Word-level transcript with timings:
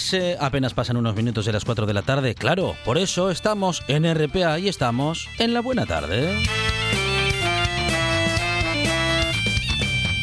Tardes. 0.00 0.12
Eh, 0.14 0.36
apenas 0.40 0.74
pasan 0.74 0.96
unos 0.96 1.14
minutos 1.14 1.44
de 1.44 1.52
las 1.52 1.64
4 1.64 1.86
de 1.86 1.94
la 1.94 2.02
tarde. 2.02 2.34
Claro, 2.34 2.76
por 2.84 2.98
eso 2.98 3.30
estamos 3.30 3.82
en 3.88 4.04
RPA 4.12 4.58
y 4.58 4.68
estamos 4.68 5.28
en 5.38 5.54
la 5.54 5.60
buena 5.60 5.86
tarde. 5.86 6.42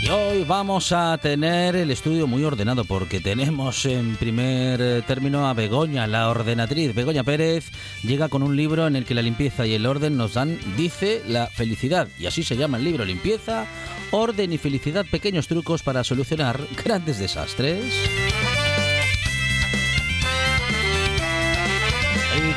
Y 0.02 0.10
hoy 0.10 0.46
vamos 0.46 0.94
a 0.94 1.18
tener 1.18 1.76
el 1.76 1.92
estudio 1.92 2.28
muy 2.28 2.44
ordenado 2.44 2.86
porque 2.86 3.20
tenemos 3.20 3.86
en 3.86 4.16
primer 4.16 4.80
eh, 4.82 5.02
término 5.06 5.48
a 5.48 5.54
Begoña, 5.54 6.08
la 6.08 6.30
ordenatriz. 6.30 6.96
Begoña 6.96 7.24
Pérez 7.24 7.72
llega 8.04 8.30
con 8.30 8.42
un 8.42 8.56
libro 8.56 8.88
en 8.88 8.96
el 8.96 9.06
que 9.06 9.16
la 9.16 9.22
limpieza 9.22 9.66
y 9.66 9.74
el 9.74 9.86
orden 9.86 10.16
nos 10.16 10.34
dan, 10.34 10.58
dice, 10.78 11.22
la 11.28 11.48
felicidad. 11.48 12.08
Y 12.18 12.26
así 12.26 12.44
se 12.44 12.56
llama 12.56 12.78
el 12.78 12.86
libro, 12.86 13.04
limpieza, 13.04 13.66
orden 14.12 14.54
y 14.54 14.58
felicidad, 14.58 15.06
pequeños 15.10 15.48
trucos 15.48 15.84
para 15.84 16.04
solucionar 16.04 16.62
grandes 16.86 17.20
desastres. 17.20 17.84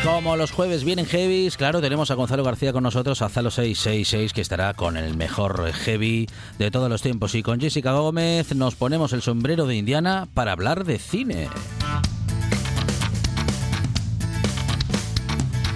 Como 0.04 0.36
los 0.36 0.50
jueves 0.50 0.84
vienen 0.84 1.06
heavies, 1.06 1.56
claro, 1.56 1.80
tenemos 1.80 2.10
a 2.10 2.14
Gonzalo 2.14 2.44
García 2.44 2.72
con 2.72 2.82
nosotros, 2.82 3.22
a 3.22 3.28
Zalo666, 3.28 4.32
que 4.32 4.40
estará 4.40 4.72
con 4.74 4.96
el 4.96 5.16
mejor 5.16 5.72
heavy 5.72 6.28
de 6.58 6.70
todos 6.70 6.88
los 6.88 7.02
tiempos. 7.02 7.34
Y 7.34 7.42
con 7.42 7.60
Jessica 7.60 7.92
Gómez 7.92 8.54
nos 8.54 8.76
ponemos 8.76 9.12
el 9.12 9.22
sombrero 9.22 9.66
de 9.66 9.76
Indiana 9.76 10.28
para 10.32 10.52
hablar 10.52 10.84
de 10.84 10.98
cine. 10.98 11.48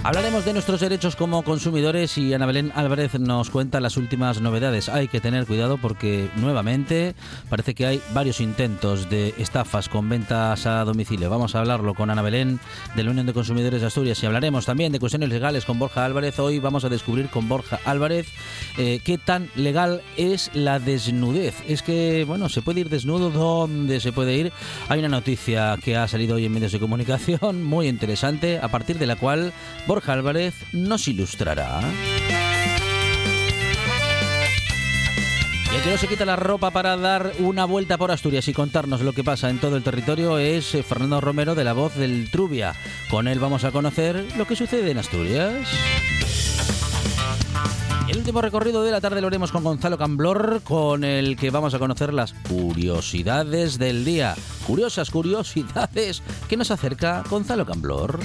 Hablaremos 0.05 0.45
de 0.45 0.53
nuestros 0.53 0.81
derechos 0.81 1.15
como 1.15 1.41
consumidores 1.41 2.15
y 2.19 2.31
Ana 2.31 2.45
Belén 2.45 2.71
Álvarez 2.75 3.19
nos 3.19 3.49
cuenta 3.49 3.79
las 3.79 3.97
últimas 3.97 4.39
novedades. 4.39 4.87
Hay 4.87 5.07
que 5.07 5.19
tener 5.19 5.47
cuidado 5.47 5.79
porque 5.79 6.29
nuevamente 6.35 7.15
parece 7.49 7.73
que 7.73 7.87
hay 7.87 8.01
varios 8.13 8.39
intentos 8.39 9.09
de 9.09 9.33
estafas 9.39 9.89
con 9.89 10.07
ventas 10.07 10.67
a 10.67 10.85
domicilio. 10.85 11.31
Vamos 11.31 11.55
a 11.55 11.59
hablarlo 11.61 11.95
con 11.95 12.11
Ana 12.11 12.21
Belén 12.21 12.59
de 12.95 13.03
la 13.03 13.09
Unión 13.09 13.25
de 13.25 13.33
Consumidores 13.33 13.81
de 13.81 13.87
Asturias 13.87 14.21
y 14.21 14.27
hablaremos 14.27 14.67
también 14.67 14.91
de 14.91 14.99
cuestiones 14.99 15.29
legales 15.29 15.65
con 15.65 15.79
Borja 15.79 16.05
Álvarez. 16.05 16.37
Hoy 16.37 16.59
vamos 16.59 16.85
a 16.85 16.89
descubrir 16.89 17.29
con 17.29 17.49
Borja 17.49 17.79
Álvarez 17.83 18.27
eh, 18.77 18.99
qué 19.03 19.17
tan 19.17 19.49
legal 19.55 20.03
es 20.17 20.51
la 20.53 20.77
desnudez. 20.77 21.55
Es 21.67 21.81
que, 21.81 22.25
bueno, 22.27 22.47
se 22.49 22.61
puede 22.61 22.81
ir 22.81 22.89
desnudo, 22.89 23.31
¿dónde 23.31 23.99
se 23.99 24.11
puede 24.11 24.35
ir? 24.35 24.53
Hay 24.87 24.99
una 24.99 25.09
noticia 25.09 25.75
que 25.83 25.97
ha 25.97 26.07
salido 26.07 26.35
hoy 26.35 26.45
en 26.45 26.53
medios 26.53 26.73
de 26.73 26.79
comunicación 26.79 27.63
muy 27.63 27.87
interesante, 27.87 28.59
a 28.61 28.67
partir 28.67 28.99
de 28.99 29.07
la 29.07 29.15
cual 29.15 29.51
Borja 29.87 29.94
Álvarez 30.07 30.53
nos 30.73 31.07
ilustrará. 31.07 31.81
El 35.75 35.81
que 35.81 35.89
no 35.91 35.97
se 35.97 36.07
quita 36.07 36.23
la 36.23 36.37
ropa 36.37 36.71
para 36.71 36.95
dar 36.95 37.33
una 37.39 37.65
vuelta 37.65 37.97
por 37.97 38.09
Asturias 38.09 38.47
y 38.47 38.53
contarnos 38.53 39.01
lo 39.01 39.11
que 39.11 39.25
pasa 39.25 39.49
en 39.49 39.59
todo 39.59 39.75
el 39.75 39.83
territorio 39.83 40.37
es 40.37 40.73
eh, 40.73 40.83
Fernando 40.83 41.19
Romero 41.19 41.53
de 41.53 41.65
la 41.65 41.73
voz 41.73 41.95
del 41.95 42.31
Trubia. 42.31 42.73
Con 43.09 43.27
él 43.27 43.39
vamos 43.39 43.65
a 43.65 43.71
conocer 43.71 44.25
lo 44.37 44.47
que 44.47 44.55
sucede 44.55 44.91
en 44.91 44.99
Asturias. 44.99 45.67
El 48.07 48.17
último 48.19 48.39
recorrido 48.39 48.83
de 48.83 48.91
la 48.91 49.01
tarde 49.01 49.19
lo 49.19 49.27
haremos 49.27 49.51
con 49.51 49.63
Gonzalo 49.63 49.97
Camblor, 49.97 50.61
con 50.63 51.03
el 51.03 51.35
que 51.35 51.49
vamos 51.49 51.73
a 51.73 51.79
conocer 51.79 52.13
las 52.13 52.33
curiosidades 52.33 53.77
del 53.77 54.05
día. 54.05 54.35
Curiosas 54.65 55.09
curiosidades 55.09 56.23
que 56.47 56.55
nos 56.55 56.71
acerca 56.71 57.23
Gonzalo 57.29 57.65
Camblor. 57.65 58.19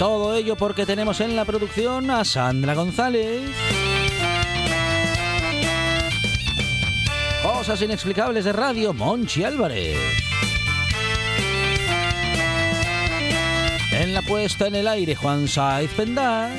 Todo 0.00 0.34
ello 0.34 0.56
porque 0.56 0.86
tenemos 0.86 1.20
en 1.20 1.36
la 1.36 1.44
producción 1.44 2.10
a 2.10 2.24
Sandra 2.24 2.72
González. 2.72 3.42
Cosas 7.42 7.82
inexplicables 7.82 8.46
de 8.46 8.52
radio, 8.54 8.94
Monchi 8.94 9.44
Álvarez. 9.44 9.98
En 13.92 14.14
la 14.14 14.22
puesta 14.22 14.68
en 14.68 14.76
el 14.76 14.88
aire, 14.88 15.14
Juan 15.14 15.46
Saiz 15.46 15.90
Pendas. 15.92 16.50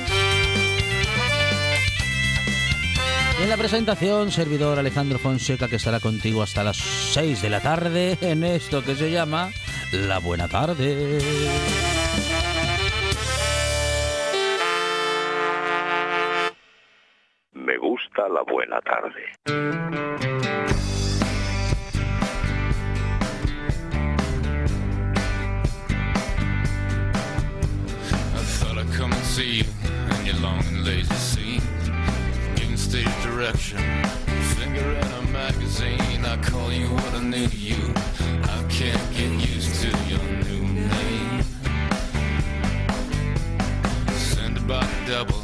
Y 3.40 3.44
en 3.44 3.50
la 3.50 3.58
presentación, 3.58 4.32
servidor 4.32 4.78
Alejandro 4.78 5.18
Fonseca, 5.18 5.68
que 5.68 5.78
estará 5.78 6.00
contigo 6.00 6.44
hasta 6.44 6.64
las 6.64 6.78
6 6.78 7.42
de 7.42 7.50
la 7.50 7.60
tarde 7.60 8.20
en 8.22 8.44
esto 8.44 8.84
que 8.84 8.96
se 8.96 9.10
llama 9.10 9.50
La 9.92 10.20
Buena 10.20 10.48
Tarde. 10.48 11.18
La 18.32 18.44
buena 18.44 18.80
tarde. 18.82 19.24
I 28.34 28.44
thought 28.58 28.78
I'd 28.78 28.92
come 28.94 29.12
and 29.12 29.26
see 29.26 29.58
you 29.58 29.66
in 30.20 30.26
your 30.26 30.36
long 30.36 30.64
and 30.68 30.86
lazy 30.86 31.14
scene. 31.16 31.62
Stage 32.76 33.24
direction, 33.24 33.80
finger 34.58 34.82
in 34.82 35.08
a 35.08 35.22
magazine. 35.32 36.26
I 36.26 36.36
call 36.42 36.72
you 36.74 36.88
what 36.88 37.14
I 37.14 37.22
you. 37.54 37.94
I 38.44 38.64
can't 38.70 39.14
get 39.16 39.32
used 39.48 39.82
to 39.82 39.88
your 40.10 40.24
new 40.44 40.64
name. 40.90 41.44
Send 44.10 44.68
by 44.68 44.86
double, 45.08 45.41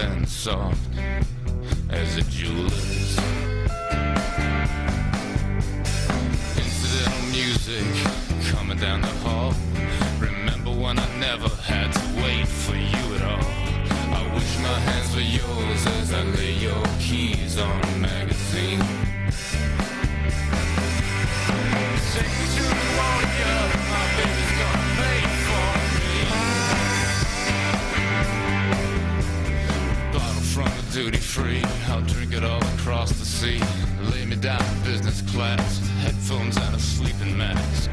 and 0.00 0.28
soft 0.28 0.78
as 1.90 2.16
a 2.16 2.22
jeweler's. 2.30 3.18
Incidental 6.56 7.22
music 7.30 7.84
coming 8.50 8.78
down 8.78 9.00
the 9.00 9.14
hall. 9.24 9.54
Remember 10.18 10.70
when 10.70 10.98
I 10.98 11.08
never 11.18 11.48
had 11.48 11.92
to 11.92 12.22
wait 12.22 12.46
for 12.46 12.74
you 12.74 13.14
at 13.16 13.22
all? 13.22 13.50
I 14.14 14.22
wish 14.34 14.58
my 14.58 14.78
hands 14.88 15.14
were 15.14 15.22
yours 15.22 15.86
as 15.86 16.12
I 16.12 16.22
lay 16.22 16.52
your 16.52 16.82
keys 16.98 17.58
on 17.58 17.82
a 17.84 17.96
magazine. 17.98 18.80
Take 22.12 22.32
me 22.38 22.46
to 22.56 22.64
the 22.68 22.86
warrior, 22.96 23.85
duty 30.96 31.18
free, 31.18 31.62
I'll 31.88 32.00
drink 32.00 32.32
it 32.32 32.42
all 32.42 32.64
across 32.78 33.10
the 33.10 33.26
sea. 33.26 33.60
Lay 34.10 34.24
me 34.24 34.34
down 34.34 34.64
in 34.64 34.82
business 34.82 35.20
class, 35.30 35.86
headphones 36.00 36.56
and 36.56 36.74
a 36.74 36.78
sleeping 36.78 37.36
mask. 37.36 37.90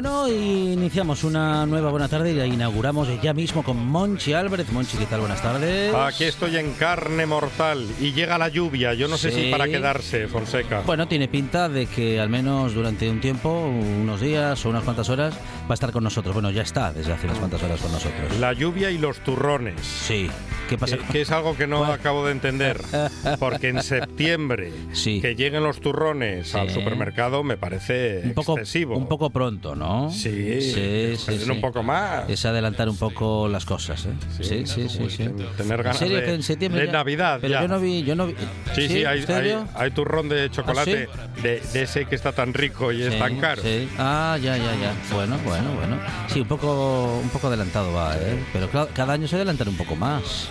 Bueno, 0.00 0.28
y 0.28 0.74
iniciamos 0.74 1.24
una 1.24 1.66
nueva 1.66 1.90
buena 1.90 2.06
tarde 2.06 2.30
y 2.30 2.34
la 2.34 2.46
inauguramos 2.46 3.08
ya 3.20 3.34
mismo 3.34 3.64
con 3.64 3.84
Monchi 3.84 4.32
Álvarez. 4.32 4.70
Monchi, 4.70 4.96
¿qué 4.96 5.06
tal? 5.06 5.18
Buenas 5.18 5.42
tardes. 5.42 5.92
Aquí 5.92 6.22
estoy 6.22 6.54
en 6.56 6.74
carne 6.74 7.26
mortal 7.26 7.84
y 8.00 8.12
llega 8.12 8.38
la 8.38 8.46
lluvia. 8.48 8.94
Yo 8.94 9.08
no 9.08 9.16
sé 9.18 9.32
Sí. 9.32 9.46
si 9.46 9.50
para 9.50 9.66
quedarse, 9.66 10.28
Fonseca. 10.28 10.82
Bueno, 10.86 11.08
tiene 11.08 11.26
pinta 11.26 11.68
de 11.68 11.86
que 11.86 12.20
al 12.20 12.28
menos 12.28 12.74
durante 12.74 13.10
un 13.10 13.20
tiempo, 13.20 13.50
unos 13.50 14.20
días 14.20 14.64
o 14.64 14.68
unas 14.68 14.84
cuantas 14.84 15.08
horas, 15.08 15.34
va 15.68 15.72
a 15.72 15.74
estar 15.74 15.92
con 15.92 16.02
nosotros. 16.04 16.32
Bueno, 16.34 16.50
ya 16.50 16.62
está 16.62 16.92
desde 16.92 17.12
hace 17.12 17.26
unas 17.26 17.38
cuantas 17.38 17.62
horas 17.62 17.80
con 17.80 17.92
nosotros. 17.92 18.38
La 18.38 18.52
lluvia 18.52 18.90
y 18.90 18.98
los 18.98 19.18
turrones. 19.20 19.80
Sí. 19.84 20.30
¿Qué 20.68 20.76
pasa? 20.76 20.98
Que, 20.98 21.04
que 21.04 21.20
es 21.22 21.30
algo 21.30 21.56
que 21.56 21.66
no 21.66 21.78
¿Cuál? 21.78 21.92
acabo 21.92 22.26
de 22.26 22.32
entender. 22.32 22.80
Porque 23.38 23.68
en 23.68 23.82
septiembre 23.82 24.72
Sí. 24.92 25.20
que 25.20 25.34
lleguen 25.34 25.62
los 25.62 25.80
turrones 25.80 26.54
al 26.54 26.68
Sí. 26.68 26.74
supermercado 26.74 27.42
me 27.42 27.56
parece 27.56 28.20
un 28.24 28.34
poco, 28.34 28.58
excesivo. 28.58 28.96
un 28.96 29.08
poco 29.08 29.30
pronto, 29.30 29.74
¿no? 29.74 30.10
Sí, 30.10 30.60
sí, 30.60 31.16
sí, 31.16 31.50
un 31.50 31.60
poco 31.60 31.82
más. 31.82 32.28
Es 32.28 32.44
adelantar 32.44 32.88
un 32.88 32.96
poco 32.96 33.48
las 33.48 33.64
cosas, 33.64 34.06
¿eh? 34.06 34.10
Sí, 34.40 34.66
sí, 34.66 34.88
sí. 34.88 35.08
sí, 35.10 35.24
Tener 35.56 35.78
¿En 35.78 35.84
ganas 35.84 35.98
serio 35.98 36.18
de, 36.20 36.34
en 36.34 36.42
septiembre 36.42 36.82
de 36.82 36.86
ya? 36.88 36.92
Navidad 36.92 37.38
Pero 37.40 37.52
ya. 37.54 37.62
yo 37.62 37.68
no 37.68 37.80
vi, 37.80 38.02
yo 38.02 38.14
no 38.14 38.26
vi. 38.26 38.34
Sí, 38.74 38.88
sí, 38.88 39.04
hay, 39.04 39.22
¿En 39.26 39.30
hay- 39.32 39.64
hay 39.74 39.90
turrón 39.92 40.28
de 40.28 40.50
chocolate 40.50 41.08
de, 41.42 41.60
de 41.72 41.82
ese 41.82 42.04
que 42.06 42.14
está 42.14 42.32
tan 42.32 42.52
rico 42.52 42.92
y 42.92 43.02
es 43.02 43.18
tan 43.18 43.38
caro. 43.40 43.62
sí. 43.62 43.88
Ah, 43.98 44.36
ya, 44.42 44.56
ya, 44.56 44.74
ya. 44.76 44.92
Bueno, 45.14 45.38
bueno, 45.44 45.57
bueno. 45.76 45.96
Sí, 46.28 46.40
un 46.40 46.48
poco, 46.48 47.18
un 47.22 47.28
poco 47.30 47.48
adelantado 47.48 47.92
va, 47.92 48.16
¿eh? 48.16 48.42
Pero 48.52 48.68
claro, 48.68 48.88
cada 48.94 49.12
año 49.14 49.26
se 49.28 49.36
adelantan 49.36 49.68
un 49.68 49.76
poco 49.76 49.96
más. 49.96 50.48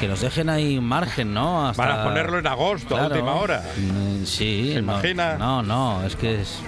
Que 0.00 0.06
nos 0.06 0.20
dejen 0.20 0.48
ahí 0.48 0.78
margen, 0.80 1.34
¿no? 1.34 1.66
Hasta... 1.66 1.82
Para 1.82 2.04
ponerlo 2.04 2.38
en 2.38 2.46
agosto, 2.46 2.96
a 2.96 3.06
última 3.06 3.34
hora. 3.34 3.64
Mm, 3.76 4.24
Sí. 4.24 4.70
¿Se 4.74 4.82
no, 4.82 4.92
imagina? 4.92 5.36
No, 5.36 5.62
no, 5.62 6.04
es 6.04 6.14
que 6.14 6.40
es 6.40 6.60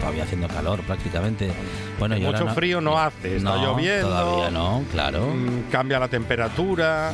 todavía 0.00 0.24
haciendo 0.24 0.48
calor 0.48 0.80
prácticamente. 0.82 1.52
Bueno, 1.98 2.16
y 2.16 2.20
Mucho 2.20 2.48
frío 2.48 2.80
no 2.80 2.98
hace, 2.98 3.36
está 3.36 3.50
No, 3.50 3.62
lloviendo. 3.62 4.08
Todavía 4.08 4.50
no, 4.50 4.82
claro. 4.90 5.26
Mm, 5.28 5.70
Cambia 5.70 5.98
la 6.00 6.08
temperatura, 6.08 7.12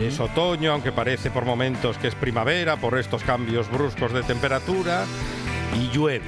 es 0.00 0.20
otoño, 0.20 0.72
aunque 0.72 0.92
parece 0.92 1.30
por 1.30 1.44
momentos 1.44 1.98
que 1.98 2.08
es 2.08 2.14
primavera, 2.14 2.76
por 2.76 2.98
estos 2.98 3.22
cambios 3.24 3.70
bruscos 3.70 4.12
de 4.12 4.22
temperatura, 4.22 5.04
y 5.78 5.88
llueve. 5.90 6.24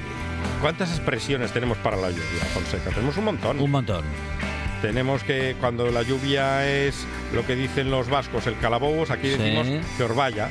¿Cuántas 0.61 0.91
expresiones 0.91 1.51
tenemos 1.51 1.77
para 1.79 1.97
la 1.97 2.09
lluvia, 2.09 2.45
Fonseca? 2.53 2.91
Tenemos 2.91 3.17
un 3.17 3.25
montón. 3.25 3.59
Un 3.59 3.71
montón. 3.71 4.05
Tenemos 4.81 5.23
que 5.23 5.55
cuando 5.59 5.89
la 5.91 6.01
lluvia 6.01 6.67
es 6.67 7.05
lo 7.33 7.45
que 7.45 7.55
dicen 7.55 7.89
los 7.91 8.09
vascos, 8.09 8.45
el 8.47 8.57
calabobos, 8.59 9.09
aquí 9.11 9.29
Sí. 9.31 9.37
decimos 9.37 9.67
que 9.97 10.03
orvalla 10.03 10.49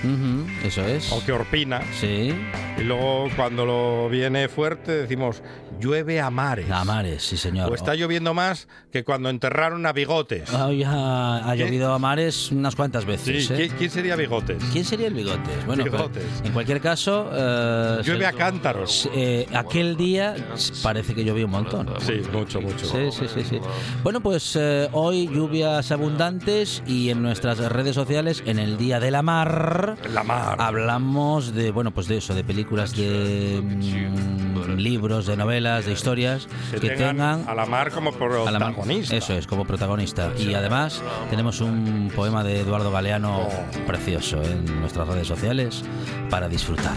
Eso 0.64 0.84
es. 0.86 1.12
o 1.12 1.24
que 1.24 1.32
orpina. 1.32 1.82
Sí. 1.98 2.34
Y 2.78 2.82
luego 2.82 3.28
cuando 3.36 3.66
lo 3.66 4.08
viene 4.08 4.48
fuerte 4.48 4.92
decimos 5.02 5.42
llueve 5.78 6.20
a 6.20 6.30
mares. 6.30 6.70
A 6.70 6.84
mares, 6.84 7.22
sí, 7.22 7.36
señor. 7.36 7.70
O 7.70 7.74
está 7.74 7.94
lloviendo 7.94 8.32
más 8.34 8.68
que 8.92 9.04
cuando 9.04 9.28
enterraron 9.30 9.84
a 9.86 9.92
bigotes. 9.92 10.48
Ah, 10.52 10.70
ya 10.72 11.46
ha 11.48 11.52
¿Qué? 11.54 11.58
llovido 11.64 11.92
a 11.92 11.98
mares 11.98 12.50
unas 12.52 12.74
cuantas 12.76 13.02
Sí, 13.04 13.08
veces. 13.10 13.50
¿eh? 13.50 13.70
¿quién, 13.76 13.90
sería 13.90 14.16
bigotes? 14.16 14.62
¿Quién 14.72 14.84
sería 14.84 15.08
el 15.08 15.14
bigotes? 15.14 15.66
Bueno, 15.66 15.82
pues, 15.84 15.92
Bigotes. 15.92 16.24
en 16.44 16.52
cualquier 16.52 16.80
caso. 16.80 17.30
eh, 17.32 18.00
Llueve 18.04 18.26
a 18.26 18.32
cántaros. 18.32 19.08
eh, 19.14 19.46
aquel 19.54 19.96
día 19.96 20.34
parece 20.82 21.14
que 21.14 21.24
llovió 21.24 21.46
un 21.46 21.52
montón. 21.52 21.88
Sí, 22.00 22.20
mucho, 22.32 22.60
mucho. 22.60 22.86
Sí, 22.86 23.10
sí, 23.10 23.26
sí, 23.34 23.44
sí. 23.48 23.60
Bueno, 24.02 24.20
pues 24.20 24.58
hoy 24.92 25.28
lluvias 25.28 25.90
abundantes 25.92 26.69
y 26.87 27.11
en 27.11 27.22
nuestras 27.22 27.58
redes 27.58 27.94
sociales, 27.94 28.43
en 28.46 28.58
el 28.58 28.76
Día 28.76 29.00
de 29.00 29.11
la 29.11 29.22
Mar, 29.22 29.96
La 30.12 30.22
mar. 30.22 30.56
hablamos 30.58 31.55
de, 31.55 31.70
bueno, 31.70 31.90
pues 31.90 32.08
de 32.08 32.19
eso, 32.19 32.34
de 32.34 32.44
películas, 32.44 32.94
de 32.96 33.61
mm, 33.62 34.76
libros, 34.76 35.26
de 35.26 35.37
novelas, 35.37 35.87
de 35.87 35.93
historias 35.93 36.49
que, 36.70 36.81
que, 36.81 36.90
tengan, 36.90 37.38
tengan 37.38 37.49
a 37.49 37.55
la 37.55 37.67
mar 37.67 37.90
como 37.90 38.12
mar. 38.12 38.19
protagonista. 38.19 39.17
Eso 39.17 39.34
es, 39.34 39.46
como 39.46 39.64
protagonista. 39.64 40.32
Y 40.38 40.55
además 40.55 41.02
tenemos 41.28 41.61
un 41.61 42.11
poema 42.14 42.44
de 42.44 42.61
Eduardo 42.61 42.90
Galeano 42.90 43.49
precioso 43.87 44.43
en 44.43 44.81
nuestras 44.81 45.08
redes 45.08 45.26
sociales 45.28 45.82
para 46.28 46.49
disfrutar. 46.49 46.96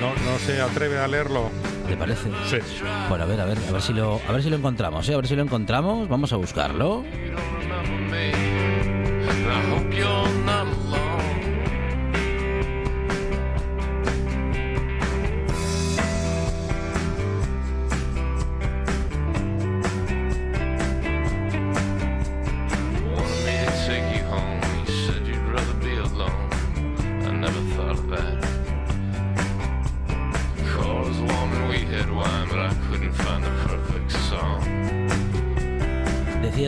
No, 0.00 0.08
no 0.08 0.38
se 0.38 0.60
atreve 0.60 0.98
a 0.98 1.06
leerlo. 1.06 1.50
¿Te 1.86 1.96
parece? 1.96 2.30
Sí. 2.48 2.56
Bueno, 3.08 3.24
a 3.24 3.26
ver, 3.26 3.40
a 3.40 3.44
ver, 3.44 3.58
a 3.68 3.72
ver 3.72 3.82
si 3.82 3.92
lo, 3.92 4.20
a 4.26 4.32
ver 4.32 4.42
si 4.42 4.50
lo 4.50 4.56
encontramos, 4.56 5.08
¿eh? 5.08 5.14
A 5.14 5.16
ver 5.16 5.26
si 5.26 5.36
lo 5.36 5.42
encontramos. 5.42 6.08
Vamos 6.08 6.32
a 6.32 6.36
buscarlo. 6.36 7.04
I 9.26 9.60
hope 9.70 9.94
you're 9.94 10.43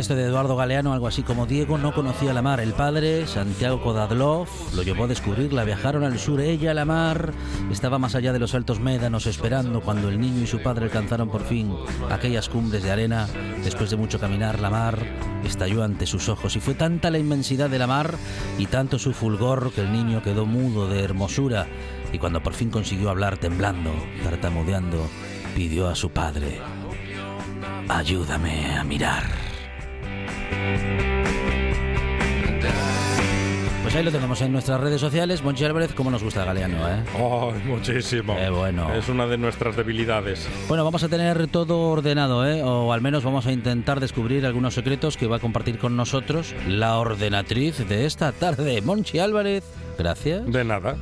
Esto 0.06 0.14
de 0.14 0.22
Eduardo 0.22 0.54
Galeano, 0.54 0.92
algo 0.92 1.08
así 1.08 1.24
como 1.24 1.46
Diego 1.46 1.78
no 1.78 1.92
conocía 1.92 2.32
la 2.32 2.40
mar. 2.40 2.60
El 2.60 2.74
padre, 2.74 3.26
Santiago 3.26 3.82
Kodadlov, 3.82 4.46
lo 4.76 4.84
llevó 4.84 5.02
a 5.02 5.06
descubrirla. 5.08 5.64
Viajaron 5.64 6.04
al 6.04 6.20
sur. 6.20 6.40
Ella, 6.40 6.74
la 6.74 6.84
mar, 6.84 7.32
estaba 7.72 7.98
más 7.98 8.14
allá 8.14 8.32
de 8.32 8.38
los 8.38 8.54
altos 8.54 8.78
médanos 8.78 9.26
esperando 9.26 9.80
cuando 9.80 10.08
el 10.08 10.20
niño 10.20 10.44
y 10.44 10.46
su 10.46 10.62
padre 10.62 10.84
alcanzaron 10.84 11.28
por 11.28 11.42
fin 11.42 11.74
aquellas 12.08 12.48
cumbres 12.48 12.84
de 12.84 12.92
arena. 12.92 13.26
Después 13.64 13.90
de 13.90 13.96
mucho 13.96 14.20
caminar, 14.20 14.60
la 14.60 14.70
mar 14.70 15.04
estalló 15.44 15.82
ante 15.82 16.06
sus 16.06 16.28
ojos 16.28 16.54
y 16.54 16.60
fue 16.60 16.74
tanta 16.74 17.10
la 17.10 17.18
inmensidad 17.18 17.68
de 17.68 17.80
la 17.80 17.88
mar 17.88 18.14
y 18.58 18.66
tanto 18.66 19.00
su 19.00 19.12
fulgor 19.12 19.72
que 19.72 19.80
el 19.80 19.90
niño 19.90 20.22
quedó 20.22 20.46
mudo 20.46 20.86
de 20.86 21.02
hermosura 21.02 21.66
y 22.12 22.18
cuando 22.20 22.44
por 22.44 22.54
fin 22.54 22.70
consiguió 22.70 23.10
hablar 23.10 23.38
temblando, 23.38 23.90
tartamudeando, 24.22 25.04
pidió 25.56 25.88
a 25.88 25.96
su 25.96 26.10
padre, 26.10 26.60
ayúdame 27.88 28.76
a 28.76 28.84
mirar. 28.84 29.45
Pues 33.82 33.94
ahí 33.94 34.02
lo 34.02 34.10
tenemos 34.10 34.42
en 34.42 34.50
nuestras 34.52 34.80
redes 34.80 35.00
sociales. 35.00 35.44
Monchi 35.44 35.64
Álvarez, 35.64 35.94
como 35.94 36.10
nos 36.10 36.22
gusta 36.22 36.44
Galeano, 36.44 36.88
¿eh? 36.88 37.04
Ay, 37.14 37.62
muchísimo. 37.66 38.36
Bueno. 38.50 38.92
Es 38.92 39.08
una 39.08 39.26
de 39.26 39.38
nuestras 39.38 39.76
debilidades. 39.76 40.48
Bueno, 40.66 40.84
vamos 40.84 41.04
a 41.04 41.08
tener 41.08 41.46
todo 41.46 41.78
ordenado, 41.90 42.44
¿eh? 42.46 42.62
O 42.64 42.92
al 42.92 43.00
menos 43.00 43.22
vamos 43.22 43.46
a 43.46 43.52
intentar 43.52 44.00
descubrir 44.00 44.44
algunos 44.44 44.74
secretos 44.74 45.16
que 45.16 45.28
va 45.28 45.36
a 45.36 45.38
compartir 45.38 45.78
con 45.78 45.96
nosotros 45.96 46.52
la 46.66 46.98
ordenatriz 46.98 47.88
de 47.88 48.06
esta 48.06 48.32
tarde, 48.32 48.82
Monchi 48.82 49.20
Álvarez. 49.20 49.62
Gracias. 49.96 50.44
De 50.50 50.64
nada. 50.64 50.96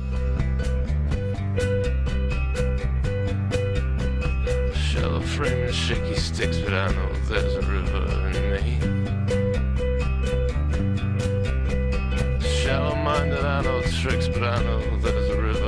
piano, 13.61 13.81
tricks 13.83 14.27
but 14.27 14.43
I 14.43 14.61
know 14.63 14.97
there's 14.97 15.29
a 15.29 15.41
rhythm. 15.41 15.64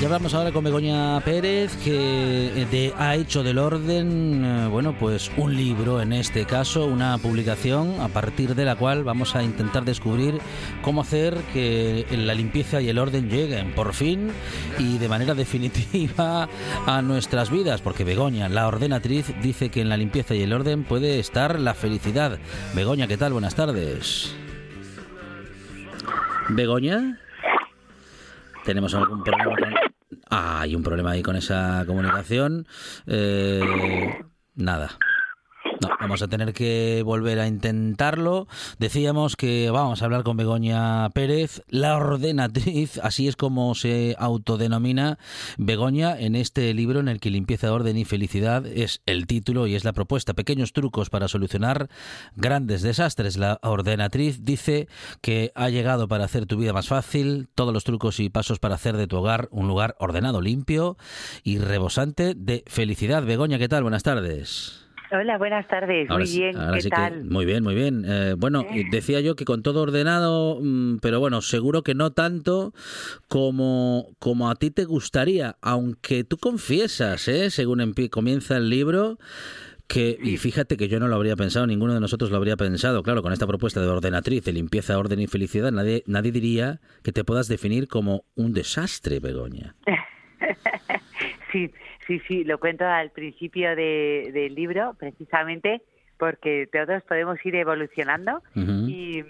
Y 0.00 0.04
hablamos 0.04 0.32
ahora 0.32 0.52
con 0.52 0.62
Begoña 0.62 1.18
Pérez, 1.22 1.76
que 1.82 2.46
eh, 2.62 2.66
de- 2.70 2.94
ha 2.98 3.16
hecho 3.16 3.42
del 3.42 3.58
orden, 3.58 4.44
eh, 4.44 4.68
bueno, 4.68 4.94
pues 4.96 5.28
un 5.36 5.56
libro, 5.56 6.00
en 6.00 6.12
este 6.12 6.44
caso, 6.44 6.86
una 6.86 7.18
publicación, 7.18 8.00
a 8.00 8.06
partir 8.06 8.54
de 8.54 8.64
la 8.64 8.76
cual 8.76 9.02
vamos 9.02 9.34
a 9.34 9.42
intentar 9.42 9.84
descubrir 9.84 10.38
cómo 10.82 11.00
hacer 11.00 11.34
que 11.52 12.06
la 12.12 12.34
limpieza 12.34 12.80
y 12.80 12.88
el 12.88 12.98
orden 13.00 13.28
lleguen, 13.28 13.74
por 13.74 13.92
fin, 13.92 14.30
y 14.78 14.98
de 14.98 15.08
manera 15.08 15.34
definitiva 15.34 16.48
a 16.86 17.02
nuestras 17.02 17.50
vidas, 17.50 17.80
porque 17.82 18.04
Begoña, 18.04 18.48
la 18.48 18.68
ordenatriz, 18.68 19.34
dice 19.42 19.68
que 19.68 19.80
en 19.80 19.88
la 19.88 19.96
limpieza 19.96 20.32
y 20.36 20.42
el 20.42 20.52
orden 20.52 20.84
puede 20.84 21.18
estar 21.18 21.58
la 21.58 21.74
felicidad. 21.74 22.38
Begoña, 22.72 23.08
¿qué 23.08 23.16
tal? 23.16 23.32
Buenas 23.32 23.56
tardes. 23.56 24.32
Begoña. 26.50 27.18
¿Tenemos 28.64 28.94
algún 28.94 29.24
problema 29.24 29.87
hay 30.30 30.74
un 30.74 30.82
problema 30.82 31.12
ahí 31.12 31.22
con 31.22 31.36
esa 31.36 31.84
comunicación. 31.86 32.66
Eh, 33.06 33.60
nada. 34.54 34.98
No, 35.80 35.90
vamos 36.00 36.22
a 36.22 36.28
tener 36.28 36.52
que 36.54 37.02
volver 37.04 37.38
a 37.38 37.46
intentarlo. 37.46 38.48
Decíamos 38.80 39.36
que 39.36 39.70
vamos 39.70 40.02
a 40.02 40.06
hablar 40.06 40.24
con 40.24 40.36
Begoña 40.36 41.08
Pérez, 41.10 41.62
la 41.68 41.96
ordenatriz, 41.96 42.98
así 43.02 43.28
es 43.28 43.36
como 43.36 43.76
se 43.76 44.16
autodenomina 44.18 45.18
Begoña 45.56 46.18
en 46.18 46.34
este 46.34 46.74
libro 46.74 46.98
en 46.98 47.06
el 47.06 47.20
que 47.20 47.30
limpieza, 47.30 47.72
orden 47.72 47.96
y 47.96 48.04
felicidad 48.04 48.66
es 48.66 49.02
el 49.06 49.28
título 49.28 49.68
y 49.68 49.76
es 49.76 49.84
la 49.84 49.92
propuesta. 49.92 50.34
Pequeños 50.34 50.72
trucos 50.72 51.10
para 51.10 51.28
solucionar 51.28 51.88
grandes 52.34 52.82
desastres. 52.82 53.36
La 53.36 53.60
ordenatriz 53.62 54.44
dice 54.44 54.88
que 55.20 55.52
ha 55.54 55.68
llegado 55.68 56.08
para 56.08 56.24
hacer 56.24 56.46
tu 56.46 56.56
vida 56.56 56.72
más 56.72 56.88
fácil, 56.88 57.48
todos 57.54 57.72
los 57.72 57.84
trucos 57.84 58.18
y 58.18 58.30
pasos 58.30 58.58
para 58.58 58.74
hacer 58.74 58.96
de 58.96 59.06
tu 59.06 59.18
hogar 59.18 59.48
un 59.52 59.68
lugar 59.68 59.94
ordenado, 60.00 60.40
limpio 60.40 60.96
y 61.44 61.58
rebosante 61.58 62.34
de 62.34 62.64
felicidad. 62.66 63.22
Begoña, 63.22 63.58
¿qué 63.58 63.68
tal? 63.68 63.84
Buenas 63.84 64.02
tardes. 64.02 64.87
Hola, 65.10 65.38
buenas 65.38 65.66
tardes. 65.68 66.10
Ahora 66.10 66.24
muy 66.24 66.34
bien, 66.36 66.56
ahora 66.56 66.72
¿qué 66.74 66.80
sí 66.82 66.90
que- 66.90 66.96
tal? 66.96 67.24
muy 67.24 67.46
bien, 67.46 67.64
muy 67.64 67.74
bien. 67.74 68.04
Eh, 68.06 68.34
bueno, 68.36 68.66
decía 68.90 69.20
yo 69.20 69.36
que 69.36 69.46
con 69.46 69.62
todo 69.62 69.80
ordenado, 69.82 70.58
mm, 70.60 70.98
pero 70.98 71.18
bueno, 71.18 71.40
seguro 71.40 71.82
que 71.82 71.94
no 71.94 72.12
tanto 72.12 72.74
como, 73.28 74.08
como 74.18 74.50
a 74.50 74.54
ti 74.56 74.70
te 74.70 74.84
gustaría, 74.84 75.56
aunque 75.62 76.24
tú 76.24 76.36
confiesas, 76.36 77.26
¿eh? 77.28 77.50
según 77.50 77.78
empie- 77.80 78.10
comienza 78.10 78.56
el 78.58 78.68
libro, 78.68 79.18
que, 79.86 80.18
y 80.22 80.36
fíjate 80.36 80.76
que 80.76 80.88
yo 80.88 81.00
no 81.00 81.08
lo 81.08 81.16
habría 81.16 81.36
pensado, 81.36 81.66
ninguno 81.66 81.94
de 81.94 82.00
nosotros 82.00 82.30
lo 82.30 82.36
habría 82.36 82.58
pensado, 82.58 83.02
claro, 83.02 83.22
con 83.22 83.32
esta 83.32 83.46
propuesta 83.46 83.80
de 83.80 83.86
ordenatriz, 83.88 84.44
de 84.44 84.52
limpieza, 84.52 84.98
orden 84.98 85.20
y 85.20 85.26
felicidad, 85.26 85.72
nadie, 85.72 86.02
nadie 86.06 86.32
diría 86.32 86.80
que 87.02 87.12
te 87.12 87.24
puedas 87.24 87.48
definir 87.48 87.88
como 87.88 88.24
un 88.34 88.52
desastre, 88.52 89.20
Begoña. 89.20 89.74
Sí, 91.50 91.70
sí, 92.08 92.20
sí, 92.26 92.42
lo 92.42 92.58
cuento 92.58 92.84
al 92.84 93.10
principio 93.12 93.76
de- 93.76 94.30
del 94.32 94.56
libro, 94.56 94.94
precisamente 94.98 95.82
porque 96.18 96.68
todos 96.72 97.04
podemos 97.04 97.38
ir 97.46 97.54
evolucionando 97.54 98.42
y, 98.56 99.22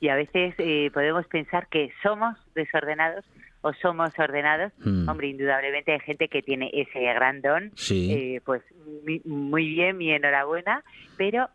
y 0.00 0.08
a 0.10 0.14
veces 0.16 0.54
eh, 0.58 0.90
podemos 0.92 1.26
pensar 1.28 1.66
que 1.68 1.90
somos 2.02 2.36
desordenados 2.54 3.24
o 3.62 3.72
somos 3.72 4.10
ordenados. 4.18 4.70
Mm. 4.84 5.08
Hombre, 5.08 5.28
indudablemente 5.28 5.92
hay 5.92 6.00
gente 6.00 6.28
que 6.28 6.42
tiene 6.42 6.70
ese 6.74 7.00
gran 7.00 7.40
don, 7.40 7.72
Sí. 7.74 8.12
eh, 8.12 8.40
pues 8.44 8.62
mi- 9.04 9.22
muy 9.24 9.66
bien, 9.68 9.96
mi 9.96 10.12
enhorabuena, 10.12 10.84
pero 11.16 11.48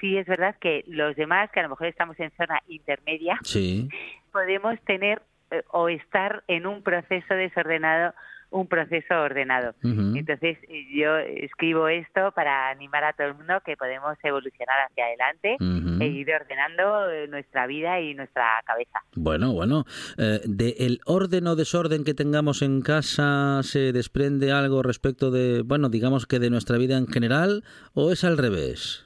sí 0.00 0.16
es 0.16 0.26
verdad 0.26 0.54
que 0.60 0.84
los 0.86 1.16
demás, 1.16 1.50
que 1.50 1.58
a 1.60 1.64
lo 1.64 1.70
mejor 1.70 1.88
estamos 1.88 2.18
en 2.20 2.30
zona 2.36 2.62
intermedia, 2.68 3.38
Sí. 3.42 3.88
podemos 4.32 4.80
tener 4.82 5.20
eh, 5.50 5.62
o 5.70 5.88
estar 5.88 6.44
en 6.46 6.66
un 6.66 6.82
proceso 6.82 7.34
desordenado, 7.34 8.14
un 8.50 8.66
proceso 8.66 9.14
ordenado. 9.14 9.74
Entonces 9.82 10.58
yo 10.94 11.16
escribo 11.18 11.88
esto 11.88 12.32
para 12.32 12.70
animar 12.70 13.04
a 13.04 13.12
todo 13.12 13.28
el 13.28 13.34
mundo 13.34 13.60
que 13.64 13.76
podemos 13.76 14.16
evolucionar 14.22 14.76
hacia 14.88 15.04
adelante 15.04 15.56
Ujú. 15.60 16.02
e 16.02 16.06
ir 16.06 16.30
ordenando 16.32 17.10
eh, 17.10 17.28
nuestra 17.28 17.66
vida 17.66 18.00
y 18.00 18.14
nuestra 18.14 18.62
cabeza. 18.64 19.00
Bueno, 19.16 19.52
bueno, 19.52 19.84
eh, 20.16 20.40
de 20.44 20.76
el 20.78 21.00
orden 21.04 21.46
o 21.46 21.56
desorden 21.56 22.04
que 22.04 22.14
tengamos 22.14 22.62
en 22.62 22.80
casa 22.80 23.62
se 23.62 23.92
desprende 23.92 24.52
algo 24.52 24.82
respecto 24.82 25.30
de, 25.30 25.62
bueno, 25.62 25.88
digamos 25.90 26.26
que 26.26 26.38
de 26.38 26.50
nuestra 26.50 26.78
vida 26.78 26.96
en 26.96 27.06
general 27.06 27.64
o 27.94 28.12
es 28.12 28.24
al 28.24 28.38
revés. 28.38 29.04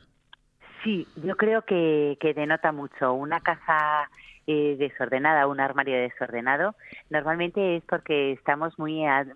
Sí, 0.85 1.07
yo 1.25 1.37
creo 1.37 1.63
que, 1.63 2.17
que 2.21 2.35
denota 2.35 2.73
mucho. 2.73 3.13
Una 3.13 3.41
casa 3.41 4.09
eh, 4.53 4.77
desordenada, 4.79 5.47
un 5.47 5.61
armario 5.61 5.97
desordenado, 5.99 6.75
normalmente 7.11 7.77
es 7.77 7.85
porque 7.85 8.33
estamos 8.33 8.79
muy, 8.79 9.05
a- 9.07 9.27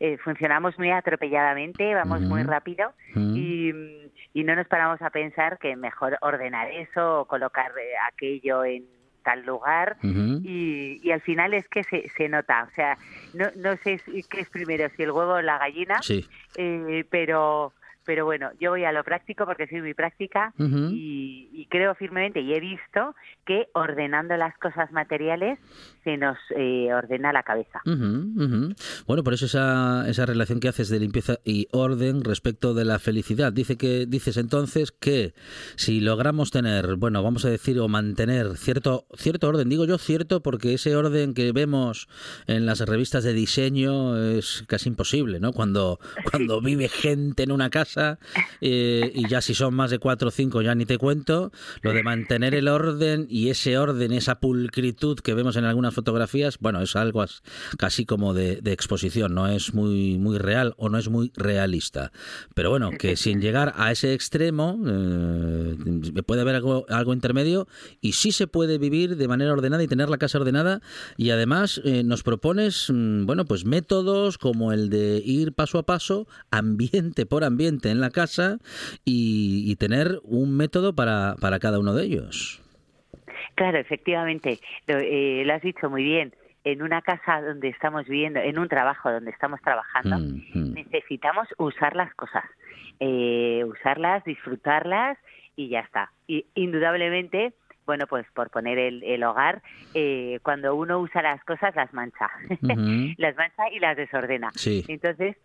eh, 0.00 0.16
funcionamos 0.18 0.78
muy 0.78 0.90
atropelladamente, 0.90 1.94
vamos 1.94 2.20
muy 2.22 2.42
rápido 2.42 2.92
Mm. 3.14 3.34
y, 3.36 3.72
y 4.34 4.44
no 4.44 4.54
nos 4.56 4.66
paramos 4.68 5.00
a 5.02 5.10
pensar 5.10 5.58
que 5.58 5.76
mejor 5.76 6.18
ordenar 6.20 6.70
eso 6.70 7.20
o 7.20 7.24
colocar 7.26 7.70
eh, 7.78 7.92
aquello 8.12 8.64
en 8.64 8.84
tal 9.22 9.44
lugar 9.44 9.96
y, 10.44 11.00
y 11.02 11.10
al 11.10 11.20
final 11.20 11.52
es 11.54 11.66
que 11.68 11.82
se, 11.84 12.08
se 12.16 12.28
nota, 12.28 12.64
o 12.70 12.74
sea, 12.74 12.96
no, 13.34 13.46
no 13.56 13.76
sé 13.78 13.98
si- 14.04 14.22
qué 14.30 14.40
es 14.40 14.50
primero, 14.50 14.88
si 14.96 15.02
el 15.02 15.10
huevo 15.10 15.32
o 15.34 15.42
la 15.42 15.58
gallina, 15.58 16.00
Sí. 16.02 16.24
eh, 16.56 17.04
pero 17.10 17.72
pero 18.06 18.24
bueno, 18.24 18.50
yo 18.60 18.70
voy 18.70 18.84
a 18.84 18.92
lo 18.92 19.04
práctico 19.04 19.44
porque 19.44 19.66
soy 19.66 19.82
muy 19.82 19.94
práctica 19.94 20.54
y, 20.58 21.50
y 21.52 21.66
creo 21.66 21.94
firmemente 21.94 22.40
y 22.40 22.54
he 22.54 22.60
visto 22.60 23.14
que 23.44 23.68
ordenando 23.74 24.36
las 24.36 24.56
cosas 24.58 24.90
materiales 24.92 25.58
se 26.04 26.16
nos 26.16 26.38
eh, 26.56 26.92
ordena 26.94 27.32
la 27.32 27.42
cabeza. 27.42 27.80
Ujú. 27.84 28.74
Bueno, 29.06 29.24
por 29.24 29.34
eso 29.34 29.46
esa, 29.46 30.08
esa 30.08 30.24
relación 30.24 30.60
que 30.60 30.68
haces 30.68 30.88
de 30.88 31.00
limpieza 31.00 31.38
y 31.44 31.66
orden 31.72 32.22
respecto 32.22 32.74
de 32.74 32.84
la 32.84 33.00
felicidad. 33.00 33.52
Dice 33.52 33.76
que 33.76 34.06
dices 34.06 34.36
entonces 34.36 34.92
que 34.92 35.34
si 35.74 36.00
logramos 36.00 36.52
tener, 36.52 36.94
bueno, 36.94 37.24
vamos 37.24 37.44
a 37.44 37.50
decir 37.50 37.80
o 37.80 37.88
mantener 37.88 38.56
cierto 38.56 39.06
cierto 39.16 39.48
orden, 39.48 39.68
digo 39.68 39.84
yo 39.84 39.98
cierto 39.98 40.42
porque 40.42 40.74
ese 40.74 40.94
orden 40.94 41.34
que 41.34 41.50
vemos 41.50 42.08
en 42.46 42.66
las 42.66 42.80
revistas 42.80 43.24
de 43.24 43.32
diseño 43.32 44.16
es 44.16 44.64
casi 44.68 44.88
imposible, 44.88 45.40
¿no? 45.40 45.52
Cuando 45.52 45.98
cuando 46.30 46.60
vive 46.60 46.88
gente 46.88 47.42
en 47.42 47.50
una 47.50 47.68
casa 47.70 47.95
eh, 48.60 49.12
y 49.14 49.28
ya 49.28 49.40
si 49.40 49.54
son 49.54 49.74
más 49.74 49.90
de 49.90 49.98
cuatro 49.98 50.28
o 50.28 50.30
cinco 50.30 50.62
ya 50.62 50.74
ni 50.74 50.86
te 50.86 50.98
cuento, 50.98 51.52
lo 51.82 51.92
de 51.92 52.02
mantener 52.02 52.54
el 52.54 52.68
orden 52.68 53.26
y 53.28 53.48
ese 53.50 53.78
orden, 53.78 54.12
esa 54.12 54.40
pulcritud 54.40 55.18
que 55.20 55.34
vemos 55.34 55.56
en 55.56 55.64
algunas 55.64 55.94
fotografías, 55.94 56.58
bueno, 56.60 56.80
es 56.82 56.94
algo 56.96 57.22
as- 57.22 57.42
casi 57.78 58.04
como 58.06 58.34
de, 58.34 58.60
de 58.60 58.72
exposición, 58.72 59.34
no 59.34 59.48
es 59.48 59.74
muy, 59.74 60.18
muy 60.18 60.38
real 60.38 60.74
o 60.76 60.88
no 60.88 60.98
es 60.98 61.08
muy 61.08 61.32
realista. 61.36 62.12
Pero 62.54 62.70
bueno, 62.70 62.90
que 62.90 63.16
sin 63.16 63.40
llegar 63.40 63.72
a 63.76 63.90
ese 63.92 64.12
extremo, 64.14 64.78
eh, 64.86 65.76
puede 66.26 66.40
haber 66.42 66.54
algo, 66.56 66.86
algo 66.88 67.12
intermedio 67.12 67.66
y 68.00 68.12
sí 68.12 68.32
se 68.32 68.46
puede 68.46 68.78
vivir 68.78 69.16
de 69.16 69.28
manera 69.28 69.52
ordenada 69.52 69.82
y 69.82 69.88
tener 69.88 70.08
la 70.08 70.18
casa 70.18 70.38
ordenada 70.38 70.80
y 71.16 71.30
además 71.30 71.80
eh, 71.84 72.02
nos 72.04 72.22
propones, 72.22 72.90
mm, 72.92 73.26
bueno, 73.26 73.44
pues 73.44 73.64
métodos 73.64 74.38
como 74.38 74.72
el 74.72 74.90
de 74.90 75.22
ir 75.24 75.52
paso 75.52 75.78
a 75.78 75.84
paso, 75.86 76.26
ambiente 76.50 77.26
por 77.26 77.44
ambiente 77.44 77.85
en 77.90 78.00
la 78.00 78.10
casa 78.10 78.58
y, 79.04 79.64
y 79.66 79.76
tener 79.76 80.20
un 80.24 80.56
método 80.56 80.94
para, 80.94 81.34
para 81.40 81.58
cada 81.58 81.78
uno 81.78 81.94
de 81.94 82.04
ellos. 82.04 82.62
Claro, 83.54 83.78
efectivamente, 83.78 84.58
lo, 84.86 84.98
eh, 84.98 85.42
lo 85.44 85.54
has 85.54 85.62
dicho 85.62 85.88
muy 85.88 86.02
bien. 86.04 86.34
En 86.64 86.82
una 86.82 87.00
casa 87.00 87.40
donde 87.42 87.68
estamos 87.68 88.06
viviendo, 88.06 88.40
en 88.40 88.58
un 88.58 88.68
trabajo 88.68 89.10
donde 89.10 89.30
estamos 89.30 89.60
trabajando, 89.62 90.18
Mm, 90.18 90.74
necesitamos 90.74 91.46
usar 91.58 91.94
las 91.94 92.12
cosas, 92.14 92.44
eh, 92.98 93.64
usarlas, 93.64 94.24
disfrutarlas 94.24 95.16
y 95.54 95.68
ya 95.68 95.80
está. 95.80 96.10
Y 96.26 96.44
indudablemente, 96.54 97.54
bueno, 97.86 98.06
pues 98.08 98.26
por 98.34 98.50
poner 98.50 98.78
el, 98.78 99.02
el 99.04 99.22
hogar, 99.22 99.62
eh, 99.94 100.40
cuando 100.42 100.74
uno 100.74 100.98
usa 100.98 101.22
las 101.22 101.42
cosas 101.44 101.74
las 101.76 101.94
mancha, 101.94 102.28
las 103.16 103.36
mancha 103.36 103.70
y 103.72 103.78
las 103.78 103.96
desordena. 103.96 104.50
Sí. 104.56 104.84
Entonces, 104.88 105.36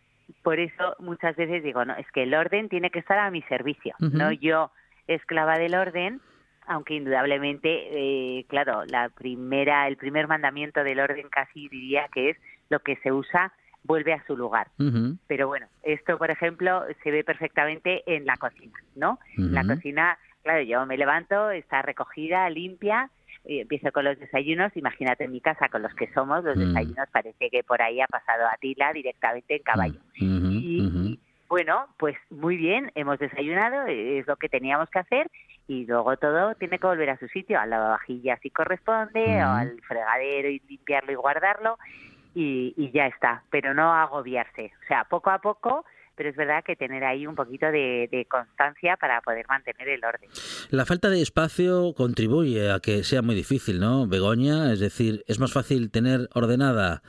por 0.44 0.60
eso 0.60 0.96
muchas 1.00 1.36
veces 1.36 1.64
digo, 1.64 1.86
no, 1.86 1.96
es 1.96 2.10
que 2.12 2.24
el 2.24 2.34
orden 2.34 2.70
tiene 2.70 2.90
que 2.90 3.00
estar 3.00 3.20
a 3.20 3.32
mi 3.32 3.42
servicio, 3.44 3.96
no 4.00 4.32
yo 4.32 4.72
esclava 5.08 5.58
del 5.58 5.76
orden, 5.76 6.22
aunque 6.68 6.94
indudablemente, 6.94 7.70
eh, 7.70 8.46
claro, 8.48 8.86
la 8.86 9.10
primera, 9.10 9.88
el 9.88 9.98
primer 9.98 10.28
mandamiento 10.28 10.84
del 10.84 11.00
orden 11.00 11.28
casi 11.30 11.68
diría 11.70 12.08
que 12.14 12.32
es 12.32 12.38
lo 12.70 12.80
que 12.80 12.96
se 12.98 13.12
usa 13.12 13.54
vuelve 13.84 14.14
a 14.14 14.24
su 14.26 14.38
lugar. 14.38 14.68
Pero 15.28 15.48
bueno, 15.48 15.68
esto, 15.84 16.18
por 16.18 16.30
ejemplo, 16.30 16.84
se 17.04 17.12
ve 17.12 17.24
perfectamente 17.24 18.04
en 18.06 18.26
la 18.26 18.38
cocina, 18.38 18.78
¿no? 18.96 19.20
La 19.38 19.62
Ujú. 19.62 19.76
cocina, 19.76 20.18
claro, 20.44 20.62
yo 20.62 20.86
me 20.86 20.98
levanto, 20.98 21.52
está 21.52 21.82
recogida, 21.82 22.50
limpia, 22.50 23.10
empiezo 23.44 23.92
con 23.92 24.06
los 24.06 24.20
desayunos, 24.20 24.76
imagínate 24.76 25.24
en 25.26 25.32
mi 25.32 25.42
casa 25.42 25.70
con 25.70 25.82
los 25.82 25.94
que 25.96 26.12
somos, 26.14 26.44
los 26.44 26.58
Mm. 26.58 26.60
desayunos 26.60 27.10
parece 27.12 27.50
que 27.50 27.64
por 27.64 27.82
ahí 27.82 28.02
ha 28.02 28.08
pasado 28.08 28.46
Atila 28.48 28.94
directamente 28.94 29.56
en 29.56 29.64
caballo. 29.64 30.00
Ujú, 30.20 30.60
Y, 30.64 31.20
bueno, 31.50 31.88
pues 31.98 32.16
muy 32.30 32.56
bien, 32.56 32.92
hemos 32.96 33.20
desayunado, 33.20 33.88
es 33.88 34.26
lo 34.28 34.36
que 34.38 34.48
teníamos 34.50 34.90
que 34.90 35.00
hacer 35.00 35.28
y 35.68 35.86
luego 35.86 36.16
todo 36.18 36.56
tiene 36.56 36.80
que 36.80 36.88
volver 36.88 37.10
a 37.10 37.18
su 37.18 37.28
sitio, 37.28 37.60
a 37.60 37.66
la 37.66 37.80
vajilla 37.80 38.38
si 38.42 38.50
corresponde, 38.52 39.44
o 39.44 39.48
al 39.50 39.82
fregadero 39.82 40.50
y 40.50 40.60
limpiarlo 40.68 41.12
y 41.12 41.16
guardarlo 41.16 41.78
y, 42.34 42.74
y 42.78 42.92
ya 42.92 43.08
está, 43.08 43.44
pero 43.50 43.74
no 43.74 43.94
agobiarse, 43.94 44.72
o 44.84 44.88
sea, 44.88 45.04
poco 45.06 45.30
a 45.30 45.40
poco, 45.40 45.86
pero 46.16 46.30
es 46.30 46.36
verdad 46.36 46.64
que 46.66 46.76
tener 46.76 47.04
ahí 47.04 47.26
un 47.26 47.36
poquito 47.36 47.68
de, 47.68 48.08
de 48.12 48.26
constancia 48.26 48.98
para 48.98 49.22
poder 49.22 49.46
mantener 49.48 49.90
el 49.90 50.04
orden. 50.04 50.30
La 50.70 50.86
falta 50.86 51.10
de 51.10 51.22
espacio 51.22 51.94
contribuye 51.96 52.72
a 52.72 52.80
que 52.80 53.04
sea 53.04 53.22
muy 53.22 53.36
difícil, 53.36 53.80
¿no, 53.80 54.08
Begoña? 54.08 54.72
Es 54.74 54.80
decir, 54.80 55.24
es 55.28 55.40
más 55.40 55.52
fácil 55.52 55.92
tener 55.92 56.30
ordenada, 56.34 57.02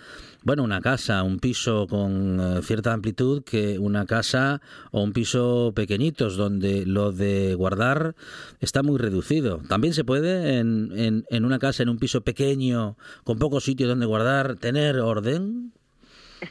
bueno, 0.43 0.65
una 0.65 0.81
casa, 0.81 1.23
un 1.23 1.39
piso 1.39 1.87
con 1.87 2.41
eh, 2.41 2.63
cierta 2.63 2.93
amplitud 2.93 3.45
que 3.45 3.79
una 3.79 4.07
casa 4.07 4.61
o 4.91 5.03
un 5.03 5.13
piso 5.13 5.73
pequeñitos 5.75 6.37
donde 6.37 6.85
lo 6.87 7.13
de 7.13 7.55
guardar 7.55 8.15
está 8.61 8.83
muy 8.83 8.99
reducido. 8.99 9.61
También 9.69 9.95
se 9.95 10.05
puede 10.05 10.59
en, 10.59 10.91
en, 10.97 11.25
en 11.29 11.45
una 11.45 11.59
casa, 11.59 11.83
en 11.83 11.89
un 11.89 11.99
piso 11.99 12.23
pequeño, 12.23 12.97
con 13.25 13.39
poco 13.39 13.61
sitio 13.61 13.87
donde 13.87 14.07
guardar, 14.07 14.57
tener 14.57 14.99
orden. 14.99 15.73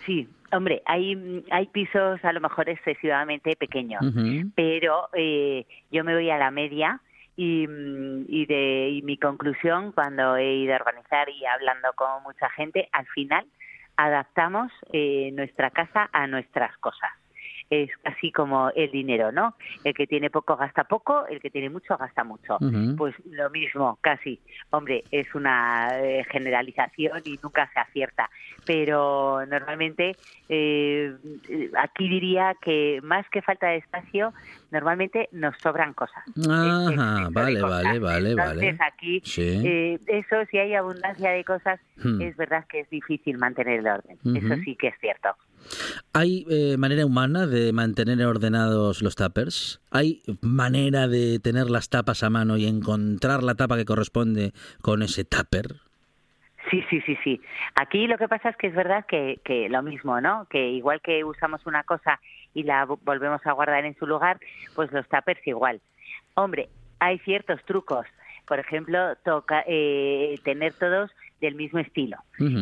Sí, 0.05 0.27
hombre, 0.51 0.81
hay, 0.85 1.43
hay 1.51 1.67
pisos 1.67 2.23
a 2.23 2.33
lo 2.33 2.41
mejor 2.41 2.69
excesivamente 2.69 3.55
pequeños, 3.55 4.01
pero 4.55 5.09
eh, 5.13 5.65
yo 5.91 6.03
me 6.03 6.13
voy 6.13 6.29
a 6.29 6.37
la 6.37 6.51
media 6.51 7.01
y, 7.35 7.67
mm, 7.67 8.25
y, 8.27 8.45
de, 8.45 8.89
y 8.89 9.01
mi 9.01 9.17
conclusión 9.17 9.91
cuando 9.91 10.35
he 10.35 10.53
ido 10.55 10.73
a 10.73 10.77
organizar 10.77 11.29
y 11.29 11.45
hablando 11.45 11.93
con 11.95 12.23
mucha 12.23 12.49
gente, 12.49 12.89
al 12.91 13.07
final 13.07 13.45
adaptamos 13.97 14.71
eh, 14.91 15.31
nuestra 15.33 15.69
casa 15.71 16.09
a 16.11 16.27
nuestras 16.27 16.77
cosas. 16.77 17.11
Es 17.71 17.89
así 18.03 18.33
como 18.33 18.69
el 18.75 18.91
dinero, 18.91 19.31
¿no? 19.31 19.55
El 19.85 19.93
que 19.93 20.05
tiene 20.05 20.29
poco 20.29 20.57
gasta 20.57 20.83
poco, 20.83 21.25
el 21.25 21.39
que 21.39 21.49
tiene 21.49 21.69
mucho 21.69 21.97
gasta 21.97 22.25
mucho. 22.25 22.57
Pues 22.97 23.15
lo 23.25 23.49
mismo, 23.49 23.97
casi. 24.01 24.39
Hombre, 24.71 25.05
es 25.09 25.33
una 25.33 25.87
eh, 25.99 26.25
generalización 26.29 27.21
y 27.23 27.39
nunca 27.41 27.71
se 27.73 27.79
acierta. 27.79 28.29
Pero 28.65 29.45
normalmente 29.45 30.17
eh, 30.49 31.15
aquí 31.79 32.09
diría 32.09 32.55
que 32.61 32.99
más 33.03 33.25
que 33.29 33.41
falta 33.41 33.67
de 33.67 33.77
espacio, 33.77 34.33
normalmente 34.71 35.29
nos 35.31 35.55
sobran 35.57 35.93
cosas. 35.93 36.23
Ajá, 36.49 37.27
vale, 37.31 37.59
cosas. 37.59 37.83
vale, 37.83 37.99
vale, 37.99 38.29
Entonces 38.31 38.77
vale. 38.77 38.91
aquí, 38.93 39.21
Sí. 39.23 39.61
eh, 39.65 39.99
eso, 40.07 40.35
si 40.49 40.57
hay 40.57 40.73
abundancia 40.75 41.31
de 41.31 41.43
cosas, 41.43 41.79
Hmm. 42.03 42.19
es 42.21 42.35
verdad 42.35 42.65
que 42.67 42.79
es 42.79 42.89
difícil 42.89 43.37
mantener 43.37 43.79
el 43.81 43.87
orden. 43.87 44.17
Eso 44.35 44.55
sí 44.65 44.75
que 44.75 44.87
es 44.87 44.95
cierto. 44.99 45.29
¿Hay 46.13 46.45
eh, 46.49 46.75
manera 46.77 47.05
humana 47.05 47.45
de 47.45 47.71
mantener 47.73 48.25
ordenados 48.25 49.03
los 49.03 49.15
tuppers? 49.15 49.79
¿Hay 49.91 50.23
manera 50.41 51.07
de 51.07 51.39
tener 51.39 51.69
las 51.69 51.89
tapas 51.89 52.23
a 52.23 52.29
mano 52.31 52.57
y 52.57 52.65
encontrar 52.65 53.43
la 53.43 53.53
tapa 53.55 53.77
que 53.77 53.85
corresponde 53.85 54.53
con 54.81 55.03
ese 55.03 55.23
tupper? 55.25 55.75
Sí, 56.69 56.83
sí, 56.89 57.01
sí, 57.05 57.17
sí. 57.23 57.41
Aquí 57.75 58.07
lo 58.07 58.17
que 58.17 58.27
pasa 58.27 58.49
es 58.49 58.57
que 58.57 58.67
es 58.67 58.75
verdad 58.75 59.05
que, 59.07 59.39
que 59.43 59.67
lo 59.69 59.81
mismo, 59.83 60.21
¿no? 60.21 60.45
Que 60.49 60.69
igual 60.71 61.01
que 61.01 61.23
usamos 61.23 61.65
una 61.65 61.83
cosa 61.83 62.19
y 62.53 62.63
la 62.63 62.85
vo- 62.85 62.99
volvemos 63.03 63.45
a 63.45 63.51
guardar 63.53 63.85
en 63.85 63.95
su 63.97 64.05
lugar, 64.07 64.39
pues 64.75 64.91
los 64.91 65.07
tuppers 65.07 65.45
igual. 65.47 65.81
Hombre, 66.35 66.69
hay 66.99 67.19
ciertos 67.19 67.63
trucos. 67.65 68.05
Por 68.47 68.59
ejemplo, 68.59 69.15
toca 69.23 69.63
eh, 69.67 70.39
tener 70.43 70.73
todos 70.73 71.11
del 71.39 71.55
mismo 71.55 71.79
estilo. 71.79 72.17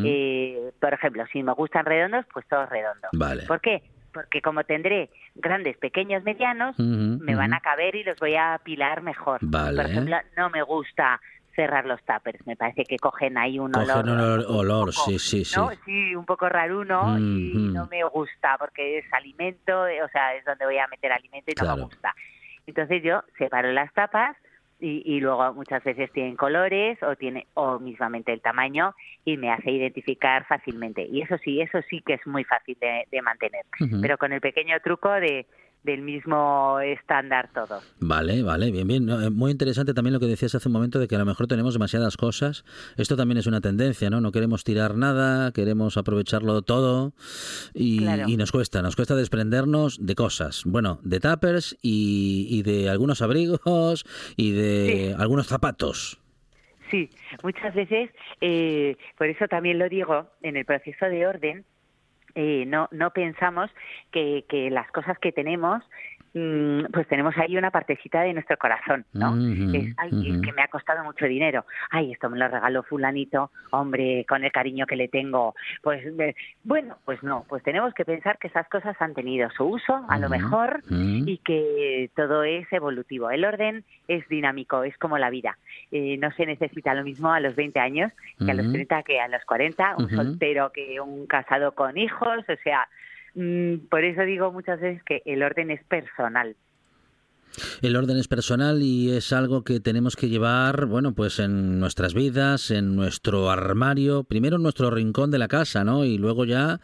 Eh, 0.06 0.72
por 0.80 0.94
ejemplo, 0.94 1.26
si 1.32 1.42
me 1.44 1.54
gustan 1.54 1.86
redondos, 1.86 2.26
pues 2.34 2.46
todos 2.48 2.70
redondos. 2.70 3.10
Vale. 3.14 3.44
¿Por 3.48 3.60
qué? 3.62 3.82
Porque 4.14 4.42
como 4.42 4.64
tendré 4.64 5.10
grandes, 5.36 5.78
pequeños, 5.78 6.24
medianos, 6.24 6.78
me 6.80 7.36
van 7.36 7.54
a 7.54 7.60
caber 7.60 7.96
y 7.96 8.04
los 8.04 8.18
voy 8.20 8.36
a 8.36 8.56
apilar 8.56 9.02
mejor. 9.04 9.40
Vale. 9.44 9.76
Por 9.82 9.90
ejemplo, 9.90 10.18
no 10.36 10.50
me 10.50 10.64
gusta 10.64 11.20
cerrar 11.60 11.86
los 11.86 12.00
tuppers. 12.06 12.46
Me 12.48 12.56
parece 12.56 12.86
que 12.86 12.98
cogen 12.98 13.38
ahí 13.38 13.60
un 13.60 13.72
Cogen 13.74 13.90
olor. 13.92 14.06
olor- 14.08 14.46
un 14.48 14.56
olor, 14.60 14.94
poco, 14.94 15.10
sí, 15.10 15.20
sí, 15.20 15.44
sí. 15.44 15.60
¿no? 15.60 15.70
Sí, 15.86 16.16
un 16.16 16.26
poco 16.26 16.48
raruno 16.48 17.18
y 17.20 17.22
Mm, 17.54 17.70
mm. 17.70 17.74
no 17.74 17.88
me 17.88 18.04
gusta 18.06 18.56
porque 18.58 19.00
es 19.00 19.06
alimento, 19.14 19.86
eh, 19.88 20.02
o 20.02 20.08
sea, 20.10 20.36
es 20.36 20.46
donde 20.46 20.66
voy 20.66 20.78
a 20.78 20.88
meter 20.88 21.12
alimento 21.12 21.52
y 21.52 21.56
no 21.60 21.64
Claro. 21.64 21.78
me 21.78 21.84
gusta. 21.84 22.16
Entonces 22.66 23.04
yo 23.04 23.24
separo 23.38 23.72
las 23.74 23.92
tapas 23.94 24.38
y, 24.80 25.02
y 25.06 25.20
luego 25.20 25.54
muchas 25.54 25.84
veces 25.84 26.10
tienen 26.14 26.38
colores 26.38 26.98
o 27.04 27.16
tiene 27.18 27.48
o 27.56 27.80
mismamente 27.80 28.32
el 28.32 28.40
tamaño 28.42 28.96
y 29.26 29.36
me 29.36 29.52
hace 29.52 29.72
identificar 29.72 30.46
fácilmente. 30.48 31.02
Y 31.04 31.22
eso 31.24 31.38
sí, 31.40 31.60
eso 31.60 31.80
sí 31.90 32.02
que 32.06 32.14
es 32.14 32.26
muy 32.26 32.46
fácil 32.46 32.78
de, 32.80 33.06
de 33.12 33.22
mantener. 33.22 33.66
Pero 34.02 34.18
con 34.18 34.32
el 34.32 34.40
pequeño 34.40 34.80
truco 34.80 35.10
de 35.12 35.46
del 35.84 36.02
mismo 36.02 36.80
estándar 36.82 37.50
todo. 37.54 37.80
Vale, 38.00 38.44
vale, 38.44 38.70
bien, 38.72 38.88
bien. 38.88 39.06
No, 39.06 39.22
eh, 39.22 39.30
Muy 39.30 39.52
interesante 39.52 39.94
también 39.94 40.14
lo 40.14 40.20
que 40.20 40.26
decías 40.26 40.54
hace 40.56 40.68
un 40.68 40.74
momento 40.74 41.00
de 41.00 41.08
que 41.08 41.16
a 41.16 41.20
lo 41.20 41.26
mejor 41.26 41.48
tenemos 41.48 41.74
demasiadas 41.74 42.18
cosas. 42.18 42.66
Esto 42.98 43.16
también 43.16 43.38
es 43.38 43.48
una 43.48 43.62
tendencia, 43.62 44.10
¿no? 44.10 44.20
No 44.22 44.32
queremos 44.32 44.64
tirar 44.64 44.96
nada, 44.96 45.52
queremos 45.52 45.96
aprovecharlo 45.98 46.62
todo 46.64 47.14
y, 47.74 48.00
Claro. 48.00 48.26
y 48.28 48.36
nos 48.38 48.52
cuesta, 48.52 48.82
nos 48.82 48.96
cuesta 48.96 49.16
desprendernos 49.16 50.06
de 50.06 50.16
cosas. 50.16 50.64
Bueno, 50.66 51.00
de 51.04 51.20
tuppers 51.20 51.78
y, 51.82 52.48
y 52.50 52.62
de 52.64 52.90
algunos 52.90 53.22
abrigos 53.22 54.06
y 54.36 54.52
de 54.52 55.14
Sí. 55.14 55.16
algunos 55.18 55.48
zapatos. 55.48 56.20
Sí, 56.92 57.10
muchas 57.44 57.74
veces, 57.76 58.10
eh, 58.42 58.98
por 59.18 59.28
eso 59.28 59.48
también 59.48 59.78
lo 59.78 59.88
digo, 59.88 60.28
en 60.42 60.58
el 60.58 60.66
proceso 60.66 61.06
de 61.06 61.28
orden, 61.28 61.64
eh, 62.36 62.66
no, 62.68 62.88
no 62.92 63.12
pensamos 63.12 63.70
que, 64.12 64.46
que 64.48 64.70
las 64.70 64.90
cosas 64.92 65.18
que 65.20 65.32
tenemos, 65.32 65.84
pues 66.32 67.08
tenemos 67.08 67.36
ahí 67.38 67.58
una 67.58 67.72
partecita 67.72 68.22
de 68.22 68.34
nuestro 68.34 68.58
corazón, 68.58 69.06
¿no? 69.14 69.36
Es, 69.74 69.94
ay, 69.98 70.32
es 70.32 70.42
que 70.42 70.54
me 70.54 70.62
ha 70.62 70.68
costado 70.68 71.04
mucho 71.04 71.26
dinero, 71.26 71.66
ay, 71.90 72.12
esto 72.12 72.30
me 72.30 72.38
lo 72.38 72.48
regaló 72.48 72.84
fulanito, 72.84 73.52
hombre, 73.72 74.26
con 74.28 74.44
el 74.44 74.52
cariño 74.52 74.86
que 74.86 74.96
le 74.96 75.08
tengo, 75.08 75.56
pues, 75.82 76.06
eh, 76.06 76.36
bueno, 76.64 76.98
pues 77.06 77.24
no, 77.24 77.46
pues 77.48 77.64
tenemos 77.64 77.94
que 77.94 78.06
pensar 78.06 78.38
que 78.38 78.48
esas 78.48 78.68
cosas 78.70 78.96
han 79.02 79.14
tenido 79.14 79.50
su 79.52 79.66
uso, 79.66 80.06
a 80.08 80.20
lo 80.20 80.30
mejor, 80.30 80.82
y 80.90 81.38
que 81.40 82.10
todo 82.16 82.44
es 82.44 82.72
evolutivo. 82.72 83.30
El 83.32 83.46
orden 83.46 83.84
es 84.08 84.28
dinámico, 84.30 84.84
es 84.84 84.98
como 84.98 85.18
la 85.18 85.30
vida. 85.30 85.58
Eh, 85.92 86.18
no 86.18 86.32
se 86.32 86.46
necesita 86.46 86.94
lo 86.94 87.04
mismo 87.04 87.32
a 87.32 87.40
los 87.40 87.56
20 87.56 87.80
años 87.80 88.12
que 88.38 88.52
a 88.52 88.54
los 88.54 88.66
Ujú. 88.66 88.74
30 88.74 89.04
que 89.04 89.20
a 89.20 89.28
los 89.28 89.44
40, 89.46 89.96
un 89.98 90.10
soltero 90.10 90.72
que 90.72 91.00
un 91.00 91.26
casado 91.28 91.74
con 91.74 91.98
hijos, 91.98 92.40
o 92.48 92.56
sea, 92.64 92.88
mm, 92.88 93.00
por 93.90 94.04
eso 94.04 94.22
digo 94.24 94.52
muchas 94.52 94.80
veces 94.80 95.04
que 95.04 95.22
el 95.26 95.44
orden 95.44 95.72
es 95.72 95.84
personal. 95.86 96.56
El 97.82 97.96
orden 97.96 98.18
es 98.18 98.28
personal 98.28 98.82
y 98.82 99.12
es 99.12 99.34
algo 99.34 99.64
que 99.64 99.80
tenemos 99.80 100.16
que 100.16 100.30
llevar, 100.30 100.86
bueno, 100.86 101.14
pues 101.14 101.40
en 101.40 101.80
nuestras 101.80 102.14
vidas, 102.14 102.72
en 102.72 102.96
nuestro 102.96 103.50
armario, 103.50 104.24
primero 104.24 104.58
en 104.58 104.64
nuestro 104.64 104.90
rincón 104.90 105.32
de 105.32 105.40
la 105.40 105.48
casa, 105.48 105.84
¿no? 105.84 106.06
Y 106.06 106.18
luego 106.18 106.46
ya 106.46 106.80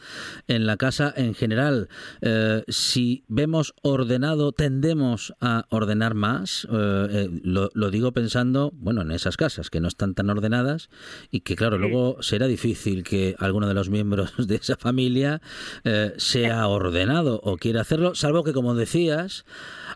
en 0.47 0.65
la 0.65 0.77
casa 0.77 1.13
en 1.15 1.33
general. 1.33 1.89
Eh, 2.21 2.63
si 2.67 3.23
vemos 3.27 3.73
ordenado, 3.81 4.51
tendemos 4.51 5.33
a 5.39 5.65
ordenar 5.69 6.13
más. 6.13 6.67
Eh, 6.71 7.07
eh, 7.11 7.29
lo, 7.43 7.69
lo 7.73 7.91
digo 7.91 8.11
pensando, 8.11 8.71
bueno, 8.75 9.01
en 9.01 9.11
esas 9.11 9.37
casas 9.37 9.69
que 9.69 9.79
no 9.79 9.87
están 9.87 10.13
tan 10.13 10.29
ordenadas 10.29 10.89
y 11.31 11.41
que, 11.41 11.55
claro, 11.55 11.77
luego 11.77 12.21
será 12.21 12.47
difícil 12.47 13.03
que 13.03 13.35
alguno 13.39 13.67
de 13.67 13.73
los 13.73 13.89
miembros 13.89 14.33
de 14.47 14.55
esa 14.55 14.75
familia 14.77 15.41
eh, 15.83 16.13
sea 16.17 16.67
ordenado 16.67 17.39
o 17.43 17.57
quiera 17.57 17.81
hacerlo, 17.81 18.15
salvo 18.15 18.43
que, 18.43 18.53
como 18.53 18.75
decías, 18.75 19.45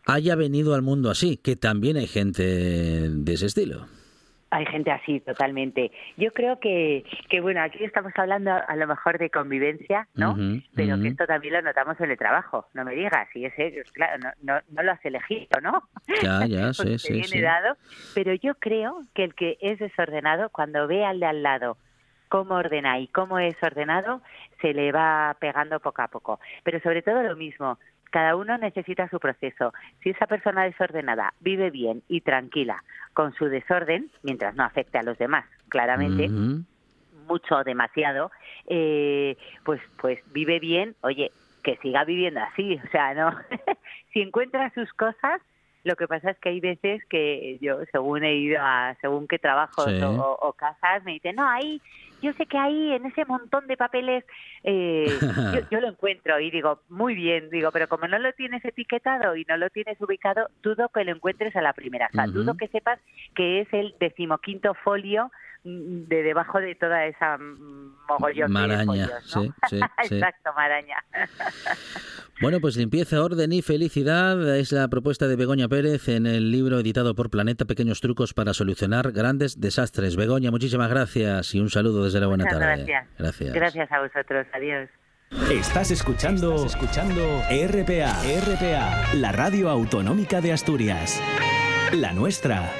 haya 0.06 0.36
venido 0.36 0.59
al 0.74 0.82
mundo 0.82 1.10
así, 1.10 1.38
que 1.38 1.56
también 1.56 1.98
hay 1.98 2.08
gente 2.08 2.44
de 2.44 3.34
ese 3.34 3.48
estilo. 3.48 3.88
Hay 4.52 4.66
gente 4.66 4.90
así, 4.90 5.20
totalmente. 5.20 5.92
Yo 6.18 6.32
creo 6.32 6.60
que, 6.60 7.04
que 7.30 7.40
bueno, 7.40 7.62
aquí 7.62 7.84
estamos 7.84 8.12
hablando 8.16 8.52
a 8.52 8.76
lo 8.76 8.88
mejor 8.88 9.20
de 9.20 9.30
convivencia, 9.30 10.08
¿no? 10.16 10.36
Pero 10.76 11.00
que 11.00 11.10
esto 11.10 11.28
también 11.28 11.54
lo 11.54 11.62
notamos 11.62 12.00
en 12.02 12.10
el 12.10 12.18
trabajo. 12.18 12.66
No 12.74 12.84
me 12.84 12.96
digas, 12.96 13.28
si 13.32 13.46
ese, 13.46 13.84
claro, 13.94 14.18
no, 14.18 14.32
no, 14.42 14.60
no 14.70 14.82
lo 14.82 14.92
has 14.92 15.06
elegido, 15.06 15.62
¿no? 15.62 15.84
Ya, 16.24 16.48
ya, 16.48 16.74
sí, 16.74 16.98
sí, 16.98 17.14
viene 17.14 17.28
sí. 17.28 17.42
dado. 17.42 17.78
Pero 18.16 18.34
yo 18.34 18.56
creo 18.56 19.04
que 19.14 19.24
el 19.26 19.36
que 19.36 19.58
es 19.62 19.78
desordenado, 19.78 20.50
cuando 20.50 20.88
ve 20.88 21.06
al 21.06 21.20
de 21.20 21.28
al 21.28 21.44
lado 21.44 21.78
cómo 22.28 22.56
ordena 22.56 23.00
y 23.00 23.08
cómo 23.08 23.38
es 23.40 23.56
ordenado, 23.62 24.22
se 24.62 24.74
le 24.74 24.92
va 24.92 25.36
pegando 25.40 25.80
poco 25.80 26.02
a 26.02 26.08
poco. 26.08 26.40
Pero 26.64 26.80
sobre 26.80 27.02
todo 27.02 27.22
lo 27.22 27.36
mismo, 27.36 27.78
cada 28.10 28.36
uno 28.36 28.58
necesita 28.58 29.08
su 29.10 29.20
proceso. 29.20 29.74
Si 30.02 30.10
esa 30.10 30.28
persona 30.28 30.64
desordenada 30.64 31.34
vive 31.40 31.70
bien 31.70 32.04
y 32.08 32.22
tranquila 32.22 32.84
con 33.14 33.34
su 33.34 33.46
desorden, 33.46 34.12
mientras 34.24 34.56
no 34.56 34.64
afecte 34.64 34.98
a 34.98 35.04
los 35.04 35.18
demás, 35.18 35.46
claramente, 35.70 36.28
Ujú. 36.28 36.64
mucho 37.28 37.58
o 37.58 37.64
demasiado, 37.64 38.32
eh, 38.68 39.38
pues, 39.64 39.82
pues 39.98 40.20
vive 40.28 40.60
bien, 40.60 40.96
oye, 41.02 41.32
que 41.64 41.78
siga 41.78 42.04
viviendo 42.06 42.40
así, 42.40 42.80
o 42.84 42.90
sea, 42.92 43.14
no, 43.14 43.32
si 44.14 44.22
encuentra 44.22 44.72
sus 44.74 44.92
cosas, 44.94 45.42
lo 45.84 45.96
que 45.96 46.08
pasa 46.08 46.32
es 46.32 46.40
que 46.40 46.50
hay 46.50 46.60
veces 46.60 47.02
que 47.10 47.58
yo, 47.62 47.80
según 47.92 48.24
he 48.24 48.36
ido 48.36 48.60
a, 48.62 48.96
según 49.02 49.28
qué 49.28 49.40
trabajos 49.40 49.88
Sí. 49.88 50.02
o, 50.04 50.38
o 50.42 50.54
casas, 50.54 51.04
me 51.04 51.14
dicen, 51.14 51.36
no, 51.36 51.48
ahí, 51.50 51.82
yo 52.22 52.34
sé 52.34 52.46
que 52.46 52.58
ahí, 52.58 52.92
en 52.92 53.06
ese 53.06 53.26
montón 53.26 53.68
de 53.68 53.78
papeles, 53.78 54.24
eh, 54.64 55.08
yo, 55.54 55.62
yo 55.72 55.82
lo 55.82 55.90
encuentro 55.90 56.40
y 56.40 56.52
digo, 56.52 56.82
muy 56.90 57.16
bien, 57.16 57.50
digo, 57.50 57.72
pero 57.72 57.88
como 57.88 58.08
no 58.08 58.20
lo 58.20 58.34
tienes 58.34 58.64
etiquetado 58.64 59.36
y 59.36 59.46
no 59.46 59.58
lo 59.58 59.70
tienes 59.70 60.00
ubicado, 60.02 60.50
dudo 60.62 60.90
que 60.90 61.04
lo 61.04 61.12
encuentres 61.12 61.56
a 61.56 61.62
la 61.62 61.74
primera, 61.74 62.08
o 62.12 62.16
sea, 62.16 62.28
dudo 62.28 62.56
que 62.56 62.68
sepas 62.68 63.00
que 63.36 63.62
es 63.62 63.74
el 63.74 63.96
decimoquinto 64.00 64.74
folio 64.74 65.32
de 65.64 66.24
debajo 66.24 66.60
de 66.60 66.74
toda 66.76 67.06
esa 67.06 67.38
mm, 67.38 67.96
mogollón 68.08 68.52
Maraña, 68.52 68.80
de 68.80 68.86
folios, 68.86 69.36
¿no? 69.36 69.42
sí, 69.44 69.52
sí, 69.70 69.80
sí. 70.08 70.16
Exacto, 70.16 70.52
maraña. 70.56 70.96
Bueno, 72.42 72.60
pues 72.62 72.78
limpieza, 72.78 73.22
orden 73.22 73.52
y 73.52 73.62
felicidad 73.62 74.58
es 74.58 74.72
la 74.72 74.88
propuesta 74.88 75.28
de 75.28 75.36
Begoña 75.36 75.68
Pérez 75.68 76.08
en 76.08 76.26
el 76.26 76.52
libro 76.52 76.80
editado 76.80 77.14
por 77.14 77.30
Planeta 77.30 77.66
Pequeños 77.66 78.00
Trucos 78.00 78.34
para 78.34 78.54
solucionar 78.54 79.12
grandes 79.12 79.60
desastres. 79.60 80.16
Begoña, 80.16 80.50
muchísimas 80.50 80.90
gracias 80.90 81.54
y 81.54 81.60
un 81.60 81.70
saludo 81.70 82.06
desde 82.06 82.22
la 82.22 82.28
buena 82.28 82.46
Muchas 82.46 82.60
tarde. 82.60 82.76
gracias. 82.86 83.08
Gracias. 83.18 83.54
Gracias 83.54 83.92
a 83.92 84.02
vosotros, 84.02 84.48
adiós. 84.54 84.90
Estás 85.52 85.92
escuchando, 85.92 86.66
escuchando 86.66 87.22
RPA, 87.52 88.14
RPA, 88.24 89.14
la 89.16 89.32
radio 89.32 89.70
autonómica 89.70 90.42
de 90.42 90.54
Asturias. 90.54 91.22
La 91.92 92.14
nuestra. 92.14 92.72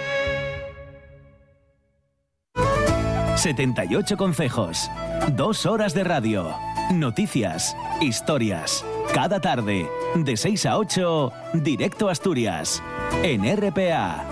78 3.40 4.18
consejos. 4.18 4.92
Dos 5.32 5.66
horas 5.66 5.94
de 5.94 6.04
radio. 6.04 6.54
Noticias. 6.92 7.74
Historias. 8.02 8.84
Cada 9.14 9.40
tarde. 9.40 9.88
De 10.14 10.36
6 10.36 10.66
a 10.66 10.78
8. 10.78 11.32
Directo 11.54 12.10
a 12.10 12.12
Asturias. 12.12 12.84
En 13.24 13.46
RPA. 13.46 14.26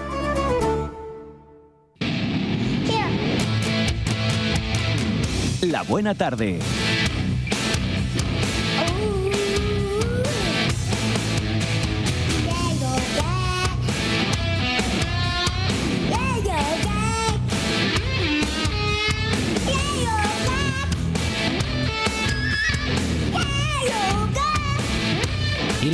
La 5.61 5.83
buena 5.83 6.13
tarde. 6.13 6.59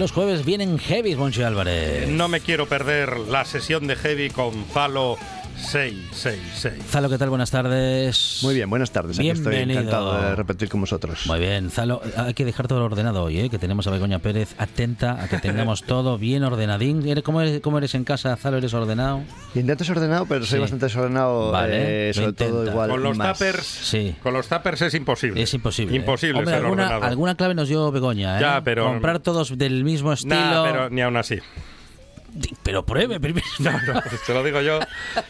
Los 0.04 0.12
jueves 0.12 0.44
vienen 0.44 0.80
heavy, 0.80 1.16
Monchi 1.16 1.44
Álvarez. 1.44 2.10
No 2.10 2.28
me 2.28 2.42
quiero 2.42 2.68
perder 2.68 3.20
la 3.20 3.46
sesión 3.46 3.88
de 3.88 3.96
Heavy 3.96 4.32
con 4.32 4.66
Falo 4.66 5.18
666. 5.74 6.84
Zalo, 6.88 7.10
¿qué 7.10 7.18
tal? 7.18 7.30
Buenas 7.30 7.50
tardes. 7.50 8.42
Muy 8.44 8.54
bien, 8.54 8.70
buenas 8.70 8.92
tardes. 8.92 9.18
Aquí 9.18 9.32
estoy 9.32 9.56
Bienvenido. 9.56 9.80
encantado 9.82 10.22
de 10.22 10.36
repetir 10.36 10.70
con 10.70 10.82
vosotros. 10.82 11.26
Muy 11.26 11.40
bien, 11.40 11.72
Zalo, 11.72 12.00
hay 12.16 12.36
que 12.36 12.46
dejar 12.46 12.68
todo 12.68 12.86
ordenado 12.86 13.24
hoy, 13.24 13.40
¿eh? 13.40 13.50
que 13.50 13.58
tenemos 13.58 13.88
a 13.88 13.90
Begoña 13.90 14.20
Pérez 14.20 14.54
atenta 14.60 15.24
a 15.24 15.28
que 15.28 15.40
tengamos 15.40 15.82
todo 15.88 16.20
bien 16.20 16.44
ordenadín. 16.44 17.02
¿Eres- 17.08 17.24
¿Cómo 17.24 17.42
eres, 17.42 17.60
cómo 17.62 17.80
eres 17.80 17.96
en 17.96 18.04
casa, 18.04 18.36
Zalo? 18.36 18.58
¿Eres 18.58 18.72
ordenado? 18.76 19.24
Intento 19.56 19.84
ser 19.84 19.98
ordenado, 19.98 20.28
pero 20.28 20.46
soy 20.46 20.58
Sí. 20.58 20.62
bastante 20.62 20.86
desordenado, 20.86 21.50
Vale, 21.52 22.10
eh, 22.12 22.14
sobre 22.14 22.34
todo 22.34 22.66
igual 22.68 22.92
Con 22.92 23.02
los 23.02 23.18
más. 23.18 23.36
tuppers, 23.40 23.66
Sí. 23.66 24.16
con 24.22 24.36
los 24.36 24.48
tuppers 24.48 24.80
es 24.84 24.94
imposible. 24.94 25.42
Es 25.42 25.52
imposible. 25.56 25.96
¿eh? 25.96 26.00
Imposible 26.02 26.38
Hombre, 26.38 26.54
ser 26.54 26.64
alguna, 26.66 26.84
ordenado. 26.84 27.04
alguna 27.06 27.36
clave 27.36 27.56
nos 27.56 27.68
dio 27.68 27.92
Begoña, 27.92 28.38
¿eh? 28.38 28.42
Ya, 28.42 28.62
pero- 28.64 28.86
Comprar 28.86 29.22
todos 29.22 29.58
del 29.58 29.84
mismo 29.84 30.14
estilo. 30.14 30.36
Nah, 30.36 30.64
pero 30.66 30.90
ni 30.92 31.02
aún 31.02 31.18
así. 31.18 31.40
Pero 32.64 32.86
pruebe 32.86 33.20
primero. 33.20 33.46
No, 33.60 33.72
no, 33.72 34.02
te 34.26 34.34
lo 34.34 34.44
digo 34.44 34.62
yo, 34.62 34.80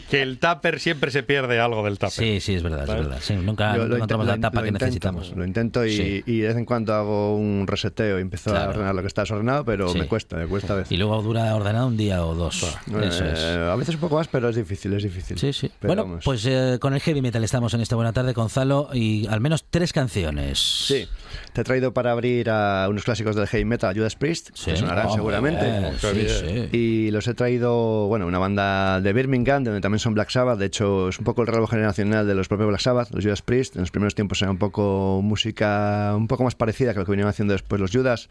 que 0.09 0.21
el 0.21 0.39
tupper 0.39 0.79
siempre 0.79 1.11
se 1.11 1.23
pierde 1.23 1.59
algo 1.59 1.83
del 1.83 1.95
tupper. 1.99 2.11
Sí, 2.11 2.39
sí, 2.39 2.53
es 2.55 2.63
verdad, 2.63 2.83
es 2.83 2.87
verdad. 2.89 3.17
Sí, 3.21 3.35
nunca 3.35 3.75
Yo 3.75 3.83
encontramos 3.95 4.25
la 4.25 4.37
tapa 4.39 4.61
que 4.61 4.67
intento, 4.69 4.85
necesitamos. 4.85 5.33
Lo 5.35 5.45
intento 5.45 5.85
y, 5.85 5.95
Sí. 5.95 6.23
y 6.25 6.39
de 6.39 6.47
vez 6.47 6.57
en 6.57 6.65
cuando 6.65 6.93
hago 6.93 7.35
un 7.35 7.65
reseteo 7.67 8.17
y 8.19 8.21
empiezo 8.21 8.51
Claro. 8.51 8.65
a 8.65 8.69
ordenar 8.73 8.95
lo 8.95 9.01
que 9.01 9.07
está 9.07 9.21
desordenado, 9.23 9.65
pero 9.65 9.89
Sí. 9.89 9.99
me 9.99 10.07
cuesta, 10.07 10.37
me 10.37 10.47
cuesta 10.47 10.73
a 10.73 10.77
veces. 10.77 10.91
Y 10.91 10.97
luego 10.97 11.21
dura 11.21 11.53
ordenado 11.55 11.87
un 11.87 11.97
día 11.97 12.25
o 12.25 12.33
dos. 12.35 12.63
Eso 12.87 13.25
es. 13.25 13.39
Eh, 13.39 13.69
a 13.71 13.75
veces 13.75 13.95
un 13.95 14.01
poco 14.01 14.15
más, 14.15 14.27
pero 14.27 14.49
es 14.49 14.55
difícil, 14.55 14.93
es 14.93 15.03
difícil. 15.03 15.37
Sí, 15.37 15.51
sí. 15.53 15.69
Pero 15.79 15.89
bueno, 15.89 16.03
vamos. 16.05 16.23
pues 16.23 16.45
eh, 16.45 16.77
con 16.79 16.93
el 16.93 17.01
heavy 17.01 17.21
metal 17.21 17.43
estamos 17.43 17.73
en 17.73 17.81
esta 17.81 17.95
buena 17.95 18.13
tarde, 18.13 18.33
Gonzalo, 18.33 18.89
y 18.93 19.27
al 19.27 19.41
menos 19.41 19.65
tres 19.69 19.93
canciones. 19.93 20.59
Sí, 20.87 21.07
te 21.53 21.61
he 21.61 21.63
traído 21.63 21.93
para 21.93 22.11
abrir 22.11 22.49
a 22.49 22.87
unos 22.89 23.03
clásicos 23.03 23.35
del 23.35 23.47
heavy 23.47 23.65
metal, 23.65 23.95
Judas 23.95 24.15
Priest, 24.15 24.49
Sí. 24.53 24.71
que 24.71 24.77
sonarán 24.77 25.07
Oh, 25.07 25.15
seguramente. 25.15 25.65
bien. 25.65 25.93
sí. 25.99 26.69
Los 27.11 27.27
he 27.27 27.33
traído, 27.33 28.07
bueno, 28.07 28.27
una 28.27 28.39
banda 28.39 29.01
de 29.01 29.13
Birmingham, 29.13 29.63
donde 29.63 29.81
también 29.81 29.99
son 29.99 30.13
Black 30.13 30.29
Sabbath. 30.29 30.59
De 30.59 30.65
hecho, 30.65 31.09
es 31.09 31.19
un 31.19 31.25
poco 31.25 31.41
el 31.41 31.47
relevo 31.47 31.67
generacional 31.67 32.27
de 32.27 32.35
los 32.35 32.47
propios 32.47 32.69
Black 32.69 32.81
Sabbath, 32.81 33.11
los 33.11 33.23
Judas 33.23 33.41
Priest. 33.41 33.75
En 33.75 33.81
los 33.81 33.91
primeros 33.91 34.15
tiempos 34.15 34.41
era 34.41 34.51
un 34.51 34.57
poco 34.57 35.21
música 35.23 36.13
un 36.15 36.27
poco 36.27 36.43
más 36.43 36.55
parecida 36.55 36.93
que 36.93 36.99
lo 36.99 37.05
que 37.05 37.11
venían 37.11 37.27
haciendo 37.27 37.53
después 37.53 37.79
los 37.79 37.91
Judas. 37.91 38.29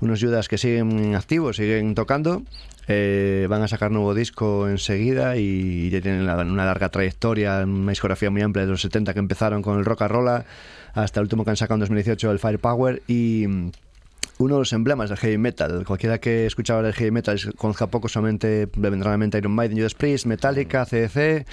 Unos 0.00 0.20
Judas 0.20 0.48
que 0.48 0.58
siguen 0.58 1.14
activos, 1.14 1.56
siguen 1.56 1.94
tocando. 1.94 2.42
Eh, 2.86 3.46
van 3.50 3.62
a 3.62 3.68
sacar 3.68 3.90
nuevo 3.90 4.14
disco 4.14 4.66
enseguida 4.68 5.36
y 5.36 5.90
ya 5.90 6.00
tienen 6.00 6.22
una 6.22 6.64
larga 6.64 6.88
trayectoria, 6.88 7.64
una 7.64 7.90
discografía 7.90 8.30
muy 8.30 8.40
amplia 8.40 8.64
de 8.64 8.70
los 8.70 8.80
70 8.80 9.12
que 9.12 9.18
empezaron 9.18 9.60
con 9.60 9.78
el 9.78 9.84
rock 9.84 10.02
and 10.02 10.10
roll 10.10 10.44
hasta 10.94 11.20
el 11.20 11.24
último 11.24 11.44
que 11.44 11.50
han 11.50 11.56
sacado 11.56 11.76
en 11.76 11.80
2018, 11.80 12.30
el 12.30 12.38
Firepower. 12.38 13.02
Y 13.06 13.46
uno 14.38 14.54
de 14.54 14.60
los 14.60 14.72
emblemas 14.72 15.08
del 15.10 15.18
heavy 15.18 15.38
metal. 15.38 15.84
Cualquiera 15.86 16.18
que 16.18 16.46
escuchaba 16.46 16.86
el 16.86 16.94
heavy 16.94 17.10
metal 17.10 17.38
conozca 17.56 17.86
poco, 17.88 18.08
solamente 18.08 18.68
le 18.80 18.90
vendrá 18.90 19.10
a 19.10 19.12
la 19.14 19.18
mente 19.18 19.38
Iron 19.38 19.52
Maiden, 19.52 19.76
Judas 19.78 19.94
Priest, 19.94 20.26
Metallica, 20.26 20.86
CDC, 20.86 21.44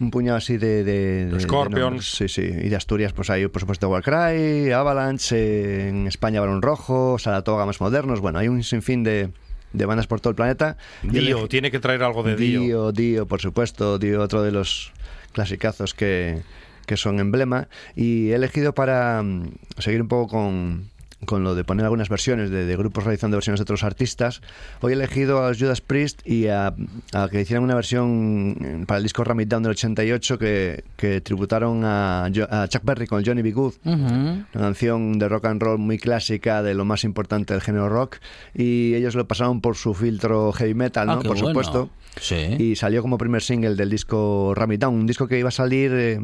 un 0.00 0.10
puñado 0.10 0.38
así 0.38 0.56
de... 0.56 0.84
de, 0.84 1.26
de- 1.26 1.32
de 1.32 1.40
Scorpions. 1.40 2.14
sí, 2.14 2.28
sí. 2.28 2.42
Y 2.42 2.68
de 2.68 2.76
Asturias, 2.76 3.12
pues 3.12 3.28
hay, 3.30 3.46
por 3.48 3.60
supuesto, 3.60 3.88
Warcry, 3.88 4.70
Avalanche, 4.72 5.36
eh, 5.36 5.88
en 5.88 6.06
España 6.06 6.40
Barón 6.40 6.62
Rojo, 6.62 7.18
Saratoga 7.18 7.66
más 7.66 7.80
modernos. 7.80 8.20
Bueno, 8.20 8.38
hay 8.38 8.48
un 8.48 8.62
sinfín 8.62 9.02
de, 9.04 9.30
de 9.72 9.84
bandas 9.86 10.06
por 10.06 10.20
todo 10.20 10.30
el 10.30 10.36
planeta. 10.36 10.76
El- 11.02 11.26
Dio, 11.26 11.48
tiene 11.48 11.70
que 11.70 11.80
traer 11.80 12.02
algo 12.02 12.22
de 12.22 12.36
Dio. 12.36 12.60
Dio, 12.60 12.92
Dio, 12.92 13.26
por 13.26 13.40
supuesto, 13.40 13.98
Dio, 13.98 14.20
otro 14.22 14.42
de 14.42 14.52
los 14.52 14.92
clasicazos 15.32 15.94
que, 15.94 16.42
que 16.86 16.96
son 16.96 17.18
emblema. 17.20 17.68
Y 17.96 18.30
he 18.30 18.34
elegido 18.36 18.74
para 18.74 19.22
mm, 19.22 19.50
seguir 19.78 20.02
un 20.02 20.08
poco 20.08 20.28
con, 20.36 20.90
con 21.26 21.44
lo 21.44 21.54
de 21.54 21.64
poner 21.64 21.84
algunas 21.84 22.08
versiones 22.08 22.50
de, 22.50 22.64
de 22.66 22.76
grupos 22.76 23.04
realizando 23.04 23.36
versiones 23.36 23.60
de 23.60 23.62
otros 23.62 23.84
artistas. 23.84 24.40
Hoy 24.80 24.92
he 24.92 24.94
elegido 24.96 25.44
a 25.44 25.48
los 25.48 25.58
Judas 25.58 25.80
Priest 25.80 26.20
y 26.26 26.48
a, 26.48 26.74
a 27.12 27.28
que 27.30 27.40
hicieran 27.40 27.62
una 27.64 27.74
versión 27.74 28.56
eh, 28.60 28.84
para 28.86 28.98
el 28.98 29.02
disco 29.04 29.22
Ram 29.24 29.40
It 29.40 29.48
Down 29.48 29.62
del 29.62 29.70
88 29.72 30.38
que, 30.38 30.84
que 30.96 31.20
tributaron 31.20 31.82
a, 31.84 32.28
Chuck 32.68 32.82
Berry 32.84 33.06
con 33.06 33.24
Johnny 33.24 33.42
B. 33.42 33.52
Good. 33.52 33.74
Una 33.84 34.46
canción 34.52 35.18
de 35.18 35.28
rock 35.28 35.46
and 35.46 35.62
roll 35.62 35.78
muy 35.78 35.98
clásica, 35.98 36.62
de 36.62 36.74
lo 36.74 36.84
más 36.84 37.04
importante 37.04 37.52
del 37.54 37.62
género 37.62 37.88
rock. 37.88 38.16
Y 38.54 38.94
ellos 38.94 39.14
lo 39.14 39.26
pasaron 39.28 39.60
por 39.60 39.76
su 39.76 39.94
filtro 39.94 40.52
heavy 40.52 40.74
metal, 40.74 41.08
Ah, 41.08 41.14
¿no? 41.16 41.22
qué 41.22 41.28
por 41.28 41.36
bueno. 41.36 41.48
supuesto. 41.50 41.90
Sí. 42.20 42.56
Y 42.58 42.76
salió 42.76 43.00
como 43.02 43.16
primer 43.18 43.42
single 43.42 43.74
del 43.74 43.88
disco 43.90 44.52
Ram 44.54 44.72
It 44.72 44.80
Down, 44.80 44.94
un 44.94 45.06
disco 45.06 45.26
que 45.28 45.38
iba 45.38 45.48
a 45.48 45.52
salir. 45.52 45.92
eh, 45.94 46.20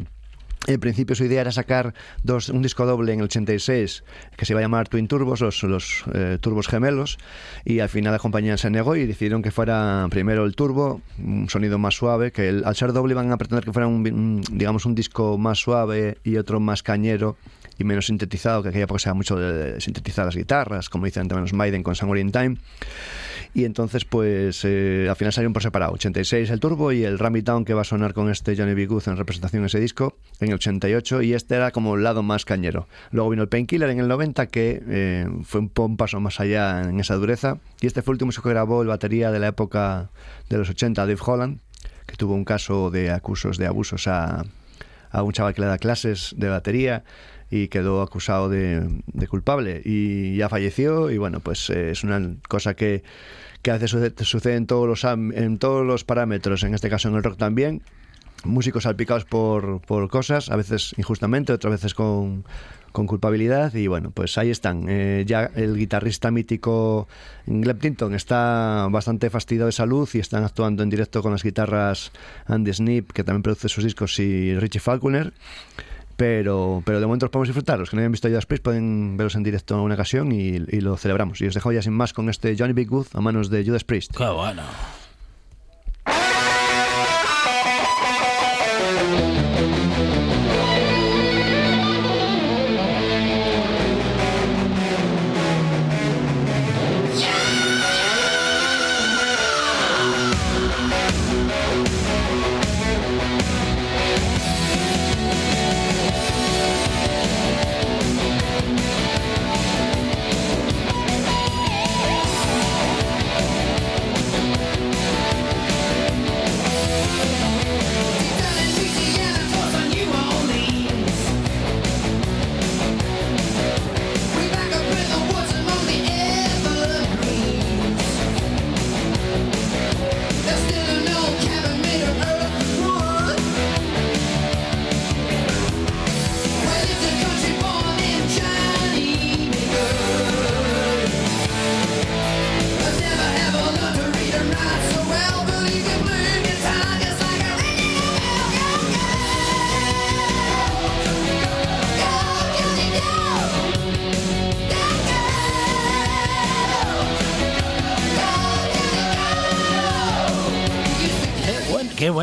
en 0.67 0.79
principio 0.79 1.15
su 1.15 1.23
idea 1.23 1.41
era 1.41 1.51
sacar 1.51 1.93
dos, 2.23 2.49
un 2.49 2.61
disco 2.61 2.85
doble 2.85 3.13
en 3.13 3.19
el 3.19 3.25
86 3.25 4.03
que 4.37 4.45
se 4.45 4.53
iba 4.53 4.59
a 4.59 4.63
llamar 4.63 4.87
Twin 4.89 5.07
Turbos, 5.07 5.41
los, 5.41 5.63
los 5.63 6.03
eh, 6.13 6.37
turbos 6.39 6.67
gemelos, 6.67 7.17
y 7.65 7.79
al 7.79 7.89
final 7.89 8.11
la 8.13 8.19
compañía 8.19 8.57
se 8.57 8.69
negó 8.69 8.95
y 8.95 9.05
decidieron 9.05 9.41
que 9.41 9.51
fuera 9.51 10.05
primero 10.09 10.45
el 10.45 10.55
turbo, 10.55 11.01
un 11.17 11.49
sonido 11.49 11.77
más 11.79 11.95
suave, 11.95 12.31
que 12.31 12.49
el- 12.49 12.65
al 12.65 12.75
ser 12.75 12.93
doble 12.93 13.13
iban 13.13 13.31
a 13.31 13.37
pretender 13.37 13.63
que 13.65 13.71
fuera 13.73 13.87
un, 13.87 14.41
digamos 14.51 14.85
un 14.85 14.95
disco 14.95 15.37
más 15.37 15.59
suave 15.59 16.17
y 16.23 16.37
otro 16.37 16.59
más 16.59 16.83
cañero 16.83 17.37
y 17.79 17.85
menos 17.85 18.07
sintetizado, 18.07 18.61
que 18.61 18.69
aquella 18.69 18.83
época 18.83 18.99
se 18.99 19.13
mucho 19.13 19.37
de 19.37 19.79
sintetizar 19.81 20.25
las 20.25 20.35
guitarras, 20.35 20.89
como 20.89 21.05
dicen 21.05 21.27
también 21.27 21.43
los 21.43 21.53
Maiden 21.53 21.81
con 21.81 21.95
Somewhere 21.95 22.21
in 22.21 22.31
Time. 22.31 22.57
Y 23.53 23.65
entonces, 23.65 24.05
pues 24.05 24.61
eh, 24.63 25.07
al 25.09 25.15
final 25.15 25.33
salieron 25.33 25.53
por 25.53 25.63
separado. 25.63 25.93
86 25.93 26.49
el 26.49 26.59
Turbo 26.59 26.91
y 26.91 27.03
el 27.03 27.17
Ram 27.17 27.35
It 27.37 27.45
Down 27.45 27.65
que 27.65 27.73
va 27.73 27.81
a 27.81 27.85
sonar 27.85 28.13
con 28.13 28.29
este 28.29 28.55
Johnny 28.55 28.73
B. 28.73 28.85
Good 28.85 29.03
en 29.07 29.17
representación 29.17 29.63
en 29.63 29.67
ese 29.67 29.79
disco 29.79 30.17
en 30.39 30.49
el 30.49 30.55
88. 30.55 31.23
Y 31.23 31.33
este 31.33 31.55
era 31.55 31.71
como 31.71 31.95
el 31.95 32.03
lado 32.03 32.21
más 32.21 32.45
cañero. 32.45 32.87
Luego 33.11 33.31
vino 33.31 33.41
el 33.41 33.49
Painkiller 33.49 33.89
en 33.89 33.99
el 33.99 34.07
90 34.07 34.47
que 34.47 34.83
eh, 34.87 35.27
fue 35.43 35.61
un, 35.61 35.97
paso 35.97 36.19
más 36.19 36.39
allá 36.39 36.81
en 36.83 36.99
esa 36.99 37.15
dureza. 37.15 37.57
Y 37.81 37.87
este 37.87 38.01
fue 38.01 38.11
el 38.11 38.15
último 38.15 38.43
que 38.43 38.49
grabó 38.49 38.81
el 38.81 38.87
batería 38.87 39.31
de 39.31 39.39
la 39.39 39.47
época 39.47 40.09
de 40.49 40.57
los 40.57 40.69
80, 40.69 41.01
Dave 41.01 41.19
Holland, 41.25 41.59
que 42.05 42.15
tuvo 42.17 42.35
un 42.35 42.45
caso 42.45 42.91
de 42.91 43.09
acusos 43.09 43.57
de 43.57 43.65
abusos 43.65 44.07
a, 44.07 44.43
a 45.09 45.23
un 45.23 45.31
chaval 45.31 45.55
que 45.55 45.61
le 45.61 45.67
da 45.67 45.77
clases 45.77 46.35
de 46.37 46.49
batería 46.49 47.03
y 47.49 47.67
quedó 47.67 48.01
acusado 48.01 48.49
de, 48.49 48.87
de 49.07 49.27
culpable. 49.27 49.81
Y 49.83 50.35
ya 50.37 50.49
falleció 50.49 51.09
y 51.09 51.17
bueno 51.17 51.39
pues 51.39 51.69
eh, 51.69 51.91
es 51.91 52.03
una 52.03 52.35
cosa 52.47 52.75
que, 52.75 53.03
que 53.61 53.71
veces 53.71 53.91
sucede, 54.21 54.55
en 54.55 54.67
todos 54.67 54.87
los 54.87 55.03
en 55.03 55.57
todos 55.57 55.85
los 55.85 56.03
parámetros 56.03 56.63
en 56.63 56.73
este 56.73 56.89
caso 56.89 57.09
en 57.09 57.15
el 57.15 57.23
rock 57.23 57.37
también. 57.37 57.81
Músicos 58.45 58.83
salpicados 58.83 59.25
por, 59.25 59.81
por 59.81 60.09
cosas 60.09 60.49
a 60.49 60.55
veces 60.55 60.93
injustamente 60.97 61.51
otras 61.51 61.71
veces 61.71 61.93
con 61.93 62.45
con 62.91 63.05
culpabilidad 63.05 63.73
y 63.75 63.87
bueno 63.87 64.11
pues 64.11 64.37
ahí 64.37 64.49
están. 64.49 64.85
Eh, 64.87 65.23
ya 65.27 65.51
el 65.55 65.77
guitarrista 65.77 66.31
mítico 66.31 67.07
Gleb 67.45 67.79
Tinton 67.79 68.15
está 68.15 68.87
bastante 68.89 69.29
fastidiado 69.29 69.67
de 69.67 69.73
salud 69.73 70.09
y 70.13 70.19
están 70.19 70.43
actuando 70.43 70.83
en 70.83 70.89
directo 70.89 71.21
con 71.21 71.31
las 71.31 71.43
guitarras 71.43 72.11
Andy 72.45 72.73
Snip 72.73 73.11
que 73.11 73.23
también 73.23 73.43
produce 73.43 73.69
sus 73.69 73.83
discos 73.83 74.17
y 74.19 74.57
Richie 74.57 74.79
Falconer 74.79 75.33
pero, 76.19 76.83
pero 76.85 76.99
de 76.99 77.05
momento 77.05 77.27
los 77.27 77.31
podemos 77.31 77.47
disfrutar. 77.47 77.79
Los 77.79 77.89
que 77.89 77.95
no 77.95 78.01
hayan 78.01 78.11
visto 78.11 78.27
Judas 78.27 78.45
Priest 78.45 78.61
pueden 78.61 79.15
verlos 79.15 79.35
en 79.35 79.43
directo 79.43 79.75
en 79.75 79.79
una 79.79 79.93
ocasión 79.93 80.33
y, 80.33 80.59
lo 80.59 80.97
celebramos. 80.97 81.39
Y 81.39 81.47
os 81.47 81.53
dejo 81.53 81.71
ya 81.71 81.81
sin 81.81 81.93
más 81.93 82.11
con 82.11 82.27
este 82.27 82.57
Johnny 82.59 82.73
Big 82.73 82.89
Good 82.89 83.07
a 83.13 83.21
manos 83.21 83.49
de 83.49 83.63
Judas 83.63 83.85
Priest. 83.85 84.17
Qué 84.17 84.27
bueno. 84.27 84.63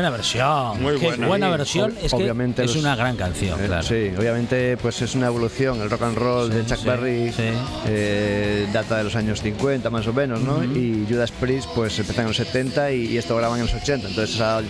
Buena 0.09 0.17
versión. 0.17 0.81
Muy 0.83 0.97
Qué 0.99 1.05
buena. 1.07 1.27
buena 1.27 1.45
Sí, 1.47 1.57
versión. 1.57 1.93
Es 2.01 2.09
que 2.11 2.15
obviamente 2.17 2.63
es 2.63 2.73
los- 2.75 2.83
una 2.83 2.95
gran 2.95 3.15
canción, 3.15 3.59
Eh, 3.61 3.67
claro. 3.67 3.83
Sí, 3.83 4.11
obviamente 4.17 4.77
pues 4.77 5.01
es 5.01 5.15
una 5.15 5.27
evolución. 5.27 5.81
El 5.81 5.89
rock 5.89 6.01
and 6.03 6.17
roll 6.17 6.51
Sí, 6.51 6.57
de 6.57 6.65
Chuck 6.65 6.77
sí, 6.79 6.85
Berry 6.87 7.31
sí. 7.33 7.43
eh, 7.87 8.67
data 8.73 8.97
de 8.97 9.03
los 9.03 9.15
años 9.15 9.41
50 9.41 9.89
más 9.89 10.07
o 10.07 10.13
menos, 10.13 10.41
¿no? 10.41 10.63
Y 10.63 11.05
Judas 11.09 11.31
Priest 11.31 11.69
pues 11.75 11.97
empezó 11.99 12.21
en 12.21 12.27
los 12.27 12.37
70 12.37 12.91
y, 12.91 13.05
y 13.07 13.17
esto 13.17 13.35
graban 13.35 13.59
en 13.59 13.65
los 13.65 13.73
80. 13.75 14.07
Entonces 14.07 14.35
esa- 14.35 14.61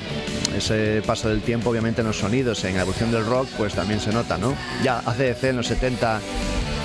ese 0.55 1.01
paso 1.05 1.29
del 1.29 1.41
tiempo 1.41 1.69
obviamente 1.69 2.01
en 2.01 2.07
los 2.07 2.17
sonidos, 2.17 2.63
en 2.63 2.75
la 2.75 2.81
evolución 2.81 3.11
del 3.11 3.25
rock 3.25 3.47
pues 3.57 3.73
también 3.73 3.99
se 3.99 4.11
nota, 4.11 4.37
¿no? 4.37 4.53
Ya 4.83 4.99
ACDC 5.05 5.49
en 5.49 5.57
los 5.57 5.67
70 5.67 6.19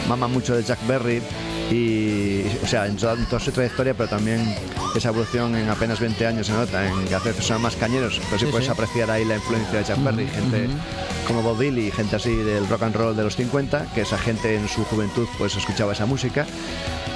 mama 0.09 0.27
mucho 0.29 0.55
de 0.57 0.65
Chuck 0.65 0.79
Berry 0.87 1.23
y, 1.71 2.43
o 2.63 2.67
sea, 2.67 2.87
en 2.87 2.97
toda, 2.97 3.15
en 3.15 3.25
toda 3.27 3.41
su 3.41 3.51
trayectoria, 3.53 3.95
pero 3.95 4.09
también 4.09 4.55
esa 4.95 5.09
evolución 5.09 5.55
en 5.57 5.69
apenas 5.69 6.01
20 6.01 6.27
años 6.27 6.47
se 6.47 6.53
nota, 6.53 6.87
en 6.87 7.05
que 7.07 7.15
ACDC 7.15 7.41
son 7.43 7.63
más 7.63 7.77
cañeros, 7.77 8.21
pero 8.27 8.39
sí, 8.39 8.45
Sí, 8.47 8.51
puedes 8.51 8.67
sí. 8.67 8.73
apreciar 8.73 9.11
ahí 9.11 9.25
la 9.25 9.37
influencia 9.37 9.79
de 9.79 9.85
Chuck 9.85 10.03
Berry, 10.03 10.27
gente 10.29 10.69
como 11.27 11.43
Bob 11.43 11.59
Dylan 11.59 11.79
y 11.87 11.91
gente 11.91 12.17
así 12.17 12.35
del 12.35 12.69
rock 12.69 12.83
and 12.83 12.97
roll 12.97 13.17
de 13.17 13.23
los 13.25 13.37
50, 13.37 13.87
que 13.95 14.03
esa 14.03 14.19
gente 14.19 14.57
en 14.57 14.69
su 14.69 14.85
juventud 14.85 15.27
pues 15.39 15.57
escuchaba 15.57 15.93
esa 15.93 16.07
música. 16.07 16.47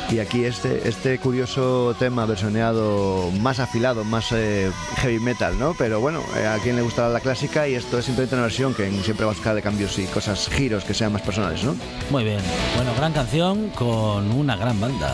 Y 0.09 0.21
aquí 0.21 0.45
este, 0.45 0.89
este 0.89 1.19
curioso 1.19 1.97
tema 1.99 2.27
versioneado 2.27 3.33
más 3.41 3.59
afilado, 3.59 4.05
más 4.05 4.31
eh, 4.31 4.71
heavy 4.99 5.19
metal, 5.19 5.59
¿no? 5.59 5.75
Pero 5.77 5.99
bueno, 6.01 6.23
eh, 6.37 6.47
a 6.47 6.59
quien 6.59 6.77
le 6.77 6.83
gusta 6.83 7.09
la 7.09 7.19
clásica 7.19 7.67
y 7.67 7.75
esto 7.75 7.99
es 7.99 8.05
simplemente 8.05 8.37
una 8.37 8.45
versión 8.45 8.73
que 8.73 8.89
siempre 9.03 9.27
va 9.27 9.33
a 9.33 9.35
buscar 9.35 9.57
de 9.57 9.63
cambios 9.63 9.99
y 9.99 10.05
cosas, 10.05 10.49
giros 10.49 10.85
que 10.85 10.95
sean 10.95 11.13
más 11.13 11.23
personales, 11.23 11.65
¿no? 11.65 11.75
Muy 12.11 12.23
bien. 12.23 12.39
Bueno, 12.77 12.93
gran 12.97 13.13
canción 13.13 13.69
con 13.71 14.31
una 14.31 14.55
gran 14.57 14.81
banda. 14.81 15.13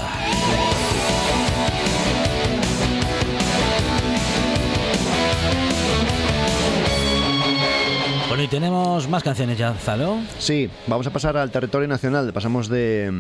Bueno, 8.32 8.44
y 8.44 8.48
tenemos 8.48 9.10
más 9.10 9.22
canciones 9.22 9.58
ya, 9.58 9.74
Zalo. 9.74 10.18
Sí, 10.38 10.70
vamos 10.86 11.06
a 11.06 11.10
pasar 11.10 11.36
al 11.36 11.50
territorio 11.50 11.86
nacional. 11.86 12.32
Pasamos 12.32 12.70
de, 12.70 13.12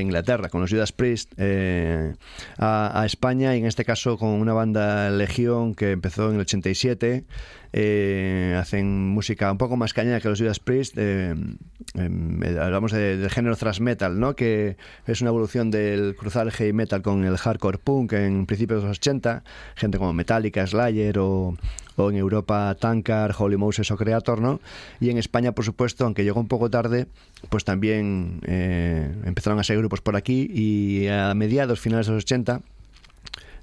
Inglaterra 0.00 0.48
con 0.48 0.60
los 0.60 0.70
Judas 0.70 0.92
Priest 0.92 1.32
eh, 1.38 2.14
a, 2.56 3.02
España 3.04 3.56
y 3.56 3.58
en 3.58 3.66
este 3.66 3.84
caso 3.84 4.16
con 4.16 4.28
una 4.28 4.52
banda 4.52 5.10
Legión 5.10 5.74
que 5.74 5.90
empezó 5.90 6.28
en 6.28 6.36
el 6.36 6.42
87. 6.42 7.24
Eh, 7.72 8.56
hacen 8.60 9.08
música 9.08 9.50
un 9.50 9.58
poco 9.58 9.76
más 9.76 9.92
cañera 9.92 10.20
que 10.20 10.28
los 10.28 10.38
Judas 10.38 10.60
Priest. 10.60 10.94
eh, 10.98 11.34
em, 11.94 12.40
hablamos 12.60 12.92
de- 12.92 13.16
del 13.16 13.30
género 13.30 13.56
thrash 13.56 13.80
metal, 13.80 14.20
¿no? 14.20 14.36
que 14.36 14.76
es 15.04 15.20
una 15.20 15.30
evolución 15.30 15.72
del 15.72 16.14
cruzar 16.14 16.46
el 16.46 16.52
heavy 16.52 16.72
metal 16.72 17.02
con 17.02 17.24
el 17.24 17.36
hardcore 17.36 17.78
punk 17.78 18.12
en 18.12 18.46
principios 18.46 18.82
de 18.82 18.88
los 18.88 18.98
80. 18.98 19.42
Gente 19.74 19.98
como 19.98 20.12
Metallica, 20.12 20.64
Slayer 20.64 21.18
o, 21.18 21.56
en 22.08 22.16
Europa 22.16 22.74
Tankard, 22.80 23.34
Holy 23.38 23.58
Moses 23.58 23.90
o 23.90 23.96
Creator, 23.96 24.40
¿no? 24.40 24.60
Y 25.00 25.10
en 25.10 25.18
España, 25.18 25.52
por 25.52 25.64
supuesto, 25.64 26.04
aunque 26.04 26.24
llegó 26.24 26.40
un 26.40 26.48
poco 26.48 26.70
tarde, 26.70 27.06
pues 27.50 27.64
también 27.64 28.40
eh, 28.46 29.12
empezaron 29.24 29.58
a 29.58 29.64
ser 29.64 29.76
grupos 29.76 30.00
por 30.00 30.16
aquí 30.16 30.48
y 30.50 31.08
a 31.08 31.34
mediados, 31.34 31.80
finales 31.80 32.06
de 32.06 32.14
los 32.14 32.24
80 32.24 32.62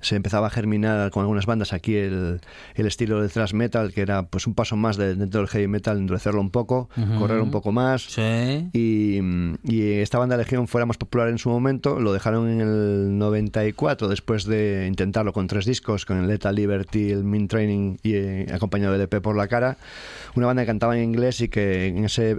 se 0.02 0.16
empezaba 0.16 0.48
a 0.48 0.50
germinar 0.50 1.12
con 1.12 1.22
algunas 1.22 1.46
bandas 1.46 1.74
aquí 1.74 1.96
el, 1.96 2.42
el 2.76 2.86
estilo 2.86 3.22
del 3.22 3.32
thrash 3.32 3.54
metal, 3.54 3.94
que 3.94 4.02
era 4.02 4.24
pues 4.24 4.48
un 4.48 4.54
paso 4.54 4.76
más 4.76 4.98
de- 4.98 5.16
dentro 5.16 5.42
del 5.42 5.50
heavy 5.50 5.68
metal, 5.68 5.98
endurecerlo 5.98 6.40
un 6.42 6.50
poco, 6.52 6.90
correr 7.20 7.40
un 7.42 7.52
poco 7.52 7.72
más. 7.72 8.04
Sí. 8.04 8.70
Y, 8.74 9.20
y 9.64 9.82
esta 10.00 10.18
banda 10.20 10.38
Legión 10.38 10.68
fuera 10.68 10.86
más 10.86 10.98
popular 10.98 11.30
en 11.30 11.38
su 11.38 11.50
momento, 11.50 12.00
lo 12.00 12.14
dejaron 12.14 12.50
en 12.50 12.62
el 12.62 13.18
94 13.18 14.08
después 14.08 14.46
de 14.46 14.86
intentarlo 14.88 15.34
con 15.34 15.48
tres 15.48 15.66
discos, 15.66 16.06
con 16.06 16.18
el 16.18 16.28
Lethal 16.28 16.56
Liberty, 16.56 17.12
el 17.12 17.24
Min 17.24 17.48
Training 17.48 17.98
y 18.04 18.14
eh, 18.16 18.48
acompañado 18.54 18.94
del 18.94 19.02
EP 19.02 19.22
por 19.22 19.36
la 19.36 19.48
cara. 19.48 19.78
Una 20.36 20.46
banda 20.48 20.64
que 20.64 20.68
cantaba 20.68 20.98
en 20.98 21.04
inglés 21.04 21.42
y 21.42 21.48
que 21.50 21.88
en 21.88 22.06
ese 22.06 22.38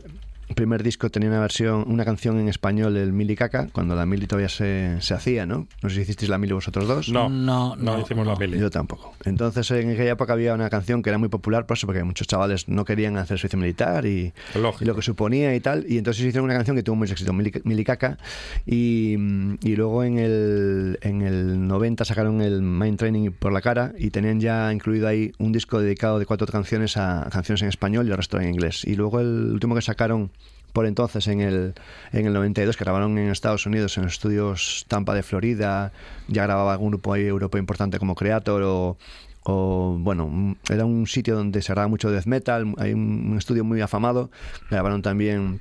primer 0.54 0.82
disco 0.82 1.10
tenía 1.10 1.28
una 1.28 1.40
versión, 1.40 1.84
una 1.86 2.04
canción 2.04 2.38
en 2.40 2.48
español, 2.48 2.96
el 2.96 3.12
Mili 3.12 3.36
Caca, 3.36 3.68
cuando 3.72 3.94
la 3.94 4.06
Mili 4.06 4.26
todavía 4.26 4.48
se, 4.48 4.96
se 5.00 5.14
hacía, 5.14 5.46
¿no? 5.46 5.66
No 5.82 5.88
sé 5.88 5.96
si 5.96 6.00
hicisteis 6.02 6.28
la 6.30 6.38
Mili 6.38 6.52
vosotros 6.52 6.86
dos. 6.88 7.08
No, 7.10 7.28
No, 7.28 7.76
no, 7.76 7.96
no, 7.96 8.00
hicimos 8.00 8.24
no. 8.26 8.32
la 8.32 8.38
peli. 8.38 8.58
Yo 8.58 8.70
tampoco. 8.70 9.14
Entonces, 9.24 9.70
en 9.72 9.90
aquella 9.90 10.12
época 10.12 10.32
había 10.32 10.54
una 10.54 10.70
canción 10.70 11.02
que 11.02 11.10
era 11.10 11.18
muy 11.18 11.28
popular, 11.28 11.66
por 11.66 11.76
eso, 11.76 11.86
porque 11.86 12.02
muchos 12.04 12.26
chavales 12.26 12.68
no 12.68 12.84
querían 12.84 13.16
hacer 13.16 13.38
servicio 13.38 13.58
militar 13.58 14.06
y, 14.06 14.32
lo 14.80 14.94
que 14.94 15.02
suponía 15.02 15.54
y 15.54 15.60
tal. 15.60 15.84
Y 15.88 15.98
entonces 15.98 16.24
hicieron 16.24 16.44
una 16.46 16.54
canción 16.54 16.76
que 16.76 16.82
tuvo 16.82 16.96
mucho 16.96 17.12
éxito, 17.12 17.32
Mili- 17.32 17.60
Milicaca. 17.64 18.18
Y, 18.66 19.14
y 19.62 19.76
luego 19.76 20.04
en 20.04 20.18
el, 20.18 20.98
en 21.02 21.22
el 21.22 21.66
90 21.66 22.04
sacaron 22.04 22.40
el 22.40 22.62
Mind 22.62 22.98
Training 22.98 23.30
por 23.32 23.52
la 23.52 23.60
cara 23.60 23.92
y 23.98 24.10
tenían 24.10 24.40
ya 24.40 24.72
incluido 24.72 25.08
ahí 25.08 25.32
un 25.38 25.52
disco 25.52 25.80
dedicado 25.80 26.18
de 26.18 26.26
cuatro 26.26 26.46
canciones 26.46 26.96
a 26.96 27.28
canciones 27.30 27.62
en 27.62 27.68
español 27.68 28.06
y 28.06 28.10
el 28.10 28.16
resto 28.16 28.40
en 28.40 28.48
inglés. 28.48 28.84
Y 28.84 28.94
luego 28.96 29.20
el 29.20 29.50
último 29.52 29.74
que 29.74 29.82
sacaron 29.82 30.30
por 30.78 30.86
entonces 30.86 31.26
en 31.26 31.40
el, 31.40 31.74
en 32.12 32.26
el 32.26 32.32
92 32.32 32.76
que 32.76 32.84
grabaron 32.84 33.18
en 33.18 33.30
Estados 33.30 33.66
Unidos 33.66 33.98
en 33.98 34.04
estudios 34.04 34.84
Tampa 34.86 35.12
de 35.12 35.24
Florida 35.24 35.90
ya 36.28 36.44
grababa 36.44 36.70
algún 36.70 36.90
grupo 36.90 37.14
ahí 37.14 37.26
europeo 37.26 37.58
importante 37.58 37.98
como 37.98 38.14
Creator 38.14 38.96
o, 39.42 39.96
bueno 39.98 40.56
era 40.70 40.84
un 40.84 41.08
sitio 41.08 41.34
donde 41.34 41.62
se 41.62 41.72
grababa 41.72 41.88
mucho 41.88 42.12
death 42.12 42.26
metal 42.26 42.74
hay 42.78 42.92
un 42.92 43.34
estudio 43.36 43.64
muy 43.64 43.80
afamado 43.80 44.30
grabaron 44.70 45.02
también 45.02 45.60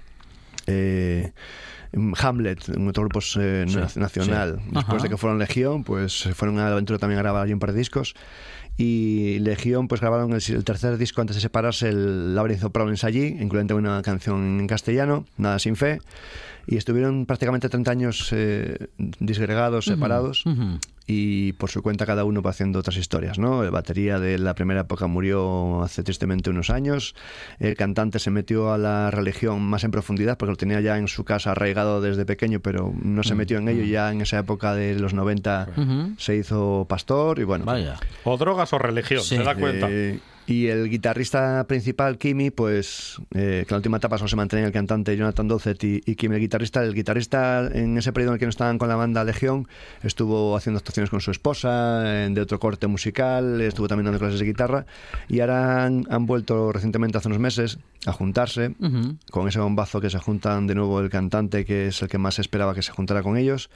eh, 0.68 1.32
Hamlet, 2.20 2.60
otro 2.88 3.04
grupo 3.04 3.20
eh, 3.40 3.66
Sí, 3.68 3.76
na- 3.76 3.88
nacional. 3.96 4.60
sí. 4.64 4.72
Después 4.74 5.04
de 5.04 5.10
que 5.10 5.18
fueron 5.18 5.40
Legión, 5.40 5.84
pues 5.84 6.28
fueron 6.34 6.60
a 6.60 6.66
la 6.66 6.72
aventura 6.74 7.00
también 7.00 7.20
a 7.20 7.22
grabar 7.24 7.44
allí 7.44 7.54
un 7.54 7.60
par 7.60 7.72
de 7.74 7.78
discos. 7.80 8.14
Y 8.80 9.40
Legión, 9.40 9.88
pues 9.88 10.02
grabaron 10.02 10.34
el, 10.34 10.42
el 10.48 10.64
tercer 10.64 10.98
disco 10.98 11.22
antes 11.22 11.36
de 11.36 11.42
separarse, 11.42 11.90
el 11.90 12.36
Labyrinth 12.36 12.64
of 12.64 12.72
Problems 12.72 13.04
allí, 13.04 13.26
incluyendo 13.40 13.76
una 13.76 14.02
canción 14.04 14.60
en 14.60 14.68
castellano, 14.68 15.26
Nada 15.38 15.58
sin 15.60 15.76
fe. 15.76 16.00
Y 16.68 16.78
estuvieron 16.78 17.26
prácticamente 17.26 17.70
30 17.70 17.90
años 17.92 18.30
eh, 18.34 18.88
disgregados, 18.98 19.86
separados. 19.86 20.44
Y 21.10 21.54
por 21.54 21.70
su 21.70 21.82
cuenta 21.82 22.06
cada 22.06 22.26
uno 22.26 22.42
va 22.42 22.50
haciendo 22.50 22.80
otras 22.80 22.98
historias, 22.98 23.40
¿no? 23.40 23.64
El 23.64 23.72
batería 23.72 24.20
de 24.20 24.38
la 24.38 24.54
primera 24.56 24.82
época 24.82 25.08
murió 25.08 25.82
hace 25.82 26.04
tristemente 26.04 26.50
unos 26.50 26.70
años. 26.70 27.16
El 27.60 27.78
cantante 27.78 28.20
se 28.20 28.30
metió 28.30 28.74
a 28.74 28.78
la 28.78 29.10
religión 29.10 29.62
más 29.62 29.86
en 29.86 29.92
profundidad 29.92 30.38
porque 30.38 30.52
lo 30.52 30.58
tenía 30.58 30.82
ya 30.82 30.98
en 30.98 31.08
su 31.08 31.24
casa 31.24 31.52
arraigado 31.52 32.02
desde 32.02 32.26
pequeño, 32.26 32.60
pero 32.60 32.94
no 33.02 33.24
se 33.24 33.36
metió 33.36 33.58
en 33.58 33.70
ello. 33.70 33.86
Ya 33.86 34.12
en 34.12 34.20
esa 34.20 34.40
época 34.40 34.74
de 34.76 35.00
los 35.00 35.14
90 35.14 35.70
Ujú. 35.78 36.16
se 36.18 36.36
hizo 36.36 36.86
pastor 36.90 37.40
y 37.40 37.46
bueno. 37.46 37.64
Vaya. 37.64 37.96
O 38.26 38.36
drogas 38.38 38.74
o 38.74 38.78
religión, 38.78 39.22
Sí. 39.24 39.38
¿te 39.38 39.44
das 39.46 39.56
cuenta? 39.58 39.88
Eh, 39.90 40.20
y 40.48 40.68
el 40.68 40.90
guitarrista 40.90 41.66
principal, 41.68 42.18
Kimi, 42.18 42.52
pues 42.52 43.18
eh, 43.36 43.66
que 43.68 43.70
en 43.70 43.72
la 43.72 43.78
última 43.78 43.98
etapa 43.98 44.18
solo 44.18 44.30
se 44.30 44.38
mantenía 44.38 44.66
el 44.66 44.72
cantante 44.72 45.18
Jonathan 45.18 45.50
Docet 45.50 45.84
y, 45.84 46.02
y 46.06 46.16
Kimi 46.16 46.36
el 46.36 46.42
guitarrista. 46.42 46.82
El 46.82 46.94
guitarrista 46.94 47.70
en 47.74 47.98
ese 47.98 48.14
periodo 48.14 48.32
en 48.32 48.36
el 48.36 48.40
que 48.40 48.46
no 48.46 48.52
estaban 48.52 48.78
con 48.78 48.88
la 48.88 48.96
banda 48.96 49.26
Legión 49.26 49.68
estuvo 50.04 50.56
haciendo 50.56 50.78
actuaciones 50.78 51.10
con 51.10 51.20
su 51.20 51.32
esposa 51.32 52.02
de 52.02 52.42
otro 52.42 52.60
corte 52.60 52.88
musical, 52.88 53.60
estuvo 53.60 53.90
también 53.90 54.06
dando 54.06 54.20
clases 54.20 54.40
de 54.40 54.46
guitarra 54.46 54.86
y 55.28 55.42
ahora 55.42 55.84
han, 55.84 56.06
han 56.10 56.26
vuelto 56.26 56.72
recientemente 56.72 57.18
hace 57.18 57.28
unos 57.28 57.40
meses 57.40 57.80
a 58.06 58.14
juntarse 58.14 58.74
con 59.30 59.50
ese 59.50 59.60
bombazo 59.60 60.00
que 60.00 60.10
se 60.10 60.20
juntan 60.20 60.66
de 60.66 60.76
nuevo 60.76 61.02
el 61.02 61.10
cantante 61.10 61.66
que 61.66 61.88
es 61.88 62.02
el 62.02 62.08
que 62.08 62.18
más 62.18 62.40
esperaba 62.40 62.74
que 62.74 62.82
se 62.82 62.94
juntara 62.94 63.22
con 63.22 63.36
ellos. 63.36 63.70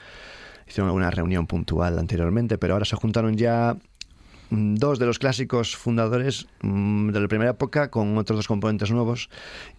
Hicieron 0.68 0.88
alguna 0.88 1.12
reunión 1.12 1.48
puntual 1.48 2.00
anteriormente, 2.00 2.58
pero 2.58 2.76
ahora 2.76 2.86
se 2.86 2.96
juntaron 2.96 3.36
ya 3.36 3.76
dos 4.52 5.00
de 5.00 5.06
los 5.06 5.18
clásicos 5.18 5.76
fundadores 5.76 6.48
mm, 6.62 7.12
de 7.12 7.20
la 7.20 7.28
primera 7.28 7.52
época 7.52 7.90
con 7.90 8.18
otros 8.18 8.38
dos 8.38 8.48
componentes 8.48 8.92
nuevos 8.92 9.30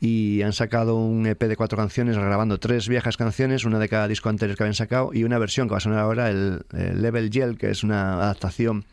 y 0.00 0.42
han 0.42 0.52
sacado 0.52 0.96
un 0.96 1.26
EP 1.26 1.40
de 1.44 1.56
cuatro 1.56 1.76
canciones 1.76 2.16
grabando 2.16 2.58
tres 2.58 2.88
viejas 2.88 3.16
canciones, 3.16 3.64
una 3.64 3.78
de 3.78 3.88
cada 3.88 4.08
disco 4.08 4.30
anterior 4.30 4.56
que 4.56 4.64
habían 4.64 4.74
sacado 4.74 5.10
y 5.12 5.24
una 5.24 5.38
versión 5.38 5.68
que 5.68 5.72
va 5.72 5.78
a 5.78 5.80
sonar 5.80 5.98
ahora, 5.98 6.30
el, 6.30 6.64
el 6.72 7.02
Level 7.02 7.30
Gel, 7.30 7.58
que 7.58 7.70
es 7.70 7.84
una 7.84 8.14
adaptación 8.14 8.84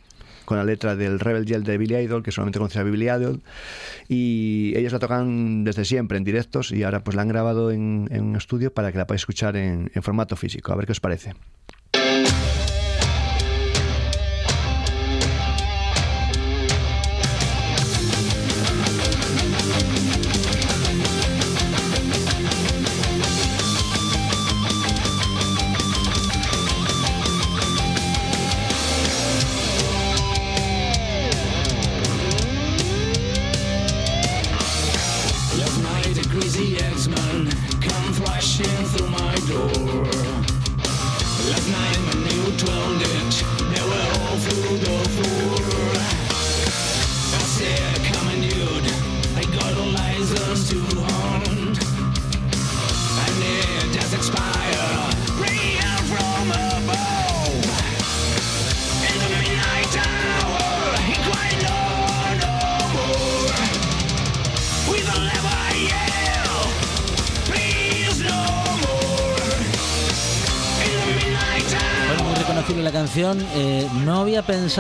con 0.49 0.57
la 0.57 0.63
letra 0.63 0.95
del 0.95 1.19
Rebel 1.19 1.45
Yell 1.45 1.63
de 1.63 1.77
Billy 1.77 1.95
Idol, 1.95 2.23
que 2.23 2.31
solamente 2.31 2.57
conoce 2.57 2.79
a 2.79 2.83
Billy 2.83 3.05
Idol, 3.05 3.39
y 4.07 4.73
ellos 4.75 4.91
la 4.91 4.97
tocan 4.97 5.63
desde 5.63 5.85
siempre 5.85 6.17
en 6.17 6.23
directos 6.23 6.71
y 6.71 6.81
ahora 6.81 7.03
pues 7.03 7.15
la 7.15 7.21
han 7.21 7.27
grabado 7.27 7.69
en, 7.69 8.09
un 8.11 8.35
estudio 8.35 8.73
para 8.73 8.91
que 8.91 8.97
la 8.97 9.05
podáis 9.05 9.21
escuchar 9.21 9.55
en 9.55 9.91
formato 10.01 10.35
físico. 10.35 10.73
A 10.73 10.75
ver 10.75 10.87
qué 10.87 10.93
os 10.93 10.99
parece. 10.99 11.35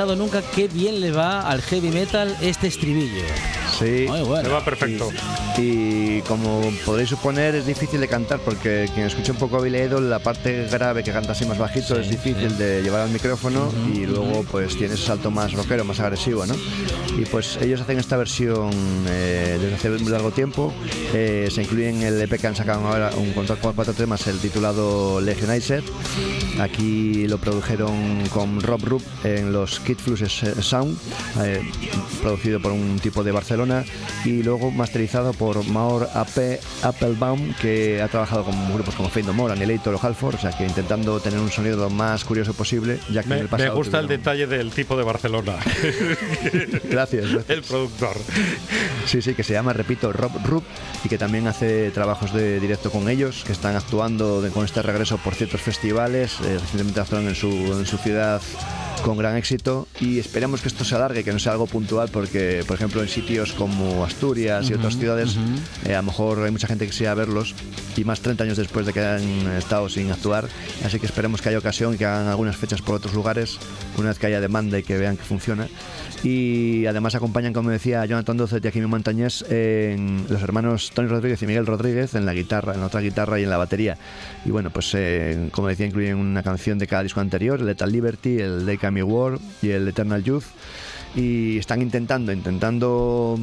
Nunca 0.05 0.41
qué 0.41 0.67
bien 0.67 1.01
le 1.01 1.11
va 1.11 1.41
al 1.41 1.61
heavy 1.61 1.89
metal 1.89 2.35
este 2.41 2.67
estribillo. 2.67 3.23
Sí, 3.79 4.05
Muy 4.09 4.21
bueno. 4.21 4.49
Me 4.49 4.55
va 4.55 4.63
perfecto. 4.65 5.09
Y 5.57 6.21
como 6.21 6.61
podréis 6.85 7.09
suponer, 7.09 7.55
es 7.55 7.65
difícil 7.65 8.01
de 8.01 8.09
cantar 8.09 8.39
porque 8.39 8.89
quien 8.93 9.07
escucha 9.07 9.31
un 9.31 9.37
poco 9.37 9.57
a 9.57 9.61
Billy 9.61 9.77
Idol, 9.77 10.09
la 10.09 10.19
parte 10.19 10.67
grave 10.69 11.01
que 11.03 11.11
canta 11.11 11.31
así 11.31 11.45
más 11.45 11.57
bajito 11.57 11.95
Sí, 11.95 12.01
es 12.01 12.09
difícil 12.09 12.49
sí. 12.49 12.55
de 12.55 12.81
llevar 12.81 13.01
al 13.01 13.09
micrófono 13.09 13.71
y 13.93 14.05
luego 14.05 14.43
pues 14.51 14.75
tiene 14.77 14.95
ese 14.95 15.05
salto 15.05 15.31
más 15.31 15.53
rockero, 15.53 15.85
más 15.85 15.99
agresivo, 16.01 16.45
¿no? 16.45 16.55
Y 17.17 17.25
pues 17.25 17.57
ellos 17.61 17.79
hacen 17.81 17.99
esta 17.99 18.17
versión 18.17 18.69
eh, 19.07 19.57
desde 19.61 19.75
hace 19.75 19.89
un 19.89 20.11
largo 20.11 20.31
tiempo. 20.31 20.73
Eh, 21.13 21.47
se 21.49 21.61
incluye 21.63 21.89
en 21.89 22.01
el 22.03 22.21
EP 22.21 22.39
que 22.39 22.47
han 22.47 22.55
sacado 22.55 22.85
ahora 22.85 23.11
un 23.17 23.31
con 23.33 23.45
cuatro, 23.45 23.93
temas, 23.93 24.27
el 24.27 24.39
titulado 24.39 25.21
Legionizer. 25.21 25.83
Aquí 26.59 27.27
lo 27.27 27.37
produjeron 27.37 28.27
con 28.29 28.61
Rob 28.61 28.81
Rupp 28.83 29.03
en 29.23 29.53
los 29.53 29.79
Kid 29.79 29.97
Flux 29.97 30.23
Sound, 30.61 30.97
eh, 31.41 31.61
producido 32.21 32.59
por 32.59 32.71
un 32.73 32.99
tipo 32.99 33.23
de 33.23 33.31
Barcelona 33.31 33.68
y 34.25 34.43
luego 34.43 34.71
masterizado 34.71 35.33
por 35.33 35.65
Maur 35.67 36.07
AP 36.13 36.59
Applebaum, 36.83 37.53
que 37.61 38.01
ha 38.01 38.07
trabajado 38.07 38.43
con 38.43 38.73
grupos 38.73 38.95
como 38.95 39.09
Fade 39.09 39.23
No 39.27 39.33
More, 39.33 39.53
Annihilator 39.53 39.93
o 39.95 39.99
Halford, 40.01 40.35
o 40.35 40.39
sea 40.39 40.51
que 40.51 40.65
intentando 40.65 41.19
tener 41.19 41.39
un 41.39 41.49
sonido 41.51 41.77
lo 41.77 41.89
más 41.89 42.23
curioso 42.25 42.53
posible, 42.53 42.99
ya 43.11 43.23
que 43.23 43.33
en 43.37 43.47
Me, 43.57 43.69
gusta 43.69 43.99
el 43.99 44.07
detalle 44.07 44.47
del 44.47 44.71
tipo 44.71 44.97
de 44.97 45.03
Barcelona, 45.03 45.53
Gracias, 46.89 47.31
gracias. 47.31 47.49
el 47.49 47.63
productor. 47.63 48.15
Sí, 49.05 49.21
sí, 49.21 49.33
que 49.33 49.43
se 49.43 49.53
llama, 49.53 49.73
repito, 49.73 50.11
Rob 50.11 50.31
Rupp 50.45 50.63
y 51.03 51.09
que 51.09 51.17
también 51.17 51.47
hace 51.47 51.91
trabajos 51.91 52.33
de 52.33 52.59
directo 52.59 52.91
con 52.91 53.09
ellos, 53.09 53.43
que 53.45 53.51
están 53.51 53.75
actuando 53.75 54.41
de- 54.41 54.49
con 54.51 54.65
este 54.65 54.81
regreso 54.81 55.17
por 55.17 55.35
ciertos 55.35 55.61
festivales. 55.61 56.33
eh, 56.43 56.57
recientemente 56.59 56.99
actuaron 56.99 57.27
en 57.27 57.35
su, 57.35 57.47
en 57.49 57.85
su 57.85 57.97
ciudad 57.97 58.41
con 59.03 59.17
gran 59.17 59.37
éxito 59.37 59.87
y 59.99 60.19
esperemos 60.19 60.61
que 60.61 60.67
esto 60.67 60.83
se 60.83 60.95
alargue, 60.95 61.23
que 61.23 61.31
no 61.31 61.39
sea 61.39 61.53
algo 61.53 61.67
puntual, 61.67 62.09
porque, 62.09 62.63
por 62.67 62.75
ejemplo, 62.75 63.01
en 63.01 63.09
sitios 63.09 63.53
como 63.53 64.03
Asturias 64.03 64.69
y 64.69 64.73
otras 64.73 64.97
ciudades, 64.97 65.37
eh, 65.85 65.93
a 65.93 65.97
lo 65.97 66.03
mejor 66.03 66.43
hay 66.43 66.51
mucha 66.51 66.67
gente 66.67 66.85
que 66.85 66.91
quisiera 66.91 67.13
verlos 67.13 67.55
y 67.95 68.03
más 68.03 68.21
30 68.21 68.43
años 68.43 68.57
después 68.57 68.85
de 68.85 68.93
que 68.93 69.01
han 69.01 69.51
estado 69.57 69.89
sin 69.89 70.11
actuar. 70.11 70.47
Así 70.85 70.99
que 70.99 71.05
esperemos 71.05 71.41
que 71.41 71.49
haya 71.49 71.57
ocasión 71.57 71.95
y 71.95 71.97
que 71.97 72.05
hagan 72.05 72.27
algunas 72.27 72.55
fechas 72.55 72.81
por 72.81 72.95
otros 72.95 73.13
lugares, 73.13 73.57
una 73.97 74.09
vez 74.09 74.19
que 74.19 74.27
haya 74.27 74.41
demanda 74.41 74.79
y 74.79 74.83
que 74.83 74.97
vean 74.97 75.17
que 75.17 75.23
funciona. 75.23 75.67
Y 76.23 76.85
además 76.85 77.15
acompañan, 77.15 77.53
como 77.53 77.69
decía 77.69 78.05
Jonathan 78.05 78.35
Docet 78.35 78.65
y 78.65 78.67
Akimi 78.67 78.87
Montañés, 78.87 79.45
los 79.47 80.41
hermanos 80.41 80.91
Tony 80.93 81.07
Rodríguez 81.07 81.41
y 81.43 81.47
Miguel 81.47 81.65
Rodríguez 81.65 82.13
en 82.13 82.25
la 82.25 82.33
guitarra, 82.33 82.73
en 82.73 82.81
la 82.81 82.87
otra 82.87 82.99
guitarra 82.99 83.39
y 83.39 83.43
en 83.43 83.49
la 83.49 83.55
batería. 83.57 83.97
Y 84.43 84.51
bueno, 84.51 84.69
pues 84.69 84.91
eh, 84.95 85.47
como 85.51 85.69
decía, 85.69 85.85
incluyen 85.85 86.17
una 86.17 86.43
canción 86.43 86.77
de 86.77 86.87
cada 86.87 87.03
disco 87.03 87.21
anterior, 87.21 87.59
el 87.61 87.67
Lethal 87.67 87.91
Liberty, 87.91 88.37
el 88.39 88.65
They 88.65 88.77
Come 88.77 89.01
War 89.03 89.39
y 89.61 89.69
el 89.69 89.87
Eternal 89.87 90.21
Youth. 90.21 90.43
Y 91.15 91.57
están 91.57 91.81
intentando, 91.81 92.33
intentando 92.33 93.39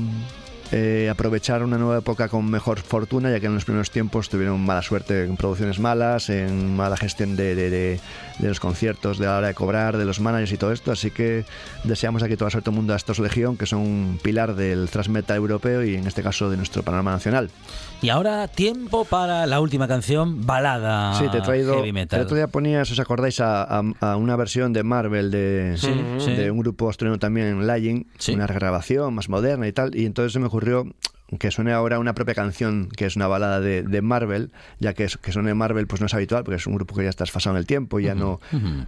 eh, 0.70 1.08
aprovechar 1.10 1.62
una 1.62 1.78
nueva 1.78 1.98
época 1.98 2.28
con 2.28 2.48
mejor 2.50 2.78
fortuna, 2.80 3.30
ya 3.30 3.40
que 3.40 3.46
en 3.46 3.54
los 3.54 3.64
primeros 3.64 3.90
tiempos 3.90 4.28
tuvieron 4.28 4.60
mala 4.60 4.82
suerte 4.82 5.24
en 5.24 5.36
producciones 5.36 5.78
malas, 5.78 6.28
en 6.28 6.76
mala 6.76 6.96
gestión 6.98 7.36
de, 7.36 7.54
de- 7.54 7.70
de- 7.70 8.00
de 8.38 8.48
los 8.48 8.60
conciertos, 8.60 9.18
de 9.18 9.26
la 9.26 9.38
hora 9.38 9.46
de 9.48 9.54
cobrar, 9.54 9.96
de 9.96 10.04
los 10.04 10.20
managers 10.20 10.52
y 10.52 10.56
todo 10.58 10.72
esto. 10.72 10.92
Así 10.92 11.10
que 11.10 11.44
deseamos 11.84 12.22
aquí 12.22 12.36
toda 12.36 12.50
suerte 12.50 12.70
del 12.70 12.76
mundo 12.76 12.92
a 12.92 12.96
estos 12.96 13.18
Legión, 13.18 13.56
que 13.56 13.66
son 13.66 13.80
un 13.80 14.18
pilar 14.22 14.54
del 14.54 14.88
thrash 14.90 15.08
metal 15.08 15.36
europeo 15.36 15.82
y 15.84 15.94
en 15.96 16.06
este 16.06 16.22
caso 16.22 16.50
de 16.50 16.56
nuestro 16.56 16.82
panorama 16.82 17.12
nacional. 17.12 17.50
Y 18.02 18.10
ahora 18.10 18.46
tiempo 18.48 19.04
para 19.06 19.46
la 19.46 19.60
última 19.60 19.88
canción, 19.88 20.44
balada 20.46 21.14
sí, 21.18 21.24
te 21.30 21.38
he 21.38 21.40
traído. 21.40 21.76
Heavy 21.76 21.92
metal. 21.92 22.20
El 22.20 22.26
otro 22.26 22.36
día 22.36 22.46
ponías, 22.48 22.90
¿os 22.90 23.00
acordáis? 23.00 23.40
A, 23.40 23.62
a- 23.62 23.82
a 24.00 24.16
una 24.16 24.36
versión 24.36 24.72
de 24.72 24.82
Marvel 24.82 25.30
de, 25.30 25.74
Sí, 25.78 25.92
sí. 26.18 26.32
de 26.34 26.50
un 26.50 26.58
grupo 26.58 26.86
australiano 26.86 27.18
también, 27.18 27.66
Lying, 27.66 28.06
Sí. 28.18 28.32
una 28.34 28.46
regrabación 28.46 29.14
más 29.14 29.28
moderna 29.28 29.66
y 29.66 29.72
tal. 29.72 29.94
Y 29.96 30.04
entonces 30.04 30.32
se 30.34 30.38
me 30.40 30.46
ocurrió 30.46 30.86
que 31.38 31.50
suene 31.50 31.72
ahora 31.72 31.98
una 31.98 32.14
propia 32.14 32.34
canción 32.34 32.88
que 32.88 33.04
es 33.06 33.16
una 33.16 33.26
balada 33.26 33.58
de, 33.60 33.82
de 33.82 34.00
Marvel, 34.02 34.52
ya 34.78 34.94
que 34.94 35.04
es, 35.04 35.16
que 35.16 35.32
suene 35.32 35.54
Marvel 35.54 35.86
pues 35.88 36.00
no 36.00 36.06
es 36.06 36.14
habitual, 36.14 36.44
porque 36.44 36.56
es 36.56 36.66
un 36.68 36.74
grupo 36.76 36.94
que 36.94 37.02
ya 37.02 37.08
está 37.10 37.24
desfasado 37.24 37.56
en 37.56 37.58
el 37.60 37.66
tiempo, 37.66 37.98
ya 37.98 38.14
no, 38.14 38.40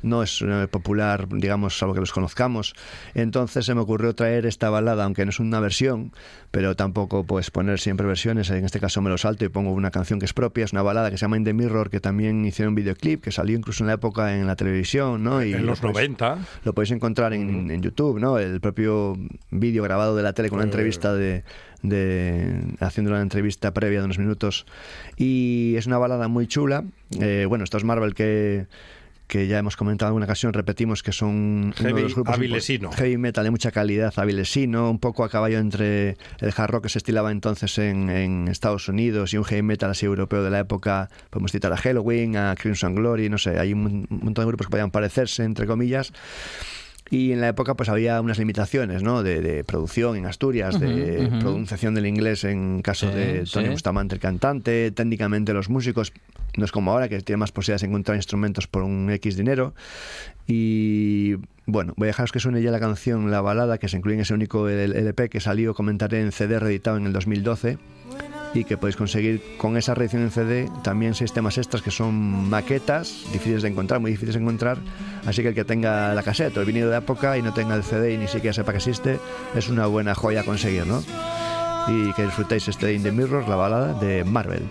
no 0.03 0.22
es 0.22 0.40
eh, 0.46 0.68
popular, 0.70 1.27
digamos, 1.29 1.77
salvo 1.79 1.94
que 1.94 2.01
los 2.01 2.12
conozcamos. 2.12 2.74
Entonces 3.14 3.66
se 3.66 3.74
me 3.74 3.81
ocurrió 3.81 4.14
traer 4.14 4.46
esta 4.46 4.70
balada, 4.70 5.05
aunque 5.05 5.24
no 5.24 5.31
es 5.31 5.40
una 5.40 5.59
versión, 5.59 6.12
pero 6.53 6.77
tampoco 6.77 7.24
pues 7.24 7.51
poner 7.51 7.81
siempre 7.81 8.07
versiones, 8.07 8.51
en 8.51 8.64
este 8.64 8.79
caso 8.79 9.03
me 9.03 9.11
lo 9.11 9.18
salto 9.18 9.44
y 9.44 9.48
pongo 9.48 9.72
una 9.72 9.90
canción 9.90 10.18
que 10.20 10.24
es 10.27 10.33
propia, 10.33 10.64
es 10.64 10.72
una 10.72 10.83
balada 10.83 11.11
que 11.11 11.18
se 11.18 11.22
llama 11.22 11.37
In 11.38 11.44
the 11.44 11.55
Mirror, 11.55 11.90
que 11.90 11.98
también 12.01 12.44
hicieron 12.44 12.70
un 12.70 12.74
videoclip, 12.77 13.20
que 13.22 13.33
salió 13.33 13.57
incluso 13.59 13.83
en 13.83 13.88
la 13.88 13.94
época 13.94 14.37
en 14.37 14.46
la 14.46 14.55
televisión, 14.55 15.24
¿no? 15.24 15.42
Y 15.42 15.55
En 15.55 15.66
los 15.66 15.83
lo 15.83 15.90
podéis- 15.90 16.09
90. 16.18 16.38
lo 16.64 16.72
podéis 16.72 16.92
encontrar 16.92 17.33
en, 17.33 17.70
en 17.70 17.83
YouTube, 17.83 18.20
¿no? 18.20 18.38
El 18.38 18.61
propio 18.61 19.16
vídeo 19.51 19.83
grabado 19.83 20.14
de 20.14 20.22
la 20.22 20.33
tele 20.35 20.48
con 20.51 20.59
una 20.59 20.64
entrevista 20.64 21.12
de, 21.14 21.42
de 21.83 22.61
haciendo 22.81 23.12
una 23.12 23.23
entrevista 23.23 23.73
previa 23.73 24.01
de 24.01 24.05
unos 24.07 24.19
minutos 24.19 24.67
y 25.17 25.75
es 25.77 25.87
una 25.87 25.99
balada 25.99 26.29
muy 26.29 26.47
chula. 26.47 26.85
Eh, 27.21 27.47
bueno, 27.49 27.64
esto 27.64 27.77
es 27.77 27.85
Marvel 27.85 28.14
que 28.14 28.67
que 29.29 29.47
ya 29.47 29.59
hemos 29.59 29.77
comentado 29.77 30.09
en 30.09 30.11
alguna 30.12 30.25
ocasión, 30.25 30.55
repetimos 30.55 31.03
que 31.03 31.12
son 31.12 31.29
uno 31.29 31.73
de 31.75 31.83
Heavy 31.83 32.03
los 32.03 32.14
grupos 32.14 32.35
avilesino. 32.35 32.91
heavy 32.93 33.19
metal 33.19 33.45
de 33.45 33.51
mucha 33.51 33.71
calidad, 33.71 34.12
avilesino, 34.17 34.91
un 34.91 34.99
poco 34.99 35.23
a 35.23 35.29
caballo 35.29 35.59
entre 35.59 36.17
el 36.41 36.53
hard 36.57 36.71
rock 36.71 36.85
que 36.85 36.88
se 36.88 36.99
estilaba 36.99 37.31
entonces 37.31 37.77
en, 37.79 38.09
en 38.09 38.49
Estados 38.49 38.88
Unidos 38.88 39.35
y 39.35 39.37
un 39.37 39.45
heavy 39.45 39.62
metal 39.62 39.91
así 39.91 40.07
europeo 40.07 40.43
de 40.43 40.51
la 40.51 40.61
época. 40.61 41.11
Podemos 41.29 41.53
citar 41.53 41.73
a 41.73 41.77
Halloween, 41.77 42.38
a 42.38 42.55
Crimson 42.59 42.95
Glory, 42.95 43.29
no 43.29 43.37
sé, 43.37 43.59
hay 43.59 43.75
un, 43.75 44.07
un 44.09 44.21
montón 44.23 44.45
de 44.45 44.47
grupos 44.47 44.67
que 44.67 44.71
podían 44.71 44.91
parecerse, 44.91 45.45
entre 45.45 45.67
comillas. 45.67 46.12
Y 47.11 47.33
en 47.33 47.40
la 47.40 47.49
época 47.49 47.75
pues 47.75 47.88
había 47.88 48.21
unas 48.21 48.38
limitaciones 48.38 49.02
¿no? 49.02 49.23
de, 49.23 49.40
de 49.40 49.65
producción 49.65 50.17
en 50.17 50.27
Asturias, 50.27 50.79
de 50.79 51.29
pronunciación 51.40 51.94
del 51.94 52.06
inglés 52.06 52.44
en 52.44 52.83
caso 52.83 53.09
Sí, 53.09 53.15
de 53.17 53.44
Tony 53.50 53.67
sí. 53.67 53.71
Bustamante, 53.71 54.15
el 54.15 54.21
cantante, 54.21 54.90
técnicamente 54.90 55.54
los 55.54 55.71
músicos, 55.71 56.13
no 56.56 56.65
es 56.65 56.73
como 56.73 56.92
ahora 56.92 57.09
que 57.09 57.21
tiene 57.23 57.38
más 57.38 57.52
posibilidades 57.52 57.83
de 57.83 57.88
encontrar 57.88 58.17
instrumentos 58.17 58.67
por 58.67 58.83
un 58.83 59.09
X 59.11 59.37
dinero. 59.37 59.75
Y 60.46 61.37
bueno, 61.67 61.94
voy 61.96 62.06
a 62.06 62.09
dejaros 62.09 62.33
que 62.33 62.40
suene 62.40 62.61
ya 62.63 62.71
la 62.71 62.81
canción, 62.81 63.31
la 63.31 63.40
balada, 63.40 63.79
que 63.79 63.88
se 63.88 63.96
incluye 63.96 64.17
en 64.17 64.23
ese 64.23 64.35
único 64.35 64.69
LP 64.69 65.29
que 65.29 65.40
salió, 65.40 65.75
comentaré 65.75 66.21
en 66.21 66.33
CD 66.33 66.59
reeditado 66.59 66.96
en 66.98 67.06
el 67.06 67.13
2012 67.13 67.79
y 68.55 68.65
que 68.65 68.77
podéis 68.77 68.96
conseguir 68.96 69.42
con 69.59 69.77
esa 69.77 69.94
reedición 69.94 70.23
en 70.23 70.31
CD 70.31 70.71
también 70.83 71.15
seis 71.15 71.33
temas 71.33 71.59
extras 71.59 71.83
que 71.83 71.90
son 71.90 72.49
maquetas, 72.49 73.25
difíciles 73.33 73.63
de 73.63 73.69
encontrar, 73.69 74.01
muy 74.01 74.11
difíciles 74.11 74.35
de 74.35 74.40
encontrar, 74.40 74.79
así 75.27 75.42
que 75.42 75.49
el 75.49 75.55
que 75.55 75.65
tenga 75.65 76.15
la 76.15 76.23
cassette 76.23 76.57
o 76.57 76.61
el 76.61 76.67
vinilo 76.67 76.90
de 76.90 76.99
época 76.99 77.37
y 77.37 77.42
no 77.42 77.53
tenga 77.53 77.75
el 77.75 77.85
CD 77.85 78.15
y 78.15 78.19
ni 78.19 78.29
siquiera 78.29 78.53
sepa 78.53 78.73
que 78.73 78.79
existe, 78.79 79.19
es 79.55 79.69
una 79.69 79.87
buena 79.87 80.15
joya 80.15 80.40
a 80.40 80.44
conseguir, 80.44 80.87
¿no? 80.87 81.03
Y 81.88 82.13
que 82.15 82.25
disfrutéis 82.25 82.69
este 82.69 82.92
In 82.92 83.03
the 83.03 83.13
Mirror, 83.13 83.49
la 83.49 83.57
balada 83.57 83.94
de 83.94 84.25
Marvel. 84.25 84.63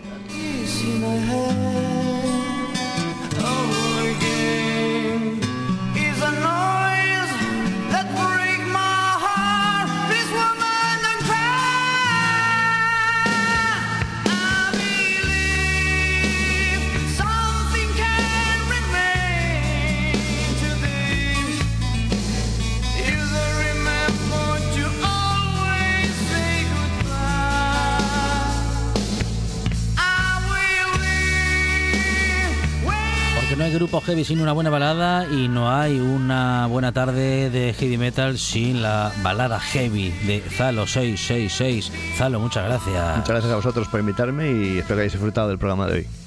Sin 34.23 34.41
una 34.41 34.51
buena 34.51 34.69
balada 34.69 35.27
y 35.31 35.47
no 35.47 35.71
hay 35.71 35.99
una 35.99 36.67
buena 36.67 36.91
tarde 36.91 37.49
de 37.49 37.73
heavy 37.73 37.97
metal 37.97 38.37
sin 38.37 38.81
la 38.81 39.11
balada 39.23 39.59
heavy 39.59 40.09
de 40.25 40.41
Zalo 40.41 40.85
666. 40.85 41.91
Zalo, 42.17 42.39
muchas 42.39 42.65
gracias. 42.65 43.17
Muchas 43.17 43.29
gracias 43.29 43.51
a 43.51 43.55
vosotros 43.55 43.87
por 43.87 43.99
invitarme 43.99 44.51
y 44.51 44.77
espero 44.79 44.97
que 44.97 45.01
hayáis 45.01 45.13
disfrutado 45.13 45.47
del 45.49 45.57
programa 45.57 45.87
de 45.87 45.93
hoy. 45.99 46.26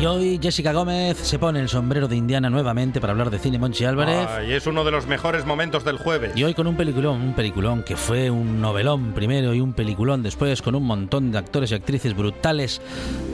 Y 0.00 0.06
hoy 0.06 0.38
Jessica 0.40 0.72
Gómez 0.72 1.16
se 1.16 1.40
pone 1.40 1.58
el 1.58 1.68
sombrero 1.68 2.06
de 2.06 2.14
Indiana 2.14 2.48
nuevamente 2.48 3.00
para 3.00 3.10
hablar 3.10 3.30
de 3.30 3.40
cine 3.40 3.58
Monchi 3.58 3.84
Álvarez. 3.84 4.28
Ay, 4.30 4.52
es 4.52 4.68
uno 4.68 4.84
de 4.84 4.92
los 4.92 5.08
mejores 5.08 5.44
momentos 5.44 5.82
del 5.82 5.98
jueves. 5.98 6.36
Y 6.36 6.44
hoy 6.44 6.54
con 6.54 6.68
un 6.68 6.76
peliculón, 6.76 7.20
un 7.20 7.34
peliculón 7.34 7.82
que 7.82 7.96
fue 7.96 8.30
un 8.30 8.60
novelón 8.60 9.12
primero 9.12 9.54
y 9.54 9.60
un 9.60 9.72
peliculón 9.72 10.22
después 10.22 10.62
con 10.62 10.76
un 10.76 10.84
montón 10.84 11.32
de 11.32 11.38
actores 11.38 11.72
y 11.72 11.74
actrices 11.74 12.14
brutales. 12.14 12.80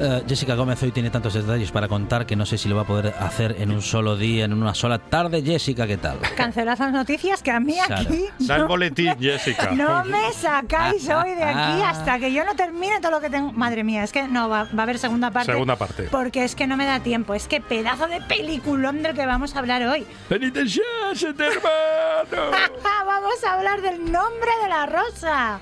Eh, 0.00 0.22
Jessica 0.26 0.54
Gómez 0.54 0.82
hoy 0.82 0.90
tiene 0.90 1.10
tantos 1.10 1.34
detalles 1.34 1.70
para 1.70 1.86
contar 1.86 2.24
que 2.24 2.34
no 2.34 2.46
sé 2.46 2.56
si 2.56 2.70
lo 2.70 2.76
va 2.76 2.82
a 2.82 2.86
poder 2.86 3.14
hacer 3.20 3.56
en 3.58 3.70
un 3.70 3.82
solo 3.82 4.16
día, 4.16 4.46
en 4.46 4.54
una 4.54 4.74
sola 4.74 4.98
tarde. 4.98 5.42
Jessica, 5.42 5.86
¿qué 5.86 5.98
tal? 5.98 6.16
Cancelad 6.34 6.78
las 6.78 6.92
noticias 6.92 7.42
que 7.42 7.50
a 7.50 7.60
mí 7.60 7.76
aquí 7.78 8.24
Da 8.38 8.56
el 8.56 8.64
boletín, 8.64 9.14
Jessica. 9.20 9.72
no 9.72 10.02
me 10.06 10.32
sacáis 10.32 11.06
hoy 11.10 11.34
de 11.34 11.44
aquí 11.44 11.82
hasta 11.82 12.18
que 12.18 12.32
yo 12.32 12.42
no 12.42 12.54
termine 12.54 13.00
todo 13.02 13.10
lo 13.10 13.20
que 13.20 13.28
tengo. 13.28 13.52
Madre 13.52 13.84
mía, 13.84 14.02
es 14.02 14.12
que 14.12 14.26
no 14.28 14.48
va, 14.48 14.64
va 14.64 14.78
a 14.78 14.82
haber 14.84 14.98
segunda 14.98 15.30
parte. 15.30 15.52
Segunda 15.52 15.76
parte. 15.76 16.04
Porque 16.04 16.42
es 16.42 16.53
que 16.54 16.66
no 16.66 16.76
me 16.76 16.86
da 16.86 17.00
tiempo. 17.00 17.34
Es 17.34 17.48
que 17.48 17.60
pedazo 17.60 18.06
de 18.06 18.20
peliculón 18.20 19.02
del 19.02 19.14
que 19.14 19.26
vamos 19.26 19.54
a 19.54 19.58
hablar 19.58 19.82
hoy. 19.82 20.06
¡Penitenciarse, 20.28 21.28
hermano! 21.28 22.50
vamos 23.06 23.44
a 23.44 23.54
hablar 23.54 23.80
del 23.82 24.10
nombre 24.10 24.50
de 24.62 24.68
la 24.68 24.86
rosa. 24.86 25.60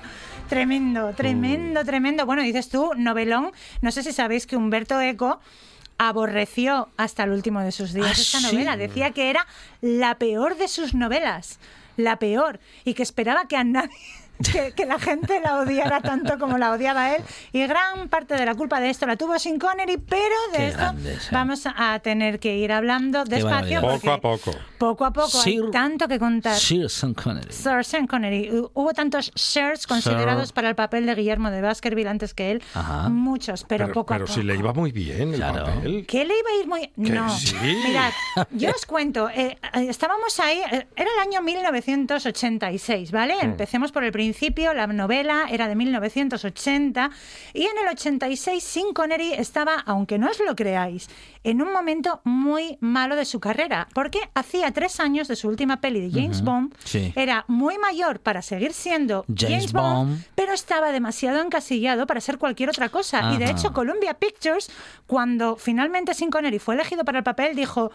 Tremendo, 0.49 1.13
tremendo, 1.15 1.83
tremendo. 1.85 2.25
Bueno, 2.25 2.41
dices 2.43 2.69
tú, 2.69 2.91
novelón. 2.95 3.51
No 3.81 3.91
sé 3.91 4.03
si 4.03 4.11
sabéis 4.11 4.45
que 4.47 4.55
Humberto 4.55 4.99
Eco 5.01 5.39
aborreció 5.97 6.89
hasta 6.97 7.23
el 7.23 7.31
último 7.31 7.61
de 7.61 7.71
sus 7.71 7.93
días 7.93 8.07
Ah, 8.07 8.21
esta 8.21 8.39
sí. 8.39 8.45
novela. 8.55 8.77
Decía 8.77 9.11
que 9.11 9.29
era 9.29 9.45
la 9.81 10.15
peor 10.15 10.57
de 10.57 10.67
sus 10.67 10.93
novelas. 10.93 11.59
La 11.97 12.17
peor. 12.17 12.59
Y 12.83 12.93
que 12.93 13.03
esperaba 13.03 13.47
que 13.47 13.55
a 13.57 13.63
nadie. 13.63 13.95
Que, 14.51 14.71
que 14.73 14.85
la 14.85 14.99
gente 14.99 15.39
la 15.39 15.57
odiara 15.57 16.01
tanto 16.01 16.37
como 16.37 16.57
la 16.57 16.71
odiaba 16.71 17.15
él 17.15 17.23
y 17.51 17.65
gran 17.65 18.09
parte 18.09 18.35
de 18.35 18.45
la 18.45 18.55
culpa 18.55 18.79
de 18.79 18.89
esto 18.89 19.05
la 19.05 19.15
tuvo 19.15 19.37
sin 19.39 19.57
Connery 19.59 19.97
pero 19.97 20.35
de 20.51 20.57
Qué 20.57 20.67
esto 20.67 20.77
grandes, 20.79 21.23
¿eh? 21.25 21.29
vamos 21.31 21.63
a 21.65 21.99
tener 21.99 22.39
que 22.39 22.57
ir 22.57 22.71
hablando 22.71 23.23
despacio 23.23 23.81
Poco 23.81 24.11
a 24.11 24.19
poco. 24.21 24.51
poco 24.77 25.05
a 25.05 25.11
poco 25.13 25.27
Sir- 25.29 25.63
hay 25.65 25.71
tanto 25.71 26.07
que 26.07 26.19
contar 26.19 26.55
Sir 26.57 26.89
Sean 26.89 27.13
Connery. 27.13 27.51
Sir 27.53 27.83
Sean 27.85 28.07
Connery. 28.07 28.49
Hu- 28.51 28.71
Hubo 28.73 28.93
tantos 28.93 29.31
Sirs 29.35 29.87
considerados 29.87 30.47
Sir. 30.49 30.53
para 30.55 30.69
el 30.69 30.75
papel 30.75 31.05
de 31.05 31.15
Guillermo 31.15 31.49
de 31.51 31.61
Baskerville 31.61 32.09
antes 32.09 32.33
que 32.33 32.51
él. 32.51 32.63
Ajá. 32.73 33.09
Muchos, 33.09 33.63
pero, 33.67 33.85
Pero, 33.85 33.93
poco 33.93 34.13
pero 34.13 34.25
a 34.25 34.27
poco. 34.27 34.33
si 34.39 34.43
le 34.45 34.55
iba 34.55 34.73
muy 34.73 34.91
bien 34.91 35.29
el 35.29 35.35
Claro. 35.35 35.65
papel. 35.65 36.05
¿Qué 36.07 36.25
le 36.25 36.33
iba 36.37 36.49
a 36.49 36.59
ir 36.61 36.67
muy.? 36.67 36.91
No. 36.97 37.29
sí? 37.37 37.55
Mirad, 37.87 38.11
yo 38.51 38.71
os 38.71 38.85
cuento. 38.85 39.29
eh, 39.29 39.57
eh, 39.73 39.85
estábamos 39.89 40.39
ahí. 40.39 40.59
eh, 40.71 40.87
era 40.95 41.09
el 41.15 41.19
año 41.27 41.41
1986, 41.41 43.11
¿vale? 43.11 43.35
Hmm. 43.35 43.45
Empecemos 43.45 43.91
por 43.91 44.03
el 44.03 44.11
principio. 44.11 44.32
La 44.73 44.87
novela 44.87 45.45
era 45.49 45.67
de 45.67 45.75
1980. 45.75 47.11
Y 47.53 47.63
en 47.63 47.77
el 47.83 47.87
86, 47.91 48.63
Sin 48.63 48.93
Connery 48.93 49.33
estaba, 49.33 49.75
aunque 49.85 50.17
no 50.17 50.29
os 50.29 50.39
lo 50.39 50.55
creáis, 50.55 51.09
en 51.43 51.61
un 51.61 51.71
momento 51.71 52.21
muy 52.23 52.77
malo 52.79 53.15
de 53.15 53.25
su 53.25 53.39
carrera. 53.39 53.87
Porque 53.93 54.19
hacía 54.33 54.71
tres 54.71 54.99
años 54.99 55.27
de 55.27 55.35
su 55.35 55.47
última 55.47 55.81
peli 55.81 56.01
de 56.01 56.21
James 56.21 56.41
Bond. 56.41 56.73
sí. 56.83 57.13
Era 57.15 57.45
muy 57.47 57.77
mayor 57.77 58.19
para 58.19 58.41
seguir 58.41 58.73
siendo 58.73 59.25
James 59.27 59.53
James, 59.53 59.73
Bond, 59.73 60.09
Bond. 60.09 60.23
pero 60.35 60.53
estaba 60.53 60.91
demasiado 60.91 61.41
encasillado 61.41 62.07
para 62.07 62.21
ser 62.21 62.37
cualquier 62.37 62.69
otra 62.69 62.89
cosa. 62.89 63.33
Y 63.33 63.37
de 63.37 63.49
hecho, 63.49 63.73
Columbia 63.73 64.15
Pictures, 64.15 64.69
cuando 65.07 65.55
finalmente 65.55 66.13
Sin 66.13 66.29
Connery 66.29 66.59
fue 66.59 66.75
elegido 66.75 67.05
para 67.05 67.19
el 67.19 67.23
papel, 67.23 67.55
dijo: 67.55 67.91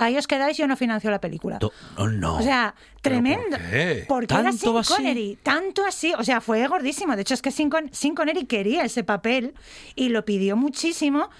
Ahí 0.00 0.16
os 0.16 0.26
quedáis, 0.26 0.56
yo 0.56 0.66
no 0.66 0.76
financio 0.76 1.10
la 1.10 1.20
película. 1.20 1.58
To- 1.58 1.72
Oh, 1.96 2.08
no. 2.08 2.36
O 2.38 2.42
sea, 2.42 2.74
tremendo. 3.02 3.56
por 3.58 3.70
qué? 3.70 4.04
Porque 4.08 4.34
era 4.34 4.42
¿Tanto 4.44 4.58
Sin 4.58 4.76
así? 4.78 4.94
Connery, 4.94 5.38
tanto 5.42 5.84
así. 5.86 6.12
O 6.18 6.24
sea, 6.24 6.40
fue 6.40 6.66
gordísimo. 6.66 7.14
De 7.16 7.22
hecho, 7.22 7.34
es 7.34 7.42
que 7.42 7.50
Sin, 7.50 7.70
Con- 7.70 7.90
Connery 8.16 8.46
quería 8.46 8.82
ese 8.84 9.04
papel 9.04 9.54
y 9.94 10.08
lo 10.08 10.24
pidió 10.24 10.56
muchísimo. 10.56 11.30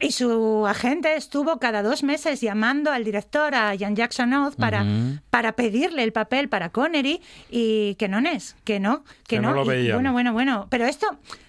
Y 0.00 0.10
su 0.10 0.66
agente 0.66 1.14
estuvo 1.14 1.58
cada 1.60 1.82
dos 1.82 2.02
meses 2.02 2.40
llamando 2.40 2.90
al 2.90 3.04
director, 3.04 3.54
a 3.54 3.74
Jan 3.78 3.94
Jackson 3.94 4.32
Oath, 4.32 4.56
para, 4.56 4.84
para 5.30 5.52
pedirle 5.52 6.02
el 6.02 6.12
papel 6.12 6.48
para 6.48 6.70
Connery 6.70 7.22
y 7.48 7.94
que 7.94 8.08
no 8.08 8.18
es, 8.18 8.56
que 8.64 8.80
no, 8.80 9.04
que, 9.28 9.36
Que 9.36 9.40
no 9.40 9.52
lo 9.52 9.64
Y 9.64 9.68
veían. 9.68 9.96
bueno, 9.96 10.12
bueno, 10.12 10.32
bueno. 10.32 10.66
Pero 10.68 10.84
esto 10.86 11.06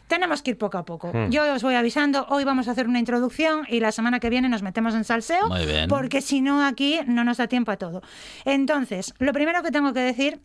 tenemos 0.08 0.42
que 0.42 0.52
ir 0.52 0.58
poco 0.58 0.78
a 0.78 0.86
poco. 0.86 1.12
Hmm. 1.14 1.30
Yo 1.30 1.54
os 1.54 1.64
voy 1.64 1.76
avisando, 1.76 2.26
hoy 2.30 2.44
vamos 2.44 2.68
a 2.68 2.72
hacer 2.72 2.88
una 2.88 3.00
introducción 3.00 3.66
y 3.68 3.80
la 3.80 3.92
semana 3.92 4.20
que 4.20 4.30
viene 4.30 4.50
nos 4.50 4.62
metemos 4.62 4.94
en 4.96 5.04
salseo, 5.04 5.48
Muy 5.48 5.66
bien. 5.66 5.88
porque 5.90 6.22
si 6.22 6.42
no 6.42 6.66
aquí 6.66 7.00
no 7.08 7.24
nos 7.24 7.38
da 7.38 7.48
tiempo 7.48 7.72
a 7.72 7.78
todo. 7.78 8.02
Entonces, 8.46 9.14
lo 9.20 9.34
primero 9.34 9.64
que 9.64 9.72
tengo 9.72 9.94
que 9.94 10.02
decir 10.02 10.40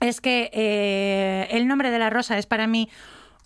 es 0.00 0.20
que 0.20 0.50
eh, 0.52 1.48
el 1.50 1.66
nombre 1.66 1.90
de 1.90 1.98
la 1.98 2.10
rosa 2.10 2.36
es 2.38 2.46
para 2.46 2.66
mí 2.66 2.88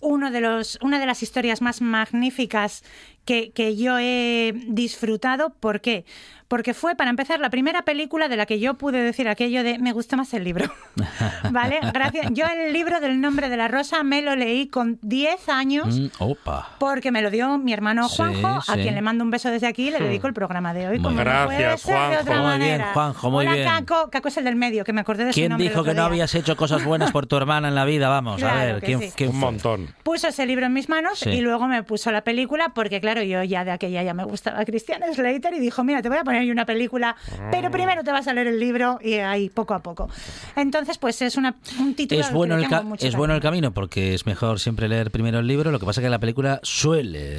uno 0.01 0.31
de 0.31 0.41
los, 0.41 0.79
una 0.81 0.99
de 0.99 1.05
las 1.05 1.23
historias 1.23 1.61
más 1.61 1.79
magníficas 1.79 2.83
que, 3.31 3.51
que 3.53 3.77
yo 3.77 3.97
he 3.97 4.53
disfrutado. 4.67 5.51
¿Por 5.59 5.79
qué? 5.79 6.03
Porque 6.49 6.73
fue, 6.73 6.95
para 6.97 7.09
empezar, 7.09 7.39
la 7.39 7.49
primera 7.49 7.83
película 7.83 8.27
de 8.27 8.35
la 8.35 8.45
que 8.45 8.59
yo 8.59 8.73
pude 8.73 9.01
decir 9.01 9.29
aquello 9.29 9.63
de 9.63 9.79
me 9.79 9.93
gustó 9.93 10.17
más 10.17 10.33
el 10.33 10.43
libro. 10.43 10.69
¿Vale? 11.51 11.79
Gracias. 11.93 12.27
Yo 12.31 12.43
el 12.45 12.73
libro 12.73 12.99
del 12.99 13.21
nombre 13.21 13.47
de 13.47 13.55
la 13.55 13.69
rosa 13.69 14.03
me 14.03 14.21
lo 14.21 14.35
leí 14.35 14.67
con 14.67 14.99
10 15.01 15.47
años. 15.47 15.97
Mm, 15.97 16.07
opa. 16.19 16.71
Porque 16.77 17.09
me 17.09 17.21
lo 17.21 17.31
dio 17.31 17.57
mi 17.57 17.71
hermano 17.71 18.09
Sí, 18.09 18.17
Juanjo, 18.17 18.47
a 18.47 18.61
sí. 18.75 18.81
quien 18.81 18.95
le 18.95 19.01
mando 19.01 19.23
un 19.23 19.31
beso 19.31 19.49
desde 19.49 19.65
aquí 19.67 19.87
y 19.87 19.91
le 19.91 19.99
dedico 19.99 20.27
el 20.27 20.33
programa 20.33 20.73
de 20.73 20.89
hoy. 20.89 20.99
Muy 20.99 21.03
como 21.03 21.15
no 21.15 21.21
Gracias, 21.21 21.85
de 21.85 21.93
Juanjo. 21.93 22.21
otra 22.21 22.41
Muy 22.41 22.57
bien. 22.65 22.81
Juanjo, 22.93 23.31
muy 23.31 23.45
Hola, 23.47 23.55
bien. 23.55 23.67
Caco. 23.69 24.09
Caco 24.09 24.27
es 24.27 24.35
el 24.35 24.43
del 24.43 24.57
medio, 24.57 24.83
que 24.83 24.91
me 24.91 24.99
acordé 24.99 25.23
de 25.23 25.31
su 25.31 25.35
¿Quién 25.39 25.51
nombre. 25.51 25.67
el 25.67 25.71
dijo 25.71 25.85
que 25.85 25.91
otro 25.91 26.01
no 26.03 26.09
día. 26.09 26.13
habías 26.15 26.35
hecho 26.35 26.57
cosas 26.57 26.83
buenas 26.83 27.13
por 27.13 27.27
tu 27.27 27.37
hermana 27.37 27.69
en 27.69 27.75
la 27.75 27.85
vida? 27.85 28.09
Vamos, 28.09 28.35
a 28.43 28.51
Claro 28.51 28.59
ver, 28.73 28.79
que 28.81 28.85
¿quién, 28.87 28.99
sí. 28.99 29.11
quién 29.15 29.29
Un 29.29 29.39
montón. 29.39 29.87
Puso 30.03 30.27
ese 30.27 30.45
libro 30.45 30.65
en 30.65 30.73
mis 30.73 30.89
manos 30.89 31.19
Sí. 31.19 31.29
y 31.29 31.39
luego 31.39 31.65
me 31.67 31.81
puso 31.83 32.11
la 32.11 32.25
película 32.25 32.73
porque, 32.75 32.99
claro, 32.99 33.20
yo 33.21 33.43
ya 33.43 33.63
de 33.65 33.71
aquella 33.71 34.03
ya 34.03 34.13
me 34.13 34.23
gustaba 34.23 34.63
Christian 34.65 35.01
Slater 35.13 35.53
y 35.53 35.59
dijo, 35.59 35.83
mira, 35.83 36.01
te 36.01 36.09
voy 36.09 36.17
a 36.17 36.23
poner 36.23 36.49
una 36.51 36.65
película, 36.65 37.15
pero 37.51 37.67
Ah. 37.67 37.71
primero 37.71 38.03
te 38.03 38.11
vas 38.11 38.27
a 38.27 38.33
leer 38.33 38.47
el 38.47 38.59
libro 38.59 38.99
y 39.03 39.13
ahí 39.15 39.49
poco 39.49 39.73
a 39.73 39.79
poco. 39.79 40.09
Entonces, 40.55 40.97
pues 40.97 41.21
es 41.21 41.35
una, 41.37 41.55
un 41.79 41.93
título 41.95 42.21
Es 42.21 42.31
bueno, 42.31 42.55
le 42.57 42.63
el, 42.63 42.69
tengo 42.69 42.81
ca- 42.81 42.87
mucho 42.87 43.07
es 43.07 43.15
bueno 43.15 43.33
el 43.35 43.41
camino 43.41 43.71
porque 43.71 44.13
es 44.13 44.25
mejor 44.25 44.59
siempre 44.59 44.87
leer 44.87 45.11
primero 45.11 45.39
el 45.39 45.47
libro. 45.47 45.71
Lo 45.71 45.79
que 45.79 45.85
pasa 45.85 46.01
es 46.01 46.05
que 46.05 46.09
la 46.09 46.19
película 46.19 46.59
suele 46.63 47.37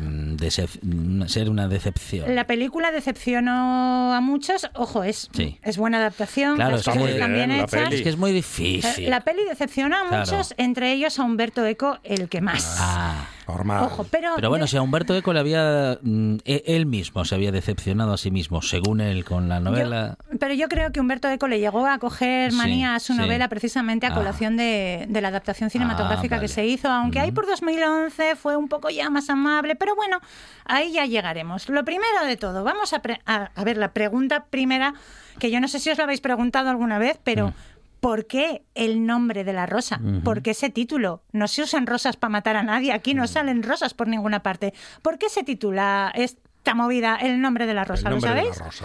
mm, 0.00 0.36
decep- 0.36 0.78
mm, 0.82 1.26
ser 1.26 1.50
una 1.50 1.68
decepción. 1.68 2.34
La 2.34 2.46
película 2.46 2.90
decepcionó 2.92 4.12
a 4.14 4.20
muchos. 4.20 4.68
Ojo, 4.74 5.04
es, 5.04 5.28
Sí. 5.32 5.58
es 5.62 5.76
buena 5.76 5.98
adaptación, 5.98 6.56
Claro, 6.56 6.72
las 6.72 6.80
es 6.80 6.86
cosas 6.94 7.10
están 7.10 7.32
bien 7.32 7.48
la 7.50 7.56
hechas. 7.64 7.70
peli. 7.70 7.96
Es 7.96 8.02
que 8.02 8.08
es 8.08 8.16
muy 8.16 8.32
difícil. 8.32 9.10
La 9.10 9.20
peli 9.20 9.42
decepciona 9.48 10.02
a 10.02 10.08
Claro. 10.08 10.30
muchos, 10.30 10.54
entre 10.56 10.92
ellos 10.92 11.18
a 11.18 11.24
Humberto 11.24 11.64
Eco, 11.66 11.98
el 12.04 12.28
que 12.28 12.40
más. 12.40 12.76
Ah. 12.80 13.26
Normal. 13.46 13.84
Ojo, 13.84 14.04
pero, 14.10 14.32
Pero 14.36 14.48
bueno, 14.48 14.66
si 14.66 14.76
a 14.76 14.82
Humberto 14.82 15.14
Eco 15.14 15.32
le 15.32 15.40
había. 15.40 15.98
mm, 16.02 16.36
e- 16.44 16.62
Él 16.66 16.86
mismo 16.86 17.24
se 17.24 17.34
había 17.34 17.52
decepcionado 17.52 18.12
a 18.14 18.16
sí 18.16 18.30
mismo, 18.30 18.62
según 18.62 19.00
él, 19.00 19.24
con 19.24 19.48
la 19.48 19.60
novela. 19.60 20.16
Yo- 20.32 20.38
pero 20.38 20.54
yo 20.54 20.68
creo 20.68 20.92
que 20.92 21.00
Humberto 21.00 21.28
Eco 21.28 21.46
le 21.48 21.60
llegó 21.60 21.86
a 21.86 21.98
coger 21.98 22.50
Sí, 22.52 22.56
manía 22.56 22.94
a 22.94 23.00
su 23.00 23.12
sí. 23.12 23.18
novela 23.18 23.48
precisamente 23.48 24.06
a 24.06 24.10
Ah. 24.10 24.14
colación 24.14 24.56
de, 24.56 25.06
de 25.08 25.20
la 25.20 25.28
adaptación 25.28 25.70
cinematográfica 25.70 26.36
Ah, 26.36 26.38
que 26.38 26.46
vale. 26.46 26.48
se 26.54 26.66
hizo, 26.66 26.88
aunque 26.88 27.20
ahí 27.20 27.32
por 27.32 27.46
2011 27.46 28.36
fue 28.36 28.56
un 28.56 28.68
poco 28.68 28.88
ya 28.90 29.10
más 29.10 29.28
amable, 29.28 29.76
pero 29.76 29.94
bueno, 29.94 30.20
ahí 30.64 30.92
ya 30.92 31.04
llegaremos. 31.06 31.68
Lo 31.68 31.84
primero 31.84 32.24
de 32.26 32.36
todo, 32.36 32.64
vamos 32.64 32.92
a, 32.92 33.00
pre- 33.02 33.20
a, 33.26 33.50
a 33.54 33.64
ver 33.64 33.76
la 33.76 33.92
pregunta 33.92 34.46
primera, 34.48 34.94
que 35.38 35.50
yo 35.50 35.60
no 35.60 35.68
sé 35.68 35.80
si 35.80 35.90
os 35.90 35.98
la 35.98 36.04
habéis 36.04 36.20
preguntado 36.20 36.70
alguna 36.70 36.98
vez, 36.98 37.18
pero 37.24 37.48
Mm. 37.48 37.52
¿Por 38.04 38.26
qué 38.26 38.66
el 38.74 39.06
nombre 39.06 39.44
de 39.44 39.54
la 39.54 39.64
rosa? 39.64 39.98
¿Por 40.24 40.42
qué 40.42 40.50
ese 40.50 40.68
título? 40.68 41.22
No 41.32 41.48
se 41.48 41.62
usan 41.62 41.86
rosas 41.86 42.18
para 42.18 42.28
matar 42.32 42.54
a 42.54 42.62
nadie, 42.62 42.92
aquí 42.92 43.14
no 43.14 43.26
salen 43.26 43.62
rosas 43.62 43.94
por 43.94 44.08
ninguna 44.08 44.42
parte. 44.42 44.74
¿Por 45.00 45.16
qué 45.16 45.30
se 45.30 45.42
titula 45.42 46.12
esta 46.14 46.74
movida 46.74 47.16
el 47.16 47.40
nombre 47.40 47.64
de 47.64 47.72
la 47.72 47.84
rosa? 47.84 48.08
el 48.10 48.14
¿Lo 48.16 48.20
nombre 48.20 48.30
de 48.34 48.36
sabéis? 48.52 48.58
la 48.58 48.64
rosa. 48.66 48.84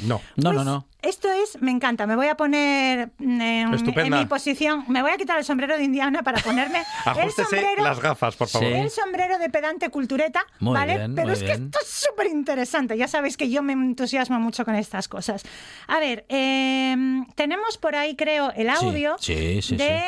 No. 0.00 0.20
No, 0.36 0.52
Pues, 0.52 0.56
no, 0.56 0.64
no. 0.64 0.86
Esto 1.00 1.28
es, 1.30 1.62
me 1.62 1.70
encanta, 1.70 2.08
me 2.08 2.16
voy 2.16 2.26
a 2.26 2.36
poner 2.36 3.10
mm, 3.18 3.40
en, 3.40 4.10
mi 4.10 4.26
posición, 4.26 4.84
me 4.88 5.00
voy 5.00 5.12
a 5.12 5.16
quitar 5.16 5.38
el 5.38 5.44
sombrero 5.44 5.76
de 5.78 5.84
Indiana 5.84 6.24
para 6.24 6.42
ponerme 6.42 6.82
el 7.22 7.30
sombrero, 7.30 7.84
las 7.84 8.00
gafas, 8.00 8.34
por 8.34 8.48
favor. 8.48 8.68
Sí. 8.68 8.74
el 8.74 8.90
sombrero 8.90 9.38
de 9.38 9.48
pedante 9.48 9.90
cultureta, 9.90 10.44
Muy 10.58 10.74
¿vale? 10.74 10.96
bien, 10.96 11.14
Pero 11.14 11.28
muy 11.28 11.36
es 11.36 11.42
que 11.44 11.52
esto 11.52 11.78
es 11.80 11.88
súper 11.88 12.26
interesante, 12.26 12.98
ya 12.98 13.06
sabéis 13.06 13.36
que 13.36 13.48
yo 13.48 13.62
me 13.62 13.74
entusiasmo 13.74 14.40
mucho 14.40 14.64
con 14.64 14.74
estas 14.74 15.06
cosas. 15.06 15.44
A 15.86 16.00
ver, 16.00 16.26
eh, 16.28 16.96
tenemos 17.36 17.78
por 17.78 17.94
ahí, 17.94 18.16
creo, 18.16 18.52
el 18.56 18.68
audio 18.68 19.16
sí, 19.20 19.62
sí, 19.62 19.76
de 19.76 20.02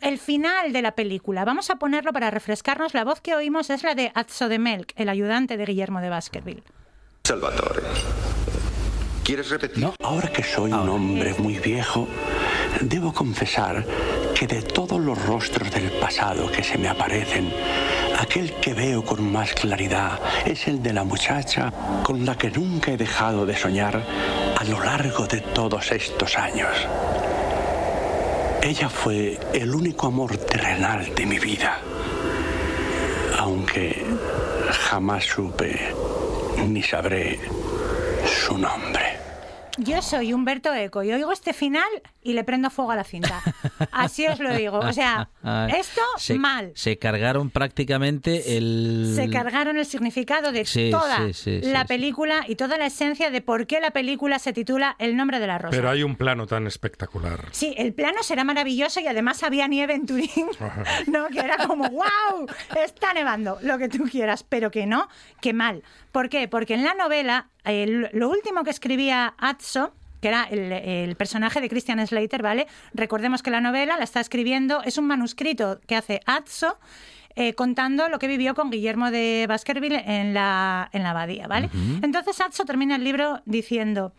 el 0.00 0.18
final 0.18 0.72
de 0.72 0.82
la 0.82 0.92
película. 0.92 1.44
Vamos 1.44 1.70
a 1.70 1.76
ponerlo 1.76 2.12
para 2.12 2.30
refrescarnos. 2.30 2.94
La 2.94 3.04
voz 3.04 3.20
que 3.20 3.34
oímos 3.34 3.70
es 3.70 3.82
la 3.82 3.94
de 3.94 4.12
Atzo 4.14 4.48
de 4.48 4.58
Melk, 4.58 4.92
el 4.96 5.08
ayudante 5.08 5.56
de 5.56 5.64
Guillermo 5.64 6.00
de 6.00 6.08
Baskerville. 6.08 6.62
Salvatore. 7.24 7.82
¿Quieres 9.26 9.50
repetir? 9.50 9.82
No. 9.82 9.92
Ahora 10.04 10.28
que 10.28 10.44
soy 10.44 10.70
un 10.72 10.88
hombre 10.88 11.34
muy 11.38 11.58
viejo, 11.58 12.06
debo 12.80 13.12
confesar 13.12 13.84
que 14.36 14.46
de 14.46 14.62
todos 14.62 15.00
los 15.00 15.20
rostros 15.26 15.68
del 15.72 15.90
pasado 15.98 16.48
que 16.48 16.62
se 16.62 16.78
me 16.78 16.86
aparecen, 16.86 17.52
aquel 18.20 18.52
que 18.60 18.72
veo 18.72 19.04
con 19.04 19.32
más 19.32 19.52
claridad 19.52 20.20
es 20.44 20.68
el 20.68 20.80
de 20.80 20.92
la 20.92 21.02
muchacha 21.02 21.72
con 22.04 22.24
la 22.24 22.38
que 22.38 22.52
nunca 22.52 22.92
he 22.92 22.96
dejado 22.96 23.44
de 23.44 23.56
soñar 23.56 24.00
a 24.56 24.62
lo 24.62 24.78
largo 24.78 25.26
de 25.26 25.40
todos 25.40 25.90
estos 25.90 26.38
años. 26.38 26.76
Ella 28.62 28.88
fue 28.88 29.40
el 29.52 29.74
único 29.74 30.06
amor 30.06 30.36
terrenal 30.36 31.12
de 31.16 31.26
mi 31.26 31.40
vida, 31.40 31.80
aunque 33.40 34.06
jamás 34.88 35.24
supe 35.24 35.80
ni 36.68 36.80
sabré 36.80 37.40
su 38.24 38.56
nombre. 38.56 39.05
Yo 39.78 40.00
soy 40.02 40.32
Humberto 40.32 40.72
Eco 40.74 41.02
y 41.02 41.12
oigo 41.12 41.32
este 41.32 41.52
final 41.52 41.88
y 42.22 42.32
le 42.32 42.44
prendo 42.44 42.70
fuego 42.70 42.92
a 42.92 42.96
la 42.96 43.04
cinta. 43.04 43.42
Así 43.92 44.26
os 44.26 44.38
lo 44.40 44.54
digo. 44.54 44.78
O 44.78 44.92
sea, 44.92 45.28
esto 45.76 46.00
se, 46.16 46.38
mal. 46.38 46.72
Se 46.74 46.98
cargaron 46.98 47.50
prácticamente 47.50 48.56
el... 48.56 49.12
Se 49.14 49.28
cargaron 49.30 49.76
el 49.78 49.86
significado 49.86 50.52
de 50.52 50.64
Sí, 50.64 50.90
toda 50.90 51.18
sí, 51.28 51.34
sí, 51.34 51.60
sí, 51.62 51.70
la 51.70 51.82
sí. 51.82 51.88
película 51.88 52.44
y 52.48 52.56
toda 52.56 52.78
la 52.78 52.86
esencia 52.86 53.30
de 53.30 53.40
por 53.42 53.66
qué 53.66 53.80
la 53.80 53.90
película 53.90 54.38
se 54.38 54.52
titula 54.52 54.96
El 54.98 55.16
nombre 55.16 55.38
de 55.40 55.46
la 55.46 55.58
rosa. 55.58 55.76
Pero 55.76 55.90
hay 55.90 56.02
un 56.02 56.16
plano 56.16 56.46
tan 56.46 56.66
espectacular. 56.66 57.48
Sí, 57.52 57.74
el 57.76 57.92
plano 57.92 58.22
será 58.22 58.44
maravilloso 58.44 59.00
y 59.00 59.06
además 59.06 59.42
había 59.42 59.68
nieve 59.68 59.94
en 59.94 60.06
Turín, 60.06 60.28
¿no? 61.06 61.28
Que 61.28 61.40
era 61.40 61.66
como, 61.66 61.88
wow, 61.90 62.46
está 62.82 63.12
nevando, 63.12 63.58
lo 63.62 63.78
que 63.78 63.88
tú 63.88 64.04
quieras, 64.10 64.42
pero 64.42 64.70
que 64.70 64.86
no, 64.86 65.08
que 65.40 65.52
mal. 65.52 65.82
¿Por 66.12 66.28
qué? 66.30 66.48
Porque 66.48 66.74
en 66.74 66.82
la 66.84 66.94
novela, 66.94 67.50
el- 67.72 68.08
lo 68.12 68.28
último 68.30 68.64
que 68.64 68.70
escribía 68.70 69.34
Atzo, 69.38 69.92
que 70.20 70.28
era 70.28 70.44
el, 70.44 70.72
el 70.72 71.16
personaje 71.16 71.60
de 71.60 71.68
Christian 71.68 72.04
Slater, 72.06 72.42
¿vale? 72.42 72.66
Recordemos 72.94 73.42
que 73.42 73.50
la 73.50 73.60
novela 73.60 73.96
la 73.96 74.04
está 74.04 74.20
escribiendo, 74.20 74.82
es 74.82 74.98
un 74.98 75.06
manuscrito 75.06 75.80
que 75.86 75.94
hace 75.96 76.20
Atzo, 76.26 76.78
eh, 77.38 77.52
contando 77.52 78.08
lo 78.08 78.18
que 78.18 78.28
vivió 78.28 78.54
con 78.54 78.70
Guillermo 78.70 79.10
de 79.10 79.44
Baskerville 79.46 80.02
en 80.06 80.32
la, 80.32 80.88
en 80.92 81.02
la 81.02 81.10
abadía, 81.10 81.46
¿vale? 81.46 81.68
Entonces 82.02 82.40
Atzo 82.40 82.64
termina 82.64 82.96
el 82.96 83.04
libro 83.04 83.42
diciendo, 83.44 84.14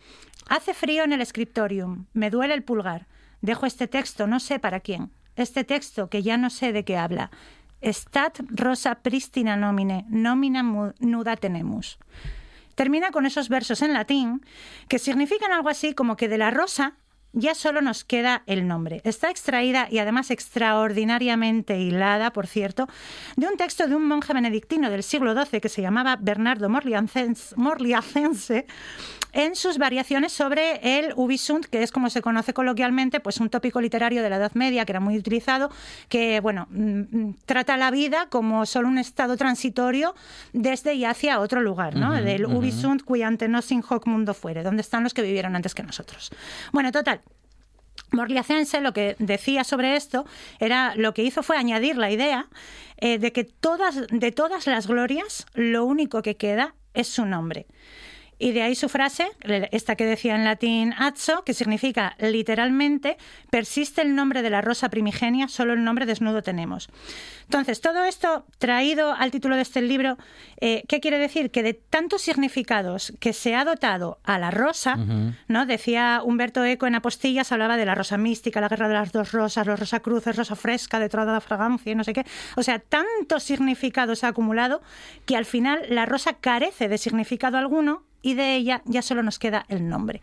hace 0.48 0.72
frío 0.72 1.02
en 1.02 1.12
el 1.12 1.26
scriptorium, 1.26 2.04
me 2.12 2.30
duele 2.30 2.54
el 2.54 2.62
pulgar, 2.62 3.06
dejo 3.40 3.66
este 3.66 3.88
texto, 3.88 4.28
no 4.28 4.38
sé 4.38 4.60
para 4.60 4.78
quién, 4.78 5.10
este 5.34 5.64
texto 5.64 6.08
que 6.08 6.22
ya 6.22 6.36
no 6.36 6.48
sé 6.48 6.72
de 6.72 6.84
qué 6.84 6.96
habla, 6.96 7.30
stat 7.82 8.38
rosa 8.50 8.96
pristina 8.96 9.56
nomine, 9.56 10.04
nomina 10.08 10.62
nuda 11.00 11.36
tenemus. 11.36 11.98
Termina 12.78 13.10
con 13.10 13.26
esos 13.26 13.48
versos 13.48 13.82
en 13.82 13.92
latín 13.92 14.40
que 14.86 15.00
significan 15.00 15.50
algo 15.52 15.68
así 15.68 15.94
como 15.94 16.16
que 16.16 16.28
de 16.28 16.38
la 16.38 16.52
rosa 16.52 16.94
ya 17.38 17.54
solo 17.54 17.80
nos 17.80 18.04
queda 18.04 18.42
el 18.46 18.66
nombre. 18.66 19.00
Está 19.04 19.30
extraída 19.30 19.88
y 19.90 19.98
además 19.98 20.30
extraordinariamente 20.30 21.78
hilada, 21.78 22.32
por 22.32 22.46
cierto, 22.46 22.88
de 23.36 23.46
un 23.46 23.56
texto 23.56 23.86
de 23.86 23.94
un 23.94 24.06
monje 24.06 24.32
benedictino 24.32 24.90
del 24.90 25.02
siglo 25.02 25.34
XII 25.34 25.60
que 25.60 25.68
se 25.68 25.82
llamaba 25.82 26.16
Bernardo 26.20 26.68
Morliacense, 26.68 28.66
en 29.32 29.54
sus 29.54 29.78
variaciones 29.78 30.32
sobre 30.32 30.98
el 30.98 31.12
ubisunt, 31.14 31.66
que 31.66 31.82
es 31.82 31.92
como 31.92 32.10
se 32.10 32.22
conoce 32.22 32.52
coloquialmente, 32.54 33.20
pues 33.20 33.38
un 33.38 33.50
tópico 33.50 33.80
literario 33.80 34.22
de 34.22 34.30
la 34.30 34.36
Edad 34.36 34.52
Media 34.54 34.84
que 34.84 34.92
era 34.92 35.00
muy 35.00 35.18
utilizado, 35.18 35.70
que 36.08 36.40
bueno, 36.40 36.66
mm, 36.70 37.00
mm, 37.10 37.36
trata 37.44 37.76
la 37.76 37.90
vida 37.90 38.26
como 38.30 38.66
solo 38.66 38.88
un 38.88 38.98
estado 38.98 39.36
transitorio 39.36 40.14
desde 40.52 40.94
y 40.94 41.04
hacia 41.04 41.40
otro 41.40 41.60
lugar, 41.60 41.94
¿no? 41.94 42.12
Del 42.12 42.46
ujú. 42.46 42.58
ubisunt 42.58 43.02
qui 43.02 43.22
ante 43.22 43.48
nos 43.48 43.70
in 43.70 43.82
hoc 43.86 44.06
mundo 44.06 44.34
fuere, 44.34 44.62
donde 44.62 44.82
están 44.82 45.04
los 45.04 45.14
que 45.14 45.22
vivieron 45.22 45.54
antes 45.54 45.74
que 45.74 45.82
nosotros. 45.82 46.30
Bueno, 46.72 46.90
total, 46.90 47.20
Morliacense 48.10 48.80
lo 48.80 48.92
que 48.92 49.16
decía 49.18 49.64
sobre 49.64 49.96
esto 49.96 50.26
era 50.58 50.94
lo 50.96 51.14
que 51.14 51.22
hizo 51.22 51.42
fue 51.42 51.56
añadir 51.56 51.96
la 51.96 52.10
idea 52.10 52.48
eh, 52.96 53.18
de 53.18 53.32
que 53.32 53.44
todas, 53.44 54.06
de 54.10 54.32
todas 54.32 54.66
las 54.66 54.86
glorias 54.86 55.46
lo 55.54 55.84
único 55.84 56.22
que 56.22 56.36
queda 56.36 56.74
es 56.94 57.08
su 57.08 57.26
nombre. 57.26 57.66
Y 58.38 58.52
de 58.52 58.62
ahí 58.62 58.74
su 58.74 58.88
frase, 58.88 59.28
esta 59.72 59.96
que 59.96 60.04
decía 60.04 60.36
en 60.36 60.44
latín 60.44 60.94
azzo, 60.96 61.42
que 61.44 61.54
significa 61.54 62.16
literalmente 62.20 63.16
persiste 63.50 64.02
el 64.02 64.14
nombre 64.14 64.42
de 64.42 64.50
la 64.50 64.60
rosa 64.60 64.88
primigenia, 64.90 65.48
solo 65.48 65.72
el 65.72 65.82
nombre 65.82 66.06
desnudo 66.06 66.42
tenemos. 66.42 66.88
Entonces, 67.44 67.80
todo 67.80 68.04
esto 68.04 68.44
traído 68.58 69.12
al 69.12 69.30
título 69.30 69.56
de 69.56 69.62
este 69.62 69.80
libro, 69.80 70.18
eh, 70.60 70.84
¿qué 70.86 71.00
quiere 71.00 71.18
decir? 71.18 71.50
Que 71.50 71.62
de 71.62 71.72
tantos 71.74 72.22
significados 72.22 73.14
que 73.20 73.32
se 73.32 73.54
ha 73.54 73.64
dotado 73.64 74.18
a 74.22 74.38
la 74.38 74.50
rosa, 74.50 74.96
¿no? 75.48 75.66
Decía 75.66 76.20
Humberto 76.22 76.64
Eco 76.64 76.86
en 76.86 76.94
Apostillas, 76.94 77.50
hablaba 77.50 77.76
de 77.76 77.86
la 77.86 77.94
rosa 77.94 78.18
mística, 78.18 78.60
la 78.60 78.68
guerra 78.68 78.88
de 78.88 78.94
las 78.94 79.12
dos 79.12 79.32
rosas, 79.32 79.66
los 79.66 79.80
rosa 79.80 80.00
cruces, 80.00 80.36
rosa 80.36 80.56
fresca, 80.56 81.00
de 81.00 81.08
toda 81.08 81.32
la 81.32 81.40
fragancia, 81.40 81.94
no 81.94 82.04
sé 82.04 82.12
qué. 82.12 82.24
O 82.56 82.62
sea, 82.62 82.78
tantos 82.78 83.42
significados 83.42 84.24
ha 84.24 84.28
acumulado 84.28 84.82
que 85.26 85.36
al 85.36 85.44
final 85.44 85.82
la 85.88 86.06
rosa 86.06 86.34
carece 86.34 86.88
de 86.88 86.98
significado 86.98 87.56
alguno 87.56 88.07
y 88.22 88.34
de 88.34 88.54
ella 88.54 88.82
ya 88.84 89.02
solo 89.02 89.22
nos 89.22 89.38
queda 89.38 89.64
el 89.68 89.88
nombre. 89.88 90.22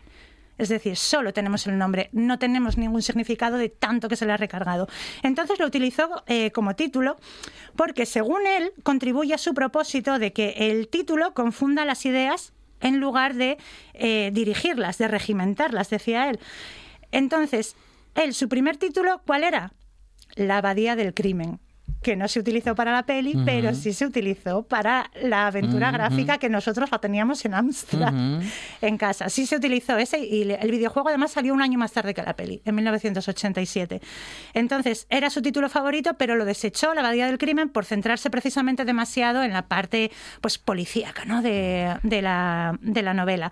Es 0.58 0.70
decir, 0.70 0.96
solo 0.96 1.34
tenemos 1.34 1.66
el 1.66 1.76
nombre, 1.76 2.08
no 2.12 2.38
tenemos 2.38 2.78
ningún 2.78 3.02
significado 3.02 3.58
de 3.58 3.68
tanto 3.68 4.08
que 4.08 4.16
se 4.16 4.24
le 4.24 4.32
ha 4.32 4.38
recargado. 4.38 4.88
Entonces 5.22 5.58
lo 5.58 5.66
utilizó 5.66 6.22
eh, 6.26 6.50
como 6.50 6.74
título 6.74 7.16
porque, 7.76 8.06
según 8.06 8.46
él, 8.46 8.72
contribuye 8.82 9.34
a 9.34 9.38
su 9.38 9.52
propósito 9.52 10.18
de 10.18 10.32
que 10.32 10.54
el 10.56 10.88
título 10.88 11.34
confunda 11.34 11.84
las 11.84 12.06
ideas 12.06 12.54
en 12.80 13.00
lugar 13.00 13.34
de 13.34 13.58
eh, 13.94 14.30
dirigirlas, 14.32 14.96
de 14.98 15.08
regimentarlas, 15.08 15.90
decía 15.90 16.30
él. 16.30 16.38
Entonces, 17.12 17.76
él, 18.14 18.32
su 18.32 18.48
primer 18.48 18.78
título, 18.78 19.20
¿cuál 19.26 19.44
era? 19.44 19.72
La 20.36 20.58
abadía 20.58 20.96
del 20.96 21.12
crimen 21.12 21.60
que 22.06 22.14
no 22.14 22.28
se 22.28 22.38
utilizó 22.38 22.76
para 22.76 22.92
la 22.92 23.02
peli, 23.04 23.36
pero 23.44 23.74
sí 23.74 23.92
se 23.92 24.06
utilizó 24.06 24.62
para 24.62 25.10
la 25.20 25.48
aventura 25.48 25.90
gráfica 25.90 26.38
que 26.38 26.48
nosotros 26.48 26.88
la 26.92 27.00
teníamos 27.00 27.44
en 27.44 27.52
Amstrad, 27.54 28.14
Ujú. 28.14 28.46
en 28.80 28.96
casa. 28.96 29.28
Sí 29.28 29.44
se 29.44 29.56
utilizó 29.56 29.98
ese 29.98 30.20
y 30.20 30.42
el 30.52 30.70
videojuego 30.70 31.08
además 31.08 31.32
salió 31.32 31.52
un 31.52 31.62
año 31.62 31.80
más 31.80 31.90
tarde 31.90 32.14
que 32.14 32.22
la 32.22 32.36
peli, 32.36 32.62
en 32.64 32.76
1987. 32.76 34.00
Entonces, 34.54 35.08
era 35.10 35.30
su 35.30 35.42
título 35.42 35.68
favorito, 35.68 36.14
pero 36.14 36.36
lo 36.36 36.44
desechó, 36.44 36.94
La 36.94 37.00
Abadía 37.00 37.26
del 37.26 37.38
Crimen, 37.38 37.70
por 37.70 37.84
centrarse 37.84 38.30
precisamente 38.30 38.84
demasiado 38.84 39.42
en 39.42 39.52
la 39.52 39.62
parte 39.66 40.12
pues 40.40 40.58
policíaca 40.58 41.24
¿no? 41.24 41.42
de, 41.42 41.92
de 42.04 42.22
la, 42.22 42.78
de 42.82 43.02
la 43.02 43.14
novela. 43.14 43.50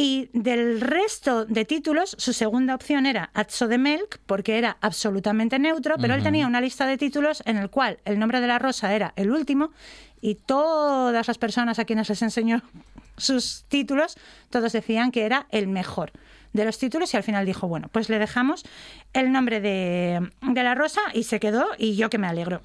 Y 0.00 0.30
del 0.32 0.80
resto 0.80 1.44
de 1.44 1.64
títulos, 1.64 2.14
su 2.20 2.32
segunda 2.32 2.76
opción 2.76 3.04
era 3.04 3.30
Atso 3.34 3.66
de 3.66 3.78
Melk, 3.78 4.20
porque 4.26 4.56
era 4.56 4.76
absolutamente 4.80 5.58
neutro, 5.58 5.96
pero 6.00 6.14
él 6.14 6.22
tenía 6.22 6.46
una 6.46 6.60
lista 6.60 6.86
de 6.86 6.96
títulos 6.96 7.42
en 7.46 7.56
el 7.56 7.68
cual 7.68 7.98
el 8.04 8.20
nombre 8.20 8.40
de 8.40 8.46
la 8.46 8.60
rosa 8.60 8.94
era 8.94 9.12
el 9.16 9.32
último 9.32 9.72
y 10.20 10.36
todas 10.36 11.26
las 11.26 11.36
personas 11.36 11.80
a 11.80 11.84
quienes 11.84 12.08
les 12.08 12.22
enseñó 12.22 12.62
sus 13.16 13.64
títulos, 13.66 14.16
todos 14.50 14.72
decían 14.72 15.10
que 15.10 15.24
era 15.24 15.48
el 15.50 15.66
mejor 15.66 16.12
de 16.52 16.64
los 16.64 16.78
títulos 16.78 17.12
y 17.12 17.16
al 17.16 17.24
final 17.24 17.44
dijo, 17.44 17.66
bueno, 17.66 17.88
pues 17.90 18.08
le 18.08 18.20
dejamos 18.20 18.62
el 19.14 19.32
nombre 19.32 19.60
de, 19.60 20.30
de 20.42 20.62
la 20.62 20.76
rosa 20.76 21.00
y 21.12 21.24
se 21.24 21.40
quedó 21.40 21.66
y 21.76 21.96
yo 21.96 22.08
que 22.08 22.18
me 22.18 22.28
alegro. 22.28 22.62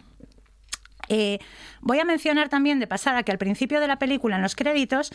Eh, 1.09 1.39
voy 1.81 1.99
a 1.99 2.05
mencionar 2.05 2.49
también 2.49 2.79
de 2.79 2.85
pasada 2.85 3.23
que 3.23 3.31
al 3.31 3.39
principio 3.39 3.81
de 3.81 3.87
la 3.87 3.97
película, 3.97 4.35
en 4.35 4.43
los 4.43 4.55
créditos, 4.55 5.11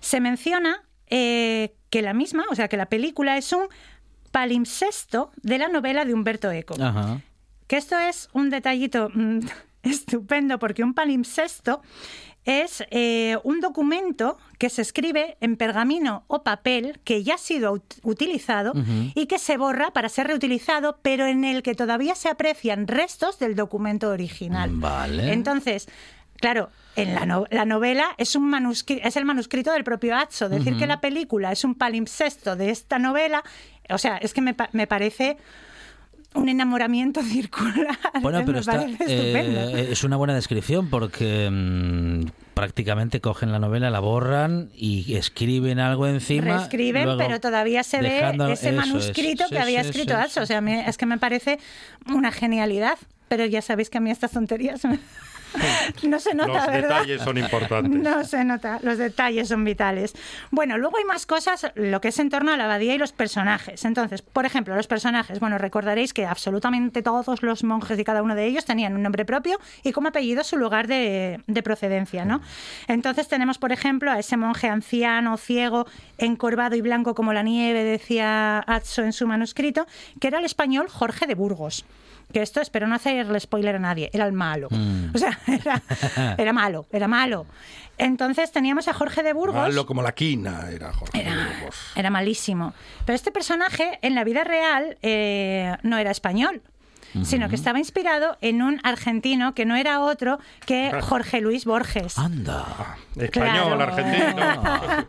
se 0.00 0.20
menciona 0.20 0.87
eh, 1.10 1.74
que 1.90 2.02
la 2.02 2.14
misma, 2.14 2.44
o 2.50 2.54
sea, 2.54 2.68
que 2.68 2.76
la 2.76 2.86
película 2.86 3.36
es 3.36 3.52
un 3.52 3.66
palimpsesto 4.30 5.30
de 5.42 5.58
la 5.58 5.68
novela 5.68 6.04
de 6.04 6.14
Humberto 6.14 6.50
Eco. 6.50 6.74
Ajá. 6.80 7.20
Que 7.66 7.76
esto 7.76 7.98
es 7.98 8.28
un 8.32 8.50
detallito 8.50 9.10
mm, 9.12 9.40
estupendo 9.82 10.58
porque 10.58 10.82
un 10.84 10.94
palimpsesto 10.94 11.82
es 12.44 12.82
eh, 12.90 13.36
un 13.44 13.60
documento 13.60 14.38
que 14.58 14.70
se 14.70 14.80
escribe 14.80 15.36
en 15.42 15.56
pergamino 15.56 16.24
o 16.28 16.42
papel 16.44 16.98
que 17.04 17.22
ya 17.22 17.34
ha 17.34 17.38
sido 17.38 17.74
ut- 17.74 17.98
utilizado 18.04 18.72
y 19.14 19.26
que 19.26 19.38
se 19.38 19.58
borra 19.58 19.90
para 19.90 20.08
ser 20.08 20.28
reutilizado, 20.28 20.98
pero 21.02 21.26
en 21.26 21.44
el 21.44 21.62
que 21.62 21.74
todavía 21.74 22.14
se 22.14 22.30
aprecian 22.30 22.86
restos 22.86 23.38
del 23.38 23.54
documento 23.54 24.08
original. 24.08 24.70
Vale. 24.72 25.32
Entonces, 25.34 25.88
claro, 26.40 26.70
en 26.96 27.14
la, 27.14 27.26
no- 27.26 27.46
la 27.50 27.64
novela 27.64 28.14
es 28.18 28.34
un 28.34 28.48
manuscrito, 28.50 29.06
es 29.06 29.16
el 29.16 29.24
manuscrito 29.24 29.72
del 29.72 29.84
propio 29.84 30.16
Atso. 30.16 30.48
Decir 30.48 30.76
que 30.76 30.86
la 30.86 31.00
película 31.00 31.52
es 31.52 31.62
un 31.64 31.74
palimpsesto 31.74 32.56
de 32.56 32.70
esta 32.70 32.98
novela, 32.98 33.44
o 33.90 33.98
sea, 33.98 34.16
es 34.16 34.34
que 34.34 34.40
me, 34.40 34.56
me 34.72 34.86
parece 34.86 35.36
un 36.34 36.48
enamoramiento 36.48 37.22
circular. 37.24 37.98
Bueno, 38.20 38.40
pero 38.40 38.52
me 38.54 38.58
está, 38.60 38.72
parece 38.72 39.04
estupendo. 39.04 39.60
eh, 39.78 39.88
es 39.92 40.04
una 40.04 40.16
buena 40.16 40.34
descripción 40.34 40.90
porque 40.90 41.48
mm, 41.50 42.26
prácticamente 42.54 43.20
cogen 43.20 43.52
la 43.52 43.58
novela, 43.60 43.90
la 43.90 44.00
borran 44.00 44.70
y 44.74 45.14
escriben 45.14 45.78
algo 45.78 46.06
encima. 46.06 46.56
Reescriben, 46.58 47.16
pero 47.16 47.40
todavía 47.40 47.82
se 47.84 48.00
ve 48.00 48.22
ese 48.52 48.70
es. 48.70 48.74
manuscrito 48.74 49.44
Sí, 49.44 49.50
que 49.54 49.58
había 49.60 49.82
sí, 49.84 49.90
escrito 49.90 50.14
sí. 50.28 50.40
O 50.40 50.46
sea, 50.46 50.58
a 50.58 50.60
mí- 50.60 50.82
es 50.86 50.98
que 50.98 51.06
me 51.06 51.18
parece 51.18 51.58
una 52.12 52.30
genialidad. 52.32 52.98
Pero 53.28 53.44
ya 53.44 53.60
sabéis 53.60 53.90
que 53.90 53.98
a 53.98 54.00
mí 54.00 54.10
estas 54.10 54.30
tonterías 54.30 54.82
me- 54.86 54.98
no 56.02 56.18
se 56.18 56.34
nota, 56.34 56.52
Los 56.52 56.66
¿verdad? 56.66 56.88
detalles 56.88 57.22
son 57.22 57.38
importantes. 57.38 58.02
No 58.02 58.24
se 58.24 58.44
nota, 58.44 58.78
los 58.82 58.98
detalles 58.98 59.48
son 59.48 59.64
vitales. 59.64 60.14
Bueno, 60.50 60.78
luego 60.78 60.98
hay 60.98 61.04
más 61.04 61.26
cosas, 61.26 61.70
lo 61.74 62.00
que 62.00 62.08
es 62.08 62.18
en 62.18 62.30
torno 62.30 62.52
a 62.52 62.56
la 62.56 62.64
abadía 62.64 62.94
y 62.94 62.98
los 62.98 63.12
personajes. 63.12 63.84
Entonces, 63.84 64.22
por 64.22 64.46
ejemplo, 64.46 64.74
los 64.74 64.86
personajes. 64.86 65.40
Bueno, 65.40 65.58
recordaréis 65.58 66.12
que 66.12 66.26
absolutamente 66.26 67.02
todos 67.02 67.42
los 67.42 67.64
monjes 67.64 67.98
y 67.98 68.04
cada 68.04 68.22
uno 68.22 68.34
de 68.34 68.46
ellos 68.46 68.64
tenían 68.64 68.94
un 68.94 69.02
nombre 69.02 69.24
propio 69.24 69.58
y 69.82 69.92
como 69.92 70.08
apellido 70.08 70.44
su 70.44 70.56
lugar 70.56 70.86
de, 70.86 71.40
de 71.46 71.62
procedencia, 71.62 72.24
¿no? 72.24 72.40
Entonces 72.86 73.28
tenemos, 73.28 73.58
por 73.58 73.72
ejemplo, 73.72 74.10
a 74.10 74.18
ese 74.18 74.36
monje 74.36 74.68
anciano, 74.68 75.36
ciego, 75.36 75.86
encorvado 76.18 76.76
y 76.76 76.80
blanco 76.80 77.14
como 77.14 77.32
la 77.32 77.42
nieve, 77.42 77.84
decía 77.84 78.58
Atso 78.66 79.02
en 79.02 79.12
su 79.12 79.26
manuscrito, 79.26 79.86
que 80.20 80.28
era 80.28 80.38
el 80.38 80.44
español 80.44 80.88
Jorge 80.88 81.26
de 81.26 81.34
Burgos. 81.34 81.84
Que 82.32 82.42
esto, 82.42 82.60
espero 82.60 82.86
no 82.86 82.94
hacerle 82.94 83.40
spoiler 83.40 83.76
a 83.76 83.78
nadie, 83.78 84.10
era 84.12 84.26
el 84.26 84.32
malo. 84.32 84.68
Mm. 84.70 85.10
O 85.14 85.18
sea, 85.18 85.38
era, 85.46 85.82
era 86.36 86.52
malo, 86.52 86.86
era 86.92 87.08
malo. 87.08 87.46
Entonces 87.96 88.52
teníamos 88.52 88.86
a 88.88 88.92
Jorge 88.92 89.22
de 89.22 89.32
Burgos. 89.32 89.56
Malo 89.56 89.86
como 89.86 90.02
la 90.02 90.12
quina 90.12 90.70
era 90.70 90.92
Jorge 90.92 91.24
de 91.24 91.30
Burgos. 91.30 91.92
Era 91.96 92.10
malísimo. 92.10 92.72
Pero 93.04 93.16
este 93.16 93.32
personaje 93.32 93.98
en 94.02 94.14
la 94.14 94.22
vida 94.24 94.44
real 94.44 94.96
eh, 95.02 95.76
no 95.82 95.98
era 95.98 96.10
español, 96.12 96.62
sino 97.22 97.48
que 97.48 97.54
estaba 97.54 97.78
inspirado 97.78 98.36
en 98.40 98.62
un 98.62 98.80
argentino 98.82 99.54
que 99.54 99.64
no 99.64 99.76
era 99.76 100.00
otro 100.00 100.38
que 100.66 100.92
Jorge 101.00 101.40
Luis 101.40 101.64
Borges. 101.64 102.18
Anda. 102.18 102.96
Español, 103.16 103.76
Claro. 103.76 103.82
argentino. 103.82 105.06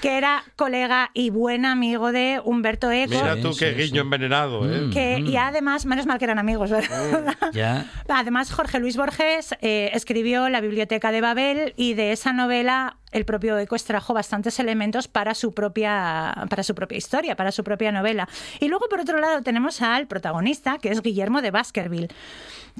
que 0.00 0.16
era 0.18 0.44
colega 0.56 1.10
y 1.14 1.30
buen 1.30 1.64
amigo 1.64 2.12
de 2.12 2.40
Humberto 2.44 2.90
Eco. 2.90 3.10
Mira 3.14 3.40
tú 3.40 3.52
qué 3.58 3.72
guiño 3.72 4.02
envenenado, 4.02 4.70
¿eh? 4.70 4.90
que, 4.92 5.20
y 5.20 5.36
además, 5.36 5.86
menos 5.86 6.06
mal 6.06 6.18
que 6.18 6.24
eran 6.26 6.38
amigos, 6.38 6.70
¿verdad? 6.70 7.34
Ya. 7.52 7.86
Además, 8.08 8.52
Jorge 8.52 8.80
Luis 8.80 8.96
Borges 8.96 9.54
eh, 9.60 9.90
escribió 9.94 10.48
La 10.48 10.60
Biblioteca 10.60 11.10
de 11.10 11.20
Babel 11.20 11.74
y 11.76 11.94
de 11.94 12.12
esa 12.12 12.32
novela 12.32 12.96
el 13.14 13.24
propio 13.24 13.56
Eco 13.58 13.76
extrajo 13.76 14.12
bastantes 14.12 14.58
elementos 14.58 15.08
para 15.08 15.34
su 15.34 15.54
propia 15.54 16.46
para 16.50 16.62
su 16.62 16.74
propia 16.74 16.98
historia, 16.98 17.36
para 17.36 17.52
su 17.52 17.64
propia 17.64 17.92
novela. 17.92 18.28
Y 18.60 18.68
luego, 18.68 18.88
por 18.90 19.00
otro 19.00 19.18
lado, 19.18 19.40
tenemos 19.42 19.80
al 19.80 20.06
protagonista, 20.06 20.78
que 20.78 20.90
es 20.90 21.00
Guillermo 21.00 21.40
de 21.40 21.52
Baskerville, 21.52 22.08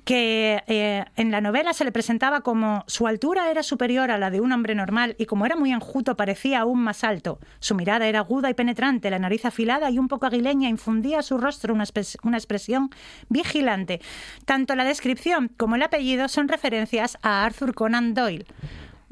que 0.04 0.62
eh, 0.66 1.04
en 1.16 1.30
la 1.30 1.40
novela 1.40 1.72
se 1.72 1.84
le 1.84 1.92
presentaba 1.92 2.40
como 2.40 2.84
su 2.88 3.06
altura 3.06 3.48
era 3.48 3.62
superior 3.62 4.10
a 4.10 4.18
la 4.18 4.30
de 4.30 4.40
un 4.40 4.50
hombre 4.50 4.74
normal 4.74 5.14
y 5.18 5.26
como 5.26 5.46
era 5.46 5.54
muy 5.54 5.72
enjuto 5.72 6.16
parecía 6.16 6.60
aún 6.60 6.80
más 6.80 7.04
alto. 7.04 7.38
Su 7.60 7.76
mirada 7.76 8.08
era 8.08 8.18
aguda 8.18 8.50
y 8.50 8.54
penetrante, 8.54 9.10
la 9.10 9.20
nariz 9.20 9.44
afilada 9.44 9.88
y 9.90 10.00
un 10.00 10.08
poco 10.08 10.26
aguileña 10.26 10.68
infundía 10.68 11.20
a 11.20 11.22
su 11.22 11.38
rostro 11.38 11.72
una, 11.72 11.84
una 12.24 12.36
expresión 12.36 12.90
vigilante. 13.28 14.00
Tanto 14.44 14.74
la 14.74 14.84
descripción 14.84 15.48
como 15.56 15.76
el 15.76 15.82
apellido 15.82 16.26
son 16.26 16.48
referencias 16.48 17.18
a 17.22 17.44
Arthur 17.44 17.74
Conan 17.74 18.14
Doyle. 18.14 18.46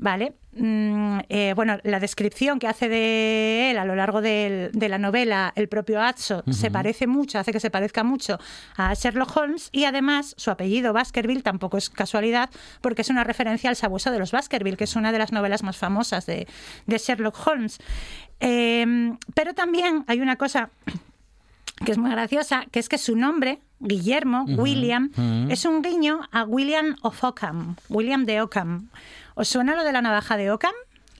¿Vale? 0.03 0.33
Mm, 0.57 1.21
eh, 1.29 1.53
bueno, 1.55 1.79
la 1.85 2.01
descripción 2.01 2.59
que 2.59 2.67
hace 2.67 2.89
de 2.89 3.71
él 3.71 3.79
a 3.79 3.85
lo 3.85 3.95
largo 3.95 4.21
del- 4.21 4.73
de 4.73 4.89
la 4.89 4.99
novela 4.99 5.53
el 5.55 5.69
propio 5.69 6.03
Atso 6.03 6.43
se 6.51 6.67
Ujú. 6.67 6.73
parece 6.73 7.07
mucho, 7.07 7.39
hace 7.39 7.53
que 7.53 7.61
se 7.61 7.71
parezca 7.71 8.03
mucho 8.03 8.37
a 8.77 8.93
Sherlock 8.95 9.37
Holmes 9.37 9.69
y 9.71 9.85
además 9.85 10.35
su 10.37 10.51
apellido 10.51 10.93
Baskerville 10.93 11.43
tampoco 11.43 11.79
es 11.79 11.89
casualidad 11.89 12.51
porque 12.81 13.03
es 13.03 13.11
una 13.11 13.23
referencia 13.23 13.71
al 13.71 13.77
sabueso 13.77 14.11
de 14.11 14.19
los 14.19 14.33
Baskerville, 14.33 14.77
que 14.77 14.85
es 14.85 14.97
una 14.97 15.13
de 15.13 15.19
las 15.21 15.31
novelas 15.31 15.63
más 15.63 15.77
famosas 15.77 16.27
de, 16.27 16.49
de 16.87 16.99
Sherlock 16.99 17.37
Holmes. 17.47 17.79
Eh, 18.41 19.15
pero 19.35 19.55
también 19.55 20.05
hay 20.09 20.21
una 20.21 20.35
cosa 20.35 20.69
que 21.85 21.93
es 21.93 21.99
muy 21.99 22.11
graciosa, 22.11 22.65
que 22.73 22.79
es 22.81 22.89
que 22.89 22.99
su 22.99 23.17
nombre, 23.17 23.59
Guillermo, 23.81 24.45
William, 24.49 25.11
es 25.49 25.65
un 25.65 25.83
guiño 25.83 26.21
a 26.31 26.45
William 26.45 26.95
of 27.03 27.23
Ockham, 27.25 27.77
William 27.89 28.25
de 28.27 28.41
Ockham. 28.43 28.89
¿Os 29.35 29.49
suena 29.49 29.75
lo 29.75 29.85
de 29.85 29.93
la 29.93 30.03
navaja 30.03 30.37
de 30.37 30.51
Ockham? 30.51 30.75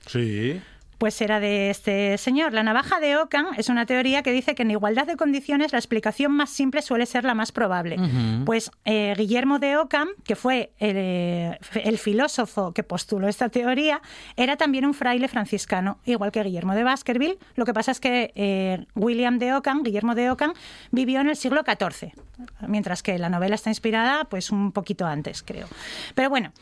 Sí. 0.07 0.61
Pues 1.03 1.19
era 1.19 1.41
de 1.41 1.69
este 1.69 2.17
señor. 2.17 2.53
La 2.53 2.63
navaja 2.63 3.01
de 3.01 3.17
Ockham 3.17 3.47
es 3.57 3.67
una 3.67 3.85
teoría 3.85 4.23
que 4.23 4.31
dice 4.31 4.55
que 4.55 4.61
en 4.61 4.71
igualdad 4.71 5.05
de 5.05 5.17
condiciones 5.17 5.73
la 5.73 5.77
explicación 5.77 6.31
más 6.31 6.49
simple 6.49 6.81
suele 6.81 7.05
ser 7.05 7.25
la 7.25 7.33
más 7.33 7.51
probable. 7.51 7.97
Pues 8.45 8.71
eh, 8.85 9.13
Guillermo 9.17 9.59
de 9.59 9.75
Ockham, 9.75 10.07
que 10.23 10.37
fue 10.37 10.71
el, 10.79 10.95
eh, 10.95 11.59
el 11.83 11.97
filósofo 11.97 12.73
que 12.73 12.83
postuló 12.83 13.27
esta 13.27 13.49
teoría, 13.49 14.01
era 14.37 14.55
también 14.55 14.85
un 14.85 14.93
fraile 14.93 15.27
franciscano, 15.27 15.99
igual 16.05 16.31
que 16.31 16.41
Guillermo 16.41 16.73
de 16.73 16.85
Baskerville. 16.85 17.37
Lo 17.55 17.65
que 17.65 17.73
pasa 17.73 17.91
es 17.91 17.99
que 17.99 18.31
eh, 18.35 18.85
William 18.95 19.39
de 19.39 19.55
Ockham, 19.55 19.83
Guillermo 19.83 20.15
de 20.15 20.31
Ockham, 20.31 20.53
vivió 20.91 21.19
en 21.19 21.27
el 21.27 21.35
siglo 21.35 21.63
XIV, 21.65 22.13
mientras 22.67 23.03
que 23.03 23.19
la 23.19 23.27
novela 23.27 23.55
está 23.55 23.69
inspirada 23.69 24.23
pues 24.23 24.51
un 24.51 24.71
poquito 24.71 25.05
antes, 25.05 25.43
creo. 25.43 25.67
Pero 26.15 26.29
bueno, 26.29 26.53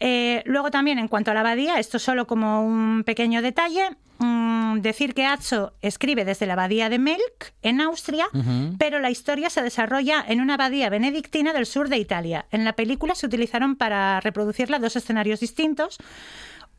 eh, 0.00 0.42
luego 0.46 0.70
también 0.70 0.98
en 0.98 1.08
cuanto 1.08 1.30
a 1.30 1.34
la 1.34 1.40
abadía, 1.40 1.78
esto 1.78 1.98
solo 1.98 2.26
como 2.26 2.64
un 2.64 3.04
pequeño 3.04 3.42
detalle, 3.42 3.90
mm, 4.18 4.80
decir 4.80 5.14
que 5.14 5.26
Atso 5.26 5.74
escribe 5.82 6.24
desde 6.24 6.46
la 6.46 6.54
abadía 6.54 6.88
de 6.88 6.98
Melk, 6.98 7.52
en 7.62 7.82
Austria, 7.82 8.26
pero 8.78 8.98
la 8.98 9.10
historia 9.10 9.50
se 9.50 9.62
desarrolla 9.62 10.24
en 10.26 10.40
una 10.40 10.54
abadía 10.54 10.88
benedictina 10.88 11.52
del 11.52 11.66
sur 11.66 11.90
de 11.90 11.98
Italia. 11.98 12.46
En 12.50 12.64
la 12.64 12.72
película 12.72 13.14
se 13.14 13.26
utilizaron 13.26 13.76
para 13.76 14.20
reproducirla 14.20 14.78
dos 14.78 14.96
escenarios 14.96 15.40
distintos. 15.40 15.98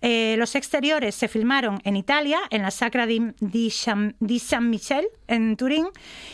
Eh, 0.01 0.35
los 0.37 0.55
exteriores 0.55 1.15
se 1.15 1.27
filmaron 1.27 1.79
en 1.83 1.95
Italia, 1.95 2.39
en 2.49 2.61
la 2.63 2.71
Sacra 2.71 3.05
di, 3.05 3.21
di 3.39 3.69
San, 3.69 4.15
di 4.19 4.39
San 4.39 4.69
Michel, 4.69 5.07
en 5.27 5.55
Turín, 5.57 5.87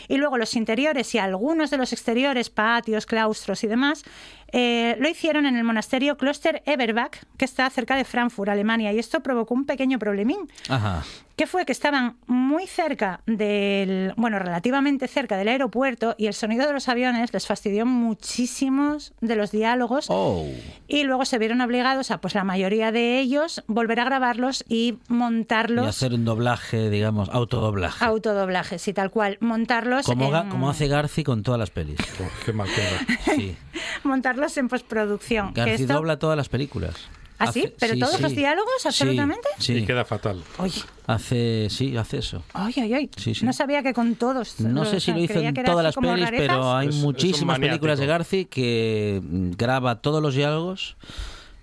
y 0.08 0.16
luego 0.16 0.38
los 0.38 0.56
interiores 0.56 1.14
y 1.14 1.18
algunos 1.18 1.70
de 1.70 1.76
los 1.76 1.92
exteriores, 1.92 2.50
patios, 2.50 3.06
claustros 3.06 3.62
y 3.64 3.66
demás, 3.66 4.04
eh, 4.52 4.96
lo 4.98 5.08
hicieron 5.08 5.44
en 5.44 5.56
el 5.56 5.64
monasterio 5.64 6.16
Kloster 6.16 6.62
Eberbach, 6.64 7.18
que 7.36 7.44
está 7.44 7.68
cerca 7.68 7.96
de 7.96 8.04
Frankfurt, 8.04 8.48
Alemania, 8.48 8.92
y 8.92 8.98
esto 8.98 9.20
provocó 9.22 9.52
un 9.54 9.66
pequeño 9.66 9.98
problemín. 9.98 10.48
Ajá. 10.68 11.04
que 11.36 11.46
fue 11.46 11.64
que 11.64 11.70
estaban 11.70 12.16
muy 12.26 12.66
cerca 12.66 13.20
del, 13.24 14.12
bueno, 14.16 14.40
relativamente 14.40 15.06
cerca 15.06 15.36
del 15.36 15.46
aeropuerto 15.46 16.16
y 16.18 16.26
el 16.26 16.34
sonido 16.34 16.66
de 16.66 16.72
los 16.72 16.88
aviones 16.88 17.32
les 17.32 17.46
fastidió 17.46 17.86
muchísimos 17.86 19.12
de 19.20 19.36
los 19.36 19.52
diálogos 19.52 20.06
Oh. 20.08 20.44
y 20.88 21.04
luego 21.04 21.24
se 21.24 21.38
vieron 21.38 21.60
obligados 21.60 22.10
a, 22.10 22.20
pues 22.20 22.34
la 22.34 22.42
mayoría 22.42 22.90
de 22.90 23.20
ellos, 23.20 23.57
volver 23.66 24.00
a 24.00 24.04
grabarlos 24.04 24.64
y 24.68 24.98
montarlos, 25.08 25.86
Y 25.86 25.88
hacer 25.88 26.14
un 26.14 26.24
doblaje, 26.24 26.90
digamos, 26.90 27.28
autodoblaje. 27.30 28.04
autodoblajes 28.04 28.86
y 28.88 28.92
tal 28.92 29.10
cual, 29.10 29.38
montarlos 29.40 30.06
Como, 30.06 30.34
en, 30.36 30.48
como 30.50 30.70
hace 30.70 30.88
Garci 30.88 31.24
con 31.24 31.42
todas 31.42 31.58
las 31.58 31.70
pelis. 31.70 31.98
qué 32.44 32.52
mal 32.52 32.68
queda. 32.68 33.16
Sí. 33.36 33.56
montarlos 34.04 34.56
en 34.56 34.68
postproducción. 34.68 35.52
que 35.54 35.60
Garci 35.62 35.82
esto- 35.82 35.94
dobla 35.94 36.18
todas 36.18 36.36
las 36.36 36.48
películas. 36.48 36.94
¿Ah, 37.40 37.52
sí? 37.52 37.60
Hace- 37.60 37.74
¿Pero 37.78 37.94
sí, 37.94 38.00
todos 38.00 38.16
sí. 38.16 38.22
los 38.22 38.34
diálogos, 38.34 38.72
Sí, 38.80 38.88
absolutamente? 38.88 39.48
Sí, 39.58 39.72
Y 39.74 39.86
queda 39.86 40.04
fatal. 40.04 40.42
Oye, 40.58 40.80
Hace, 41.06 41.68
sí, 41.70 41.96
hace 41.96 42.18
eso. 42.18 42.42
ay, 42.52 42.74
ay, 42.78 42.94
ay. 42.94 43.10
Sí, 43.16 43.32
sí. 43.34 43.44
No 43.46 43.52
sabía 43.52 43.80
que 43.84 43.94
con 43.94 44.16
todos. 44.16 44.58
No 44.60 44.84
sé 44.84 44.98
si 44.98 45.12
lo 45.12 45.20
hizo 45.20 45.38
en 45.38 45.54
todas 45.54 45.84
las 45.84 45.94
pelis, 45.94 46.24
rarezas. 46.24 46.46
pero 46.48 46.74
hay 46.74 46.88
Es- 46.88 46.96
es 46.96 47.00
muchísimas 47.00 47.60
películas 47.60 48.00
de. 48.00 48.06
Garci 48.06 48.44
que 48.46 49.22
mm, 49.22 49.50
graba 49.52 50.00
todos 50.00 50.20
los 50.20 50.34
diálogos, 50.34 50.96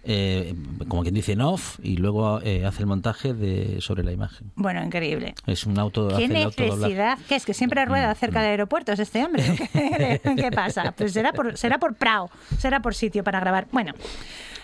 eh, 0.06 0.54
como 0.88 1.02
quien 1.02 1.16
dice 1.16 1.34
en 1.34 1.42
off, 1.42 1.80
y 1.82 1.98
luego 1.98 2.40
eh, 2.42 2.66
hace 2.66 2.82
el 2.82 2.88
montaje 2.88 3.34
de 3.34 3.82
sobre 3.82 4.04
la 4.04 4.12
imagen. 4.12 4.52
Bueno, 4.56 4.84
increíble. 4.84 5.36
Es 5.48 5.66
un 5.66 5.80
auto, 5.80 6.10
¿Qué 6.16 6.28
necesidad? 6.28 7.18
¿Qué 7.28 7.36
es 7.36 7.46
que 7.46 7.54
siempre 7.54 7.84
rueda 7.86 8.14
cerca 8.16 8.42
de 8.42 8.50
aeropuertos 8.50 9.00
este 9.00 9.24
hombre? 9.24 9.44
¿Qué, 9.74 10.22
qué 10.36 10.52
pasa? 10.52 10.94
Pues 10.96 11.14
será 11.14 11.34
por, 11.34 11.58
será 11.58 11.80
por 11.80 11.96
Prado, 11.96 12.30
será 12.58 12.82
por 12.82 12.94
sitio 12.94 13.24
para 13.24 13.40
grabar. 13.40 13.68
Bueno, 13.72 13.94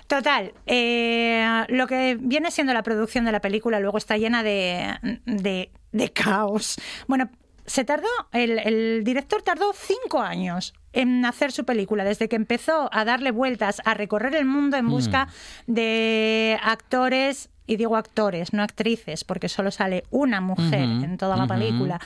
total, 0.08 0.54
eh, 0.66 1.66
lo 1.70 1.88
que 1.88 2.18
viene 2.20 2.52
siendo 2.52 2.74
la 2.74 2.84
producción 2.84 3.26
de 3.26 3.32
la 3.32 3.39
película 3.39 3.80
luego 3.80 3.98
está 3.98 4.18
llena 4.18 4.44
de, 4.44 4.96
de, 5.26 5.72
de 5.92 6.10
caos. 6.12 6.78
Bueno, 7.08 7.30
se 7.72 7.86
tardó, 7.86 8.09
el, 8.34 8.59
el 8.59 9.03
director 9.05 9.41
tardó 9.43 9.72
cinco 9.74 10.19
años 10.19 10.74
en 10.91 11.24
hacer 11.24 11.53
su 11.53 11.63
película, 11.63 12.03
desde 12.03 12.28
que 12.28 12.36
empezó 12.36 12.89
a 12.91 13.05
darle 13.05 13.32
vueltas, 13.32 13.82
a 13.86 13.93
recorrer 13.93 14.36
el 14.36 14.43
mundo 14.43 14.76
en 14.76 14.89
busca 14.89 15.30
de 15.67 16.59
actores, 16.61 17.49
y 17.65 17.78
digo 17.78 17.95
actores, 17.95 18.51
no 18.51 18.61
actrices, 18.61 19.24
porque 19.24 19.47
solo 19.47 19.72
sale 19.72 20.03
una 20.09 20.41
mujer 20.41 20.82
en 20.82 21.15
toda 21.17 21.38
la 21.38 21.47
película, 21.47 22.01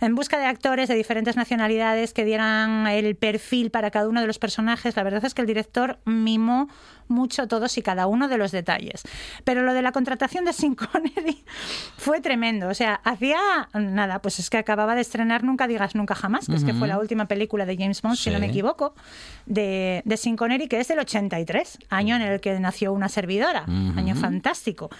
en 0.00 0.16
busca 0.16 0.36
de 0.40 0.46
actores 0.46 0.88
de 0.88 0.96
diferentes 0.96 1.36
nacionalidades 1.36 2.12
que 2.12 2.24
dieran 2.24 2.88
el 2.88 3.14
perfil 3.14 3.70
para 3.70 3.92
cada 3.92 4.08
uno 4.08 4.20
de 4.20 4.26
los 4.26 4.40
personajes. 4.40 4.96
La 4.96 5.04
verdad 5.04 5.24
es 5.24 5.32
que 5.32 5.42
el 5.42 5.46
director 5.46 6.00
mimó 6.04 6.68
mucho 7.08 7.48
todos 7.48 7.76
y 7.78 7.82
cada 7.82 8.06
uno 8.06 8.28
de 8.28 8.38
los 8.38 8.52
detalles. 8.52 9.02
Pero 9.44 9.62
lo 9.62 9.74
de 9.74 9.82
la 9.82 9.92
contratación 9.92 10.44
de 10.44 10.52
Sean 10.52 10.74
Connery 10.74 11.44
fue 11.96 12.20
tremendo. 12.20 12.68
O 12.68 12.74
sea, 12.74 13.00
hacía 13.04 13.38
nada, 13.74 14.20
pues 14.20 14.38
es 14.38 14.50
que 14.50 14.58
acababa 14.58 14.94
de 14.94 15.00
estrenar 15.00 15.44
Nunca 15.44 15.66
digas 15.66 15.94
nunca 15.94 16.14
jamás, 16.14 16.46
que 16.46 16.54
es 16.54 16.64
que 16.64 16.74
fue 16.74 16.88
la 16.88 16.98
última 16.98 17.26
película 17.26 17.66
de 17.66 17.76
James 17.76 18.02
Bond, 18.02 18.16
si 18.16 18.30
no 18.30 18.38
me 18.38 18.46
equivoco, 18.46 18.94
de, 19.46 20.02
de 20.04 20.16
Sean 20.16 20.36
Connery, 20.36 20.68
que 20.68 20.80
es 20.80 20.88
del 20.88 20.98
83, 20.98 21.78
año 21.90 22.16
en 22.16 22.22
el 22.22 22.40
que 22.40 22.58
nació 22.60 22.92
una 22.92 23.08
servidora. 23.08 23.64
Año 23.96 24.14
fantástico. 24.14 24.90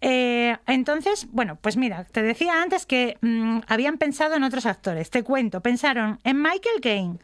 Eh, 0.00 0.56
entonces, 0.66 1.26
bueno, 1.30 1.58
pues 1.60 1.76
mira, 1.76 2.04
te 2.04 2.22
decía 2.22 2.62
antes 2.62 2.86
que 2.86 3.18
mm, 3.20 3.60
habían 3.66 3.98
pensado 3.98 4.36
en 4.36 4.44
otros 4.44 4.66
actores. 4.66 5.10
Te 5.10 5.22
cuento, 5.22 5.60
pensaron 5.60 6.20
en 6.24 6.40
Michael 6.40 6.80
Caine, 6.80 7.18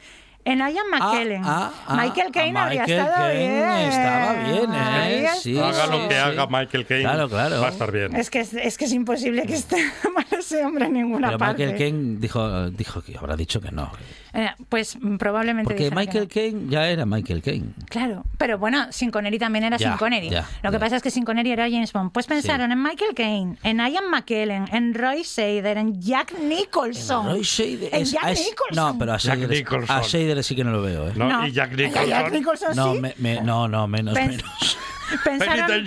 en 0.44 0.58
Ian 0.58 0.86
McKellen. 0.90 1.42
ah, 1.44 1.72
ah, 1.86 1.96
Michael 1.96 2.30
Caine 2.32 2.58
ah, 2.58 2.64
habría 2.64 2.84
estado 2.84 3.14
Caine 3.14 3.54
bien. 3.54 3.88
estaba 3.90 4.32
bien, 4.34 4.72
¿eh? 4.74 4.76
Ahí 4.78 5.26
Sí. 5.40 5.58
Haga 5.58 5.86
lo 5.86 6.08
que 6.08 6.14
sí. 6.14 6.20
haga 6.20 6.46
Michael 6.46 6.86
Caine, 6.86 7.02
Claro, 7.04 7.28
claro. 7.28 7.60
va 7.60 7.66
a 7.68 7.70
estar 7.70 7.90
bien. 7.92 8.14
Es 8.16 8.30
que 8.30 8.40
es, 8.40 8.52
es 8.54 8.76
que 8.78 8.84
es 8.84 8.92
imposible 8.92 9.44
que 9.46 9.54
esté 9.54 9.76
mal 10.14 10.26
ese 10.30 10.64
hombre 10.64 10.86
en 10.86 10.92
ninguna 10.94 11.28
Pero 11.28 11.38
parte. 11.38 11.62
Michael 11.66 11.78
Caine 11.78 12.16
dijo, 12.18 12.70
dijo 12.70 13.02
que 13.02 13.16
habrá 13.16 13.36
dicho 13.36 13.60
que 13.60 13.70
no. 13.70 13.90
Eh, 14.34 14.50
pues 14.68 14.96
mm, 15.00 15.16
probablemente 15.16 15.72
Porque 15.72 15.90
Michael 15.90 16.24
no. 16.24 16.28
Caine 16.34 16.68
ya 16.68 16.88
era 16.88 17.06
Michael 17.06 17.40
Caine. 17.40 17.68
Claro, 17.88 18.24
pero 18.36 18.58
bueno, 18.58 18.86
Sin 18.90 19.10
Connery 19.12 19.38
también 19.38 19.64
era 19.64 19.76
Ya, 19.76 19.90
Sin 19.90 19.96
Connery. 19.98 20.28
ya, 20.28 20.46
Lo 20.62 20.70
que 20.70 20.74
ya. 20.76 20.80
pasa 20.80 20.96
es 20.96 21.02
que 21.02 21.10
Sin 21.12 21.24
Connery 21.24 21.52
era 21.52 21.64
James 21.70 21.92
Bond. 21.92 22.10
Pues 22.12 22.26
pensaron 22.26 22.72
en 22.72 22.82
Michael 22.82 23.14
Caine, 23.14 23.56
en 23.62 23.78
Ian 23.78 24.10
McKellen, 24.10 24.66
en 24.72 24.92
Roy 24.94 25.22
Scheider, 25.22 25.78
en 25.78 26.00
Jack 26.00 26.34
Nicholson. 26.40 27.26
Roy 27.26 27.44
Scheider 27.44 27.94
En 27.94 28.02
es- 28.02 28.10
Jack 28.12 28.24
Nicholson. 28.30 28.74
No, 28.74 28.98
pero 28.98 29.12
a 29.12 29.18
Jack 29.18 29.36
Scheider, 29.36 29.50
Nicholson. 29.58 29.96
a 29.96 30.02
Scheider 30.02 30.42
sí 30.44 30.56
que 30.56 30.64
no 30.64 30.72
lo 30.72 30.82
veo, 30.82 31.08
¿eh? 31.08 31.12
No, 31.14 31.28
No. 31.28 31.46
Y 31.46 31.52
Jack 31.52 31.72
Nicholson. 31.76 32.06
Jack 32.08 32.32
Nicholson 32.32 32.76
No, 32.76 32.94
sí. 32.94 33.00
me- 33.00 33.14
me- 33.18 33.40
no, 33.40 33.68
no, 33.68 33.86
menos, 33.86 34.14
Pens- 34.16 34.30
menos. 34.30 34.78
Pensaron, 35.24 35.84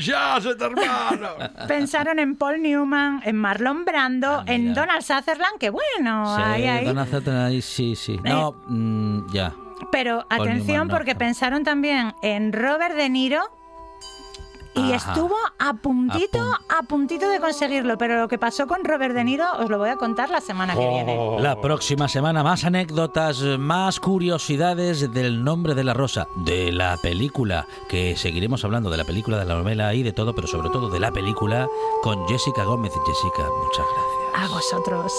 hermano. 0.62 1.30
pensaron 1.68 2.20
en 2.20 2.36
Paul 2.36 2.62
Newman, 2.62 3.22
en 3.26 3.36
Marlon 3.38 3.86
Brando, 3.86 4.40
Ah, 4.40 4.44
en. 4.48 4.74
Donald 4.74 5.02
Sutherland, 5.02 5.58
que 5.60 5.70
bueno, 5.70 6.36
Sí, 6.36 6.42
ahí, 6.44 6.64
ahí. 6.66 6.86
Donald 6.86 7.10
Sutherland 7.10 7.48
ahí 7.48 7.62
sí, 7.62 7.96
sí. 7.96 8.20
No, 8.24 8.54
mm, 8.68 9.32
ya. 9.32 9.54
Pero 9.92 10.26
Paul 10.30 10.42
atención 10.42 10.68
Newman, 10.68 10.88
no, 10.88 10.94
porque 10.94 11.14
no. 11.14 11.20
pensaron 11.20 11.64
también 11.64 12.14
en 12.22 12.52
Robert 12.54 12.96
De 12.96 13.10
Niro 13.10 13.42
y 14.78 14.94
Ajá. 14.94 15.12
estuvo 15.14 15.36
a 15.60 15.74
puntito, 15.74 16.40
A 16.40 16.80
a 16.80 16.84
puntito 16.84 17.30
de 17.30 17.40
conseguirlo. 17.40 17.98
Pero 17.98 18.20
lo 18.20 18.28
que 18.28 18.38
pasó 18.38 18.68
con 18.68 18.84
Robert 18.84 19.14
De 19.16 19.24
Niro 19.24 19.46
os 19.60 19.70
lo 19.70 19.78
voy 19.78 19.90
a 19.90 19.96
contar 19.98 20.30
la 20.30 20.42
semana 20.42 20.76
que 20.76 20.88
viene. 20.88 21.18
Oh. 21.18 21.40
La 21.40 21.60
próxima 21.60 22.08
semana 22.08 22.44
más 22.44 22.64
anécdotas, 22.64 23.42
más 23.60 24.00
curiosidades 24.00 25.12
del 25.12 25.44
nombre 25.44 25.76
de 25.76 25.84
la 25.84 25.94
rosa, 25.94 26.28
de 26.36 26.72
la 26.72 26.98
película, 27.02 27.66
que 27.90 28.16
seguiremos 28.16 28.64
hablando 28.64 28.90
de 28.90 28.98
la 28.98 29.06
película, 29.06 29.38
de 29.38 29.46
la 29.46 29.56
novela 29.56 29.94
y 29.94 30.04
de 30.04 30.14
todo, 30.14 30.34
pero 30.36 30.48
sobre 30.48 30.70
todo 30.70 30.90
de 30.90 31.00
la 31.00 31.12
película 31.12 31.68
con 32.04 32.28
Jessica 32.28 32.64
Gómez. 32.64 32.94
Jessica, 33.06 33.44
muchas 33.64 33.86
gracias. 33.94 34.52
A 34.52 34.54
vosotros. 34.54 35.14